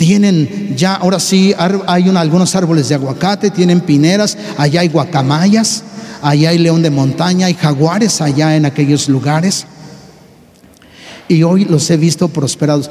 tienen 0.00 0.72
ya, 0.78 0.94
ahora 0.94 1.20
sí, 1.20 1.54
hay 1.58 2.08
algunos 2.08 2.56
árboles 2.56 2.88
de 2.88 2.94
aguacate, 2.94 3.50
tienen 3.50 3.82
pineras, 3.82 4.38
allá 4.56 4.80
hay 4.80 4.88
guacamayas, 4.88 5.82
allá 6.22 6.48
hay 6.48 6.56
león 6.56 6.80
de 6.80 6.88
montaña, 6.88 7.48
hay 7.48 7.54
jaguares 7.54 8.22
allá 8.22 8.56
en 8.56 8.64
aquellos 8.64 9.10
lugares. 9.10 9.66
Y 11.28 11.42
hoy 11.42 11.66
los 11.66 11.90
he 11.90 11.98
visto 11.98 12.28
prosperados. 12.28 12.90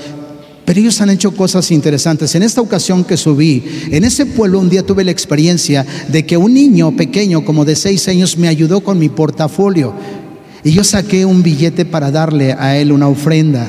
Pero 0.66 0.82
ellos 0.82 1.02
han 1.02 1.10
hecho 1.10 1.32
cosas 1.32 1.72
interesantes. 1.72 2.36
En 2.36 2.44
esta 2.44 2.62
ocasión 2.62 3.04
que 3.04 3.18
subí, 3.18 3.64
en 3.90 4.04
ese 4.04 4.28
pueblo 4.28 4.60
un 4.60 4.70
día 4.70 4.86
tuve 4.86 5.04
la 5.04 5.10
experiencia 5.10 5.84
de 6.10 6.28
que 6.28 6.38
un 6.38 6.54
niño 6.54 6.96
pequeño, 6.96 7.44
como 7.44 7.66
de 7.66 7.76
seis 7.76 8.08
años, 8.08 8.38
me 8.38 8.48
ayudó 8.48 8.82
con 8.82 9.00
mi 9.00 9.10
portafolio. 9.10 9.96
Y 10.64 10.74
yo 10.74 10.84
saqué 10.84 11.26
un 11.26 11.42
billete 11.42 11.86
para 11.86 12.12
darle 12.12 12.54
a 12.54 12.78
él 12.78 12.92
una 12.92 13.08
ofrenda. 13.08 13.68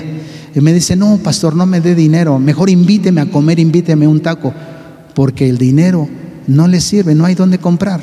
Y 0.55 0.61
me 0.61 0.73
dice, 0.73 0.97
no, 0.97 1.19
pastor, 1.19 1.55
no 1.55 1.67
me 1.67 1.81
dé 1.81 1.95
dinero. 1.95 2.39
Mejor 2.39 2.71
invíteme 2.71 3.21
a 3.21 3.27
comer, 3.27 3.59
invíteme 3.59 4.07
un 4.07 4.21
taco. 4.21 4.53
Porque 5.15 5.49
el 5.49 5.59
dinero 5.59 6.09
no 6.47 6.67
le 6.67 6.81
sirve, 6.81 7.15
no 7.15 7.25
hay 7.25 7.35
dónde 7.35 7.59
comprar. 7.59 8.01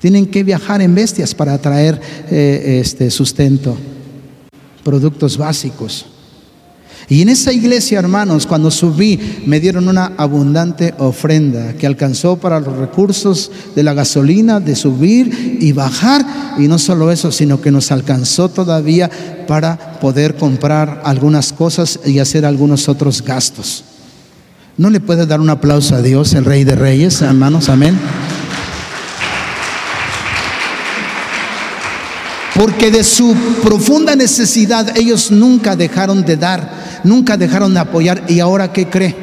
Tienen 0.00 0.26
que 0.26 0.42
viajar 0.42 0.82
en 0.82 0.94
bestias 0.94 1.34
para 1.34 1.56
traer 1.58 2.00
eh, 2.30 2.78
este 2.80 3.10
sustento, 3.10 3.76
productos 4.82 5.36
básicos. 5.36 6.06
Y 7.08 7.22
en 7.22 7.28
esa 7.28 7.52
iglesia, 7.52 7.98
hermanos, 7.98 8.46
cuando 8.46 8.70
subí, 8.70 9.18
me 9.46 9.60
dieron 9.60 9.88
una 9.88 10.12
abundante 10.16 10.94
ofrenda 10.98 11.74
que 11.74 11.86
alcanzó 11.86 12.36
para 12.36 12.60
los 12.60 12.76
recursos 12.76 13.50
de 13.74 13.82
la 13.82 13.94
gasolina, 13.94 14.60
de 14.60 14.74
subir 14.74 15.58
y 15.60 15.72
bajar. 15.72 16.24
Y 16.58 16.68
no 16.68 16.78
solo 16.78 17.10
eso, 17.10 17.30
sino 17.30 17.60
que 17.60 17.70
nos 17.70 17.92
alcanzó 17.92 18.48
todavía 18.48 19.10
para 19.46 19.98
poder 20.00 20.36
comprar 20.36 21.02
algunas 21.04 21.52
cosas 21.52 22.00
y 22.06 22.18
hacer 22.18 22.46
algunos 22.46 22.88
otros 22.88 23.22
gastos. 23.22 23.84
¿No 24.76 24.90
le 24.90 25.00
puede 25.00 25.26
dar 25.26 25.40
un 25.40 25.50
aplauso 25.50 25.94
a 25.94 26.02
Dios, 26.02 26.34
el 26.34 26.44
Rey 26.44 26.64
de 26.64 26.74
Reyes, 26.74 27.22
hermanos? 27.22 27.68
Amén. 27.68 27.96
Porque 32.54 32.90
de 32.90 33.02
su 33.02 33.34
profunda 33.62 34.14
necesidad 34.14 34.96
ellos 34.96 35.30
nunca 35.30 35.74
dejaron 35.74 36.24
de 36.24 36.36
dar 36.36 36.84
nunca 37.04 37.36
dejaron 37.36 37.74
de 37.74 37.80
apoyar. 37.80 38.24
¿Y 38.28 38.40
ahora 38.40 38.72
qué 38.72 38.88
cree? 38.88 39.14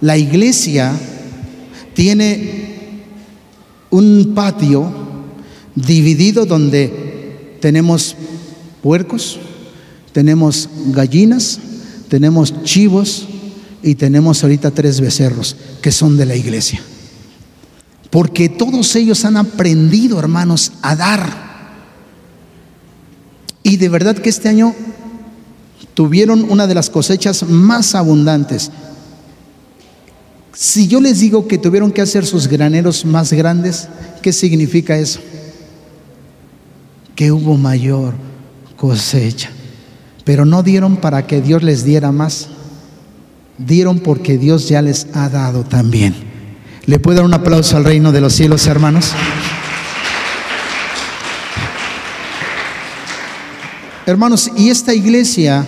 La 0.00 0.16
iglesia 0.16 0.92
tiene 1.92 3.02
un 3.90 4.32
patio 4.34 4.90
dividido 5.74 6.46
donde 6.46 7.58
tenemos 7.60 8.16
puercos, 8.82 9.38
tenemos 10.12 10.68
gallinas, 10.86 11.58
tenemos 12.08 12.62
chivos 12.64 13.26
y 13.82 13.96
tenemos 13.96 14.42
ahorita 14.42 14.70
tres 14.70 15.00
becerros 15.00 15.56
que 15.82 15.92
son 15.92 16.16
de 16.16 16.26
la 16.26 16.36
iglesia. 16.36 16.80
Porque 18.08 18.48
todos 18.48 18.96
ellos 18.96 19.24
han 19.24 19.36
aprendido, 19.36 20.18
hermanos, 20.18 20.72
a 20.82 20.96
dar. 20.96 21.49
Y 23.62 23.76
de 23.76 23.88
verdad 23.88 24.16
que 24.16 24.28
este 24.30 24.48
año 24.48 24.74
tuvieron 25.94 26.50
una 26.50 26.66
de 26.66 26.74
las 26.74 26.90
cosechas 26.90 27.42
más 27.42 27.94
abundantes. 27.94 28.70
Si 30.52 30.88
yo 30.88 31.00
les 31.00 31.20
digo 31.20 31.46
que 31.46 31.58
tuvieron 31.58 31.92
que 31.92 32.02
hacer 32.02 32.26
sus 32.26 32.48
graneros 32.48 33.04
más 33.04 33.32
grandes, 33.32 33.88
¿qué 34.22 34.32
significa 34.32 34.98
eso? 34.98 35.20
Que 37.14 37.32
hubo 37.32 37.56
mayor 37.56 38.14
cosecha. 38.76 39.50
Pero 40.24 40.44
no 40.44 40.62
dieron 40.62 40.96
para 40.96 41.26
que 41.26 41.40
Dios 41.40 41.62
les 41.62 41.84
diera 41.84 42.12
más. 42.12 42.48
Dieron 43.58 44.00
porque 44.00 44.38
Dios 44.38 44.68
ya 44.68 44.80
les 44.80 45.06
ha 45.12 45.28
dado 45.28 45.64
también. 45.64 46.14
¿Le 46.86 46.98
puedo 46.98 47.16
dar 47.16 47.26
un 47.26 47.34
aplauso 47.34 47.76
al 47.76 47.84
reino 47.84 48.10
de 48.10 48.20
los 48.20 48.32
cielos, 48.32 48.66
hermanos? 48.66 49.12
Hermanos, 54.10 54.50
y 54.56 54.70
esta 54.70 54.92
iglesia 54.92 55.64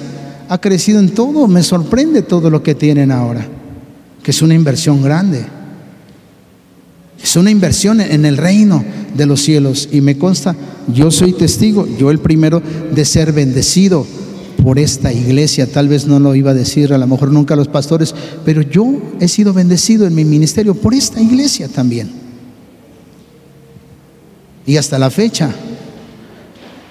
ha 0.48 0.58
crecido 0.58 0.98
en 0.98 1.10
todo. 1.10 1.46
Me 1.46 1.62
sorprende 1.62 2.22
todo 2.22 2.50
lo 2.50 2.62
que 2.62 2.74
tienen 2.74 3.10
ahora, 3.10 3.46
que 4.22 4.30
es 4.32 4.42
una 4.42 4.54
inversión 4.54 5.02
grande. 5.02 5.44
Es 7.22 7.36
una 7.36 7.50
inversión 7.50 8.00
en 8.00 8.24
el 8.24 8.36
reino 8.36 8.84
de 9.14 9.26
los 9.26 9.42
cielos. 9.42 9.88
Y 9.92 10.00
me 10.00 10.18
consta, 10.18 10.56
yo 10.92 11.10
soy 11.10 11.32
testigo, 11.32 11.86
yo 11.98 12.10
el 12.10 12.18
primero 12.18 12.60
de 12.92 13.04
ser 13.04 13.32
bendecido 13.32 14.04
por 14.62 14.78
esta 14.78 15.12
iglesia. 15.12 15.66
Tal 15.66 15.88
vez 15.88 16.06
no 16.06 16.18
lo 16.18 16.34
iba 16.34 16.50
a 16.50 16.54
decir, 16.54 16.92
a 16.92 16.98
lo 16.98 17.06
mejor 17.06 17.30
nunca 17.30 17.54
los 17.54 17.68
pastores, 17.68 18.14
pero 18.44 18.62
yo 18.62 19.00
he 19.20 19.28
sido 19.28 19.52
bendecido 19.52 20.06
en 20.06 20.14
mi 20.14 20.24
ministerio 20.24 20.74
por 20.74 20.94
esta 20.94 21.20
iglesia 21.20 21.68
también. 21.68 22.10
Y 24.66 24.76
hasta 24.76 24.98
la 24.98 25.10
fecha, 25.10 25.54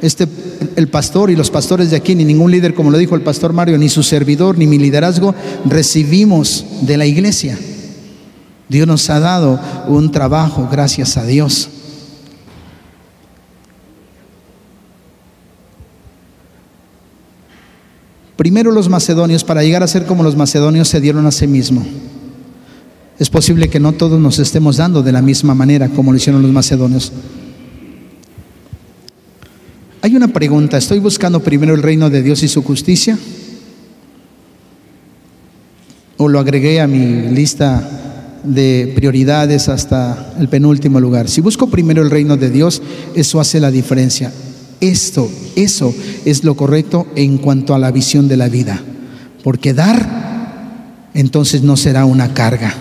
este, 0.02 0.28
el 0.76 0.88
pastor 0.88 1.30
y 1.30 1.36
los 1.36 1.52
pastores 1.52 1.91
de 1.91 1.97
aquí, 1.97 2.16
ni 2.16 2.26
ningún 2.26 2.52
líder, 2.52 2.74
como 2.74 2.89
lo 2.89 2.97
dijo 2.97 3.16
el 3.16 3.22
pastor 3.22 3.54
Mario, 3.54 3.78
ni 3.78 3.89
su 3.89 4.04
servidor, 4.04 4.58
ni 4.58 4.68
mi 4.68 4.78
liderazgo, 4.78 5.36
recibimos 5.66 6.66
de 6.82 6.97
la 6.97 7.06
iglesia. 7.06 7.58
Dios 8.68 8.88
nos 8.88 9.10
ha 9.10 9.20
dado 9.20 9.60
un 9.88 10.12
trabajo, 10.12 10.68
gracias 10.72 11.18
a 11.18 11.26
Dios. 11.26 11.70
Primero 18.38 18.72
los 18.72 18.89
macedonios, 18.89 19.43
para 19.43 19.62
llegar 19.62 19.84
a 19.84 19.88
ser 19.88 20.08
como 20.08 20.24
los 20.24 20.36
macedonios, 20.36 20.88
se 20.88 20.99
dieron 20.99 21.28
a 21.28 21.32
sí 21.32 21.45
mismo. 21.45 21.86
Es 23.20 23.30
posible 23.30 23.70
que 23.70 23.80
no 23.80 23.91
todos 23.91 24.20
nos 24.20 24.39
estemos 24.39 24.78
dando 24.78 25.04
de 25.04 25.12
la 25.12 25.22
misma 25.22 25.54
manera 25.54 25.89
como 25.89 26.12
lo 26.12 26.18
hicieron 26.18 26.41
los 26.41 26.52
macedonios. 26.52 27.12
Hay 30.04 30.16
una 30.16 30.30
pregunta, 30.30 30.80
¿estoy 30.80 30.97
buscando 30.97 31.41
primero 31.41 31.76
el 31.76 31.84
reino 31.84 32.10
de 32.10 32.24
Dios 32.24 32.41
y 32.41 32.47
su 32.47 32.64
justicia? 32.64 33.20
¿O 36.18 36.28
lo 36.28 36.39
agregué 36.39 36.82
a 36.82 36.88
mi 36.88 37.30
lista 37.30 38.39
de 38.43 38.93
prioridades 38.95 39.70
hasta 39.70 40.34
el 40.39 40.49
penúltimo 40.49 40.99
lugar? 40.99 41.30
Si 41.30 41.39
busco 41.39 41.68
primero 41.68 42.02
el 42.02 42.10
reino 42.10 42.36
de 42.36 42.49
Dios, 42.49 42.82
eso 43.14 43.39
hace 43.39 43.60
la 43.60 43.70
diferencia. 43.70 44.34
Esto, 44.80 45.30
eso 45.56 45.93
es 46.26 46.43
lo 46.43 46.56
correcto 46.56 47.06
en 47.16 47.38
cuanto 47.38 47.76
a 47.76 47.80
la 47.80 47.91
visión 47.91 48.28
de 48.28 48.38
la 48.38 48.49
vida. 48.49 48.82
Porque 49.43 49.76
dar, 49.76 51.10
entonces 51.14 51.62
no 51.62 51.78
será 51.78 52.06
una 52.06 52.34
carga. 52.34 52.74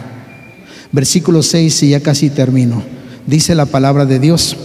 Versículo 0.90 1.42
6, 1.42 1.82
y 1.82 1.90
ya 1.90 2.00
casi 2.00 2.30
termino. 2.30 2.82
Dice 3.26 3.54
la 3.54 3.66
palabra 3.66 4.06
de 4.06 4.18
Dios 4.18 4.56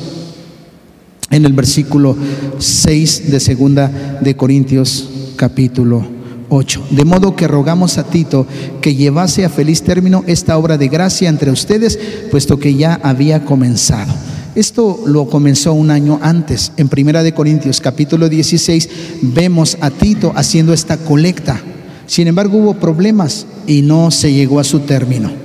en 1.30 1.46
el 1.46 1.54
versículo 1.54 2.16
6 2.58 3.32
de 3.32 3.40
segunda 3.40 4.20
de 4.22 4.36
Corintios 4.36 5.10
capítulo 5.36 6.06
8. 6.50 6.88
De 6.92 7.06
modo 7.06 7.36
que 7.36 7.48
rogamos 7.48 7.98
a 7.98 8.04
Tito 8.04 8.46
que 8.82 8.96
llevase 8.96 9.46
a 9.46 9.50
feliz 9.50 9.82
término 9.82 10.24
esta 10.28 10.58
obra 10.58 10.78
de 10.78 10.88
gracia 10.88 11.30
entre 11.30 11.52
ustedes, 11.52 12.00
puesto 12.32 12.60
que 12.60 12.76
ya 12.76 13.00
había 13.04 13.44
comenzado. 13.46 14.14
Esto 14.56 15.02
lo 15.06 15.28
comenzó 15.28 15.74
un 15.74 15.92
año 15.92 16.20
antes. 16.22 16.72
En 16.78 16.88
Primera 16.88 17.24
de 17.24 17.34
Corintios 17.34 17.82
capítulo 17.82 18.30
16 18.30 18.90
vemos 19.22 19.78
a 19.82 19.90
Tito 19.90 20.32
haciendo 20.36 20.74
esta 20.74 20.98
colecta. 20.98 21.62
Sin 22.08 22.28
embargo, 22.28 22.60
hubo 22.60 22.76
problemas 22.76 23.46
y 23.68 23.82
no 23.82 24.12
se 24.12 24.32
llegó 24.32 24.60
a 24.60 24.64
su 24.64 24.82
término. 24.82 25.45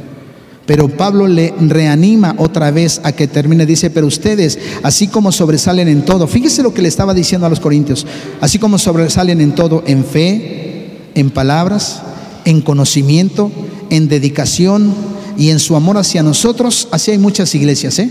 Pero 0.70 0.88
Pablo 0.88 1.26
le 1.26 1.52
reanima 1.58 2.36
otra 2.38 2.70
vez 2.70 3.00
a 3.02 3.10
que 3.10 3.26
termine. 3.26 3.66
Dice, 3.66 3.90
pero 3.90 4.06
ustedes, 4.06 4.56
así 4.84 5.08
como 5.08 5.32
sobresalen 5.32 5.88
en 5.88 6.04
todo, 6.04 6.28
fíjese 6.28 6.62
lo 6.62 6.72
que 6.72 6.80
le 6.80 6.86
estaba 6.86 7.12
diciendo 7.12 7.44
a 7.44 7.50
los 7.50 7.58
corintios, 7.58 8.06
así 8.40 8.60
como 8.60 8.78
sobresalen 8.78 9.40
en 9.40 9.56
todo, 9.56 9.82
en 9.88 10.04
fe, 10.04 11.08
en 11.16 11.30
palabras, 11.30 12.02
en 12.44 12.60
conocimiento, 12.60 13.50
en 13.90 14.06
dedicación 14.06 14.94
y 15.36 15.48
en 15.48 15.58
su 15.58 15.74
amor 15.74 15.98
hacia 15.98 16.22
nosotros, 16.22 16.86
así 16.92 17.10
hay 17.10 17.18
muchas 17.18 17.52
iglesias, 17.56 17.98
¿eh? 17.98 18.08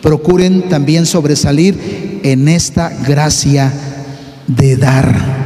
Procuren 0.00 0.68
también 0.68 1.06
sobresalir 1.06 2.20
en 2.22 2.46
esta 2.46 2.90
gracia 3.04 3.72
de 4.46 4.76
dar. 4.76 5.39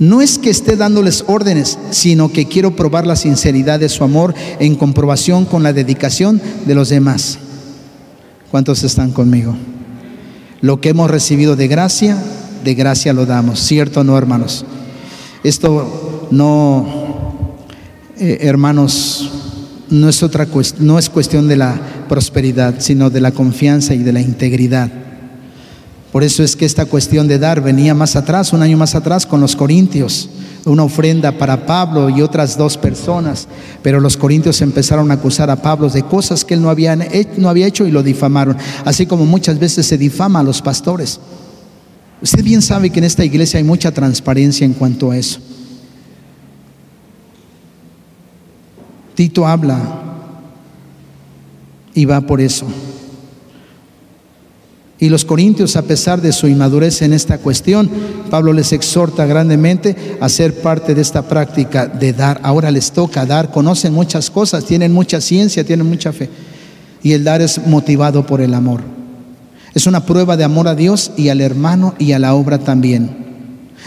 No 0.00 0.22
es 0.22 0.38
que 0.38 0.48
esté 0.48 0.76
dándoles 0.76 1.24
órdenes, 1.26 1.78
sino 1.90 2.32
que 2.32 2.48
quiero 2.48 2.74
probar 2.74 3.06
la 3.06 3.16
sinceridad 3.16 3.78
de 3.78 3.90
su 3.90 4.02
amor 4.02 4.34
en 4.58 4.74
comprobación 4.74 5.44
con 5.44 5.62
la 5.62 5.74
dedicación 5.74 6.40
de 6.64 6.74
los 6.74 6.88
demás. 6.88 7.38
¿Cuántos 8.50 8.82
están 8.82 9.12
conmigo? 9.12 9.54
Lo 10.62 10.80
que 10.80 10.88
hemos 10.88 11.10
recibido 11.10 11.54
de 11.54 11.68
gracia, 11.68 12.16
de 12.64 12.74
gracia 12.74 13.12
lo 13.12 13.26
damos, 13.26 13.60
¿cierto 13.60 14.00
o 14.00 14.04
no, 14.04 14.16
hermanos? 14.16 14.64
Esto 15.44 16.28
no, 16.30 17.54
eh, 18.18 18.38
hermanos, 18.40 19.30
no 19.90 20.08
es, 20.08 20.22
otra, 20.22 20.46
no 20.78 20.98
es 20.98 21.10
cuestión 21.10 21.46
de 21.46 21.56
la 21.56 21.78
prosperidad, 22.08 22.76
sino 22.78 23.10
de 23.10 23.20
la 23.20 23.32
confianza 23.32 23.94
y 23.94 23.98
de 23.98 24.14
la 24.14 24.22
integridad. 24.22 24.90
Por 26.12 26.24
eso 26.24 26.42
es 26.42 26.56
que 26.56 26.64
esta 26.64 26.86
cuestión 26.86 27.28
de 27.28 27.38
dar 27.38 27.60
venía 27.60 27.94
más 27.94 28.16
atrás, 28.16 28.52
un 28.52 28.62
año 28.62 28.76
más 28.76 28.96
atrás, 28.96 29.26
con 29.26 29.40
los 29.40 29.54
corintios, 29.54 30.28
una 30.64 30.82
ofrenda 30.82 31.38
para 31.38 31.66
Pablo 31.66 32.10
y 32.10 32.20
otras 32.20 32.58
dos 32.58 32.76
personas. 32.76 33.46
Pero 33.82 34.00
los 34.00 34.16
corintios 34.16 34.60
empezaron 34.60 35.10
a 35.10 35.14
acusar 35.14 35.50
a 35.50 35.62
Pablo 35.62 35.88
de 35.88 36.02
cosas 36.02 36.44
que 36.44 36.54
él 36.54 36.62
no 36.62 36.70
había, 36.70 36.96
no 37.36 37.48
había 37.48 37.66
hecho 37.66 37.86
y 37.86 37.92
lo 37.92 38.02
difamaron. 38.02 38.56
Así 38.84 39.06
como 39.06 39.24
muchas 39.24 39.58
veces 39.60 39.86
se 39.86 39.98
difama 39.98 40.40
a 40.40 40.42
los 40.42 40.60
pastores. 40.60 41.20
Usted 42.20 42.42
bien 42.42 42.60
sabe 42.60 42.90
que 42.90 42.98
en 42.98 43.04
esta 43.04 43.24
iglesia 43.24 43.58
hay 43.58 43.64
mucha 43.64 43.92
transparencia 43.92 44.64
en 44.64 44.74
cuanto 44.74 45.12
a 45.12 45.16
eso. 45.16 45.40
Tito 49.14 49.46
habla 49.46 49.78
y 51.94 52.04
va 52.04 52.20
por 52.20 52.40
eso. 52.40 52.66
Y 55.00 55.08
los 55.08 55.24
corintios, 55.24 55.76
a 55.76 55.82
pesar 55.82 56.20
de 56.20 56.30
su 56.30 56.46
inmadurez 56.46 57.00
en 57.00 57.14
esta 57.14 57.38
cuestión, 57.38 57.90
Pablo 58.28 58.52
les 58.52 58.72
exhorta 58.74 59.24
grandemente 59.24 59.96
a 60.20 60.28
ser 60.28 60.60
parte 60.60 60.94
de 60.94 61.00
esta 61.00 61.22
práctica 61.22 61.86
de 61.86 62.12
dar. 62.12 62.38
Ahora 62.42 62.70
les 62.70 62.92
toca 62.92 63.24
dar, 63.24 63.50
conocen 63.50 63.94
muchas 63.94 64.28
cosas, 64.28 64.66
tienen 64.66 64.92
mucha 64.92 65.22
ciencia, 65.22 65.64
tienen 65.64 65.88
mucha 65.88 66.12
fe. 66.12 66.28
Y 67.02 67.12
el 67.12 67.24
dar 67.24 67.40
es 67.40 67.66
motivado 67.66 68.26
por 68.26 68.42
el 68.42 68.52
amor. 68.52 68.82
Es 69.72 69.86
una 69.86 70.04
prueba 70.04 70.36
de 70.36 70.44
amor 70.44 70.68
a 70.68 70.74
Dios 70.74 71.12
y 71.16 71.30
al 71.30 71.40
hermano 71.40 71.94
y 71.98 72.12
a 72.12 72.18
la 72.18 72.34
obra 72.34 72.58
también. 72.58 73.30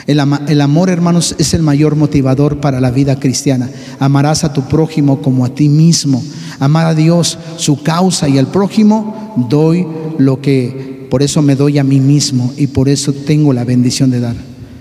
El, 0.07 0.19
amor, 0.19 0.89
hermanos, 0.89 1.35
es 1.37 1.53
el 1.53 1.61
mayor 1.61 1.95
motivador 1.95 2.59
para 2.59 2.81
la 2.81 2.89
vida 2.89 3.19
cristiana. 3.19 3.69
Amarás 3.99 4.43
a 4.43 4.51
tu 4.51 4.63
prójimo 4.63 5.21
como 5.21 5.45
a 5.45 5.49
ti 5.49 5.69
mismo. 5.69 6.23
Amar 6.59 6.87
a 6.87 6.95
Dios, 6.95 7.37
su 7.57 7.83
causa 7.83 8.27
y 8.27 8.37
al 8.37 8.47
prójimo, 8.47 9.45
doy 9.49 9.87
lo 10.17 10.41
que 10.41 11.02
por 11.13 11.21
eso 11.21 11.43
me 11.43 11.55
doy 11.55 11.77
a 11.77 11.83
mí 11.83 11.99
mismo 11.99 12.51
y 12.57 12.65
por 12.65 12.89
eso 12.89 13.13
tengo 13.13 13.53
la 13.53 13.63
bendición 13.63 14.09
de 14.09 14.19
dar. 14.19 14.35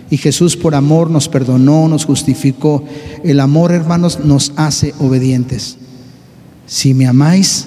Y 0.08 0.16
Jesús 0.16 0.56
por 0.56 0.74
amor 0.74 1.10
nos 1.10 1.28
perdonó, 1.28 1.88
nos 1.88 2.06
justificó. 2.06 2.84
El 3.22 3.38
amor, 3.38 3.70
hermanos, 3.70 4.20
nos 4.24 4.54
hace 4.56 4.94
obedientes. 4.98 5.76
Si 6.64 6.94
me 6.94 7.06
amáis, 7.06 7.66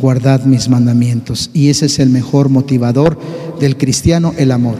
guardad 0.00 0.44
mis 0.44 0.70
mandamientos. 0.70 1.50
Y 1.52 1.68
ese 1.68 1.84
es 1.84 1.98
el 1.98 2.08
mejor 2.08 2.48
motivador 2.48 3.20
del 3.60 3.76
cristiano, 3.76 4.32
el 4.38 4.52
amor. 4.52 4.76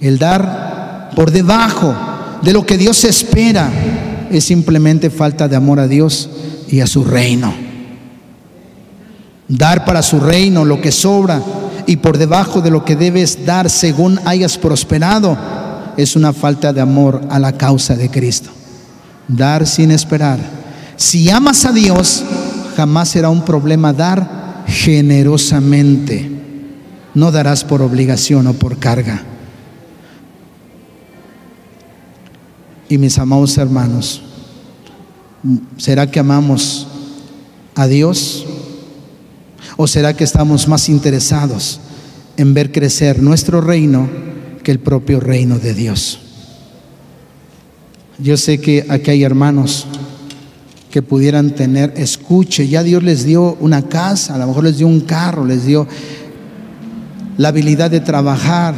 El 0.00 0.20
dar 0.20 1.10
por 1.16 1.32
debajo 1.32 1.92
de 2.40 2.52
lo 2.52 2.64
que 2.64 2.78
Dios 2.78 3.02
espera 3.02 3.68
es 4.30 4.44
simplemente 4.44 5.10
falta 5.10 5.48
de 5.48 5.56
amor 5.56 5.80
a 5.80 5.88
Dios 5.88 6.30
y 6.68 6.78
a 6.78 6.86
su 6.86 7.02
reino. 7.02 7.52
Dar 9.48 9.84
para 9.84 10.02
su 10.02 10.20
reino 10.20 10.64
lo 10.64 10.80
que 10.80 10.92
sobra 10.92 11.42
y 11.88 11.96
por 11.96 12.18
debajo 12.18 12.60
de 12.60 12.70
lo 12.70 12.84
que 12.84 12.96
debes 12.96 13.46
dar 13.46 13.70
según 13.70 14.20
hayas 14.26 14.58
prosperado, 14.58 15.38
es 15.96 16.16
una 16.16 16.34
falta 16.34 16.70
de 16.70 16.82
amor 16.82 17.22
a 17.30 17.38
la 17.38 17.56
causa 17.56 17.96
de 17.96 18.10
Cristo. 18.10 18.50
Dar 19.26 19.66
sin 19.66 19.90
esperar. 19.90 20.38
Si 20.96 21.30
amas 21.30 21.64
a 21.64 21.72
Dios, 21.72 22.22
jamás 22.76 23.08
será 23.08 23.30
un 23.30 23.42
problema 23.42 23.94
dar 23.94 24.64
generosamente. 24.66 26.30
No 27.14 27.32
darás 27.32 27.64
por 27.64 27.80
obligación 27.80 28.46
o 28.48 28.52
por 28.52 28.78
carga. 28.78 29.22
Y 32.90 32.98
mis 32.98 33.18
amados 33.18 33.56
hermanos, 33.56 34.20
¿será 35.78 36.10
que 36.10 36.20
amamos 36.20 36.86
a 37.74 37.86
Dios? 37.86 38.44
¿O 39.80 39.86
será 39.86 40.12
que 40.12 40.24
estamos 40.24 40.66
más 40.66 40.88
interesados 40.88 41.78
en 42.36 42.52
ver 42.52 42.72
crecer 42.72 43.22
nuestro 43.22 43.60
reino 43.60 44.10
que 44.64 44.72
el 44.72 44.80
propio 44.80 45.20
reino 45.20 45.60
de 45.60 45.72
Dios? 45.72 46.18
Yo 48.18 48.36
sé 48.36 48.60
que 48.60 48.84
aquí 48.88 49.12
hay 49.12 49.22
hermanos 49.22 49.86
que 50.90 51.00
pudieran 51.00 51.52
tener, 51.52 51.92
escuche, 51.96 52.66
ya 52.66 52.82
Dios 52.82 53.04
les 53.04 53.24
dio 53.24 53.56
una 53.60 53.82
casa, 53.82 54.34
a 54.34 54.38
lo 54.38 54.48
mejor 54.48 54.64
les 54.64 54.78
dio 54.78 54.88
un 54.88 55.02
carro, 55.02 55.44
les 55.44 55.64
dio 55.64 55.86
la 57.36 57.50
habilidad 57.50 57.88
de 57.88 58.00
trabajar 58.00 58.74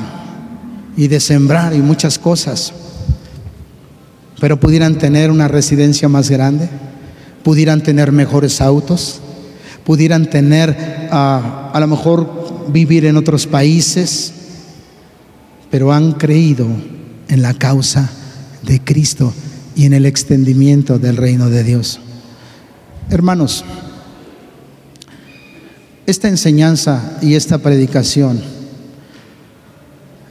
y 0.98 1.08
de 1.08 1.18
sembrar 1.18 1.74
y 1.74 1.78
muchas 1.78 2.18
cosas, 2.18 2.74
pero 4.38 4.60
pudieran 4.60 4.98
tener 4.98 5.30
una 5.30 5.48
residencia 5.48 6.10
más 6.10 6.28
grande, 6.28 6.68
pudieran 7.42 7.82
tener 7.82 8.12
mejores 8.12 8.60
autos, 8.60 9.22
pudieran 9.84 10.28
tener 10.28 11.08
ah, 11.10 11.70
a 11.72 11.80
lo 11.80 11.86
mejor 11.86 12.70
vivir 12.72 13.04
en 13.04 13.16
otros 13.16 13.46
países, 13.46 14.32
pero 15.70 15.92
han 15.92 16.12
creído 16.12 16.66
en 17.28 17.42
la 17.42 17.54
causa 17.54 18.10
de 18.62 18.80
Cristo 18.80 19.32
y 19.74 19.86
en 19.86 19.92
el 19.92 20.06
extendimiento 20.06 20.98
del 20.98 21.16
reino 21.16 21.48
de 21.48 21.64
Dios. 21.64 22.00
Hermanos, 23.08 23.64
esta 26.06 26.28
enseñanza 26.28 27.18
y 27.22 27.34
esta 27.34 27.58
predicación 27.58 28.40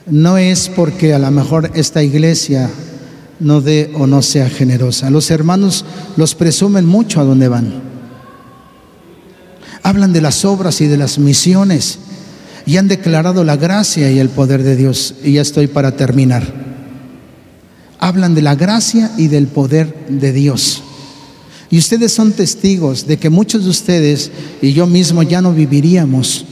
no 0.06 0.38
es 0.38 0.68
porque 0.68 1.14
a 1.14 1.18
lo 1.18 1.30
mejor 1.30 1.70
esta 1.74 2.02
iglesia 2.02 2.70
no 3.38 3.60
dé 3.60 3.92
o 3.94 4.06
no 4.06 4.22
sea 4.22 4.50
generosa. 4.50 5.10
Los 5.10 5.30
hermanos 5.30 5.84
los 6.16 6.34
presumen 6.34 6.84
mucho 6.84 7.20
a 7.20 7.24
donde 7.24 7.48
van 7.48 7.89
hablan 9.90 10.12
de 10.12 10.20
las 10.20 10.44
obras 10.44 10.80
y 10.80 10.86
de 10.86 10.96
las 10.96 11.18
misiones 11.18 11.98
y 12.64 12.76
han 12.76 12.88
declarado 12.88 13.42
la 13.44 13.56
gracia 13.56 14.10
y 14.10 14.20
el 14.20 14.28
poder 14.28 14.62
de 14.62 14.76
Dios. 14.76 15.14
Y 15.22 15.32
ya 15.32 15.42
estoy 15.42 15.66
para 15.66 15.96
terminar. 15.96 16.44
Hablan 17.98 18.34
de 18.34 18.42
la 18.42 18.54
gracia 18.54 19.10
y 19.18 19.26
del 19.26 19.48
poder 19.48 20.06
de 20.08 20.32
Dios. 20.32 20.82
Y 21.70 21.78
ustedes 21.78 22.12
son 22.12 22.32
testigos 22.32 23.06
de 23.06 23.18
que 23.18 23.30
muchos 23.30 23.64
de 23.64 23.70
ustedes 23.70 24.30
y 24.62 24.72
yo 24.72 24.86
mismo 24.86 25.22
ya 25.22 25.42
no 25.42 25.52
viviríamos 25.52 26.44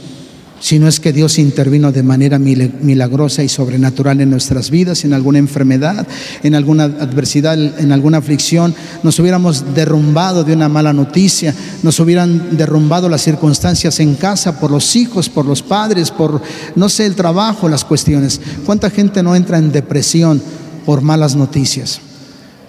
si 0.59 0.77
no 0.77 0.87
es 0.87 0.99
que 0.99 1.13
Dios 1.13 1.39
intervino 1.39 1.91
de 1.91 2.03
manera 2.03 2.37
milagrosa 2.37 3.43
y 3.43 3.49
sobrenatural 3.49 4.19
en 4.21 4.29
nuestras 4.29 4.69
vidas, 4.69 5.05
en 5.05 5.13
alguna 5.13 5.39
enfermedad, 5.39 6.05
en 6.43 6.55
alguna 6.55 6.83
adversidad, 6.83 7.57
en 7.79 7.91
alguna 7.91 8.17
aflicción, 8.17 8.75
nos 9.03 9.19
hubiéramos 9.19 9.73
derrumbado 9.73 10.43
de 10.43 10.53
una 10.53 10.67
mala 10.69 10.91
noticia, 10.91 11.53
nos 11.81 11.99
hubieran 11.99 12.57
derrumbado 12.57 13.07
las 13.07 13.21
circunstancias 13.21 13.99
en 13.99 14.15
casa 14.15 14.59
por 14.59 14.71
los 14.71 14.95
hijos, 14.95 15.29
por 15.29 15.45
los 15.45 15.61
padres, 15.61 16.11
por, 16.11 16.41
no 16.75 16.89
sé, 16.89 17.05
el 17.05 17.15
trabajo, 17.15 17.69
las 17.69 17.85
cuestiones. 17.85 18.41
¿Cuánta 18.65 18.89
gente 18.89 19.23
no 19.23 19.35
entra 19.35 19.57
en 19.57 19.71
depresión 19.71 20.41
por 20.85 21.01
malas 21.01 21.35
noticias? 21.35 22.01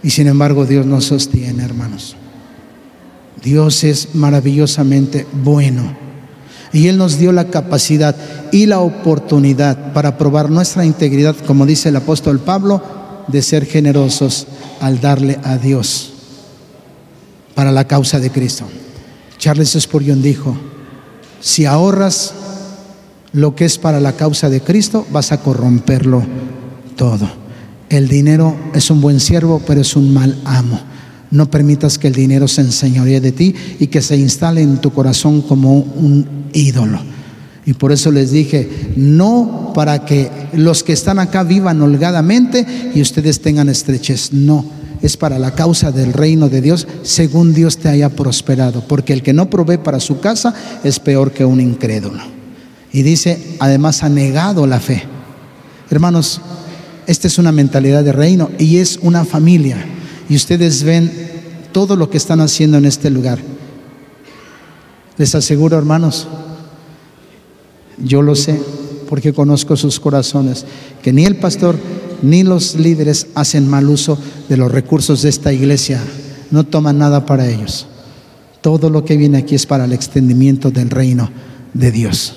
Y 0.03 0.11
sin 0.11 0.29
embargo 0.29 0.65
Dios 0.65 0.87
nos 0.87 1.07
sostiene, 1.07 1.65
hermanos. 1.65 2.17
Dios 3.43 3.85
es 3.85 4.15
maravillosamente 4.15 5.27
bueno. 5.45 6.10
Y 6.73 6.89
Él 6.89 6.99
nos 6.99 7.19
dio 7.19 7.33
la 7.33 7.47
capacidad 7.47 8.15
y 8.53 8.67
la 8.67 8.81
oportunidad 8.81 9.93
para 9.93 10.17
probar 10.19 10.51
nuestra 10.51 10.85
integridad, 10.85 11.37
como 11.47 11.67
dice 11.67 11.89
el 11.89 11.97
apóstol 11.97 12.39
Pablo, 12.39 12.83
de 13.29 13.43
ser 13.43 13.67
generosos 13.67 14.47
al 14.81 15.01
darle 15.01 15.39
a 15.43 15.57
Dios 15.57 16.13
para 17.55 17.73
la 17.73 17.87
causa 17.87 18.19
de 18.19 18.31
Cristo. 18.31 18.65
Charles 19.39 19.77
Spurgeon 19.79 20.23
dijo, 20.23 20.57
si 21.41 21.65
ahorras 21.67 22.33
lo 23.33 23.55
que 23.55 23.65
es 23.65 23.79
para 23.79 24.01
la 24.01 24.13
causa 24.13 24.49
de 24.49 24.61
Cristo, 24.61 25.07
vas 25.11 25.33
a 25.33 25.41
corromperlo 25.41 26.23
todo. 26.97 27.29
El 27.89 28.09
dinero 28.09 28.57
es 28.75 28.91
un 28.91 29.01
buen 29.01 29.21
siervo, 29.21 29.61
pero 29.67 29.81
es 29.81 29.97
un 29.97 30.13
mal 30.13 30.39
amo. 30.45 30.81
No 31.31 31.51
permitas 31.51 31.99
que 31.99 32.09
el 32.09 32.15
dinero 32.15 32.49
se 32.49 32.61
enseñoree 32.61 33.21
de 33.21 33.33
ti 33.33 33.55
y 33.79 33.87
que 33.87 34.03
se 34.03 34.17
instale 34.17 34.63
en 34.63 34.79
tu 34.81 34.93
corazón 34.93 35.43
como 35.43 35.75
un 35.75 36.40
ídolo. 36.53 37.01
Y 37.67 37.75
por 37.75 37.93
eso 37.93 38.11
les 38.11 38.31
dije, 38.31 38.69
no 38.97 39.73
para 39.75 40.05
que 40.05 40.31
los 40.55 40.83
que 40.83 40.93
están 40.93 41.19
acá 41.19 41.43
vivan 41.43 41.81
holgadamente 41.83 42.67
y 42.95 43.01
ustedes 43.01 43.41
tengan 43.41 43.69
estrechez, 43.69 44.33
no, 44.33 44.65
es 45.03 45.17
para 45.17 45.39
la 45.39 45.55
causa 45.55 45.93
del 45.93 46.13
reino 46.13 46.49
de 46.49 46.61
Dios 46.61 46.87
según 47.03 47.55
Dios 47.55 47.79
te 47.79 47.89
haya 47.89 48.09
prosperado, 48.09 48.83
porque 48.87 49.13
el 49.13 49.23
que 49.23 49.33
no 49.33 49.51
provee 49.51 49.79
para 49.79 50.01
su 50.01 50.21
casa 50.21 50.55
es 50.83 50.99
peor 50.99 51.33
que 51.33 51.45
un 51.45 51.61
incrédulo. 51.61 52.23
Y 52.93 53.03
dice, 53.03 53.57
además 53.61 54.03
ha 54.03 54.09
negado 54.09 54.67
la 54.67 54.81
fe. 54.81 55.05
Hermanos, 55.91 56.41
esta 57.07 57.27
es 57.29 57.39
una 57.39 57.53
mentalidad 57.53 58.05
de 58.05 58.13
reino 58.13 58.51
y 58.59 58.79
es 58.79 58.99
una 59.03 59.25
familia. 59.25 59.77
Y 60.29 60.37
ustedes 60.37 60.83
ven 60.83 61.11
todo 61.73 61.97
lo 61.97 62.11
que 62.11 62.17
están 62.17 62.41
haciendo 62.41 62.79
en 62.79 62.85
este 62.85 63.11
lugar. 63.11 63.39
Les 65.21 65.35
aseguro, 65.35 65.77
hermanos, 65.77 66.27
yo 68.03 68.23
lo 68.23 68.35
sé 68.35 68.59
porque 69.07 69.35
conozco 69.35 69.77
sus 69.77 70.01
corazones, 70.01 70.65
que 71.03 71.13
ni 71.13 71.27
el 71.27 71.37
pastor 71.37 71.77
ni 72.23 72.43
los 72.43 72.77
líderes 72.77 73.27
hacen 73.35 73.69
mal 73.69 73.91
uso 73.91 74.19
de 74.49 74.57
los 74.57 74.73
recursos 74.73 75.21
de 75.21 75.29
esta 75.29 75.53
iglesia, 75.53 76.03
no 76.51 76.65
toman 76.65 76.97
nada 76.97 77.27
para 77.27 77.47
ellos. 77.47 77.87
Todo 78.63 78.89
lo 78.89 79.05
que 79.05 79.19
viene 79.19 79.37
aquí 79.37 79.55
es 79.57 79.67
para 79.67 79.85
el 79.85 79.93
extendimiento 79.93 80.71
del 80.71 80.89
reino 80.89 81.31
de 81.75 81.91
Dios. 81.91 82.37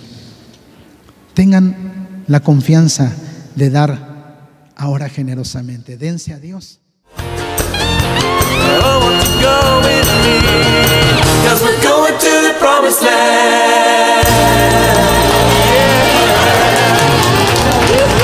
Tengan 1.33 2.25
la 2.27 2.41
confianza 2.41 3.13
de 3.55 3.69
dar 3.69 4.49
ahora 4.75 5.07
generosamente. 5.07 5.95
Dense 5.95 6.33
a 6.33 6.39
Dios. 6.39 6.81
promised 12.63 13.01
land. 13.01 14.25
Yeah. 15.75 16.63
Yeah. 17.91 18.22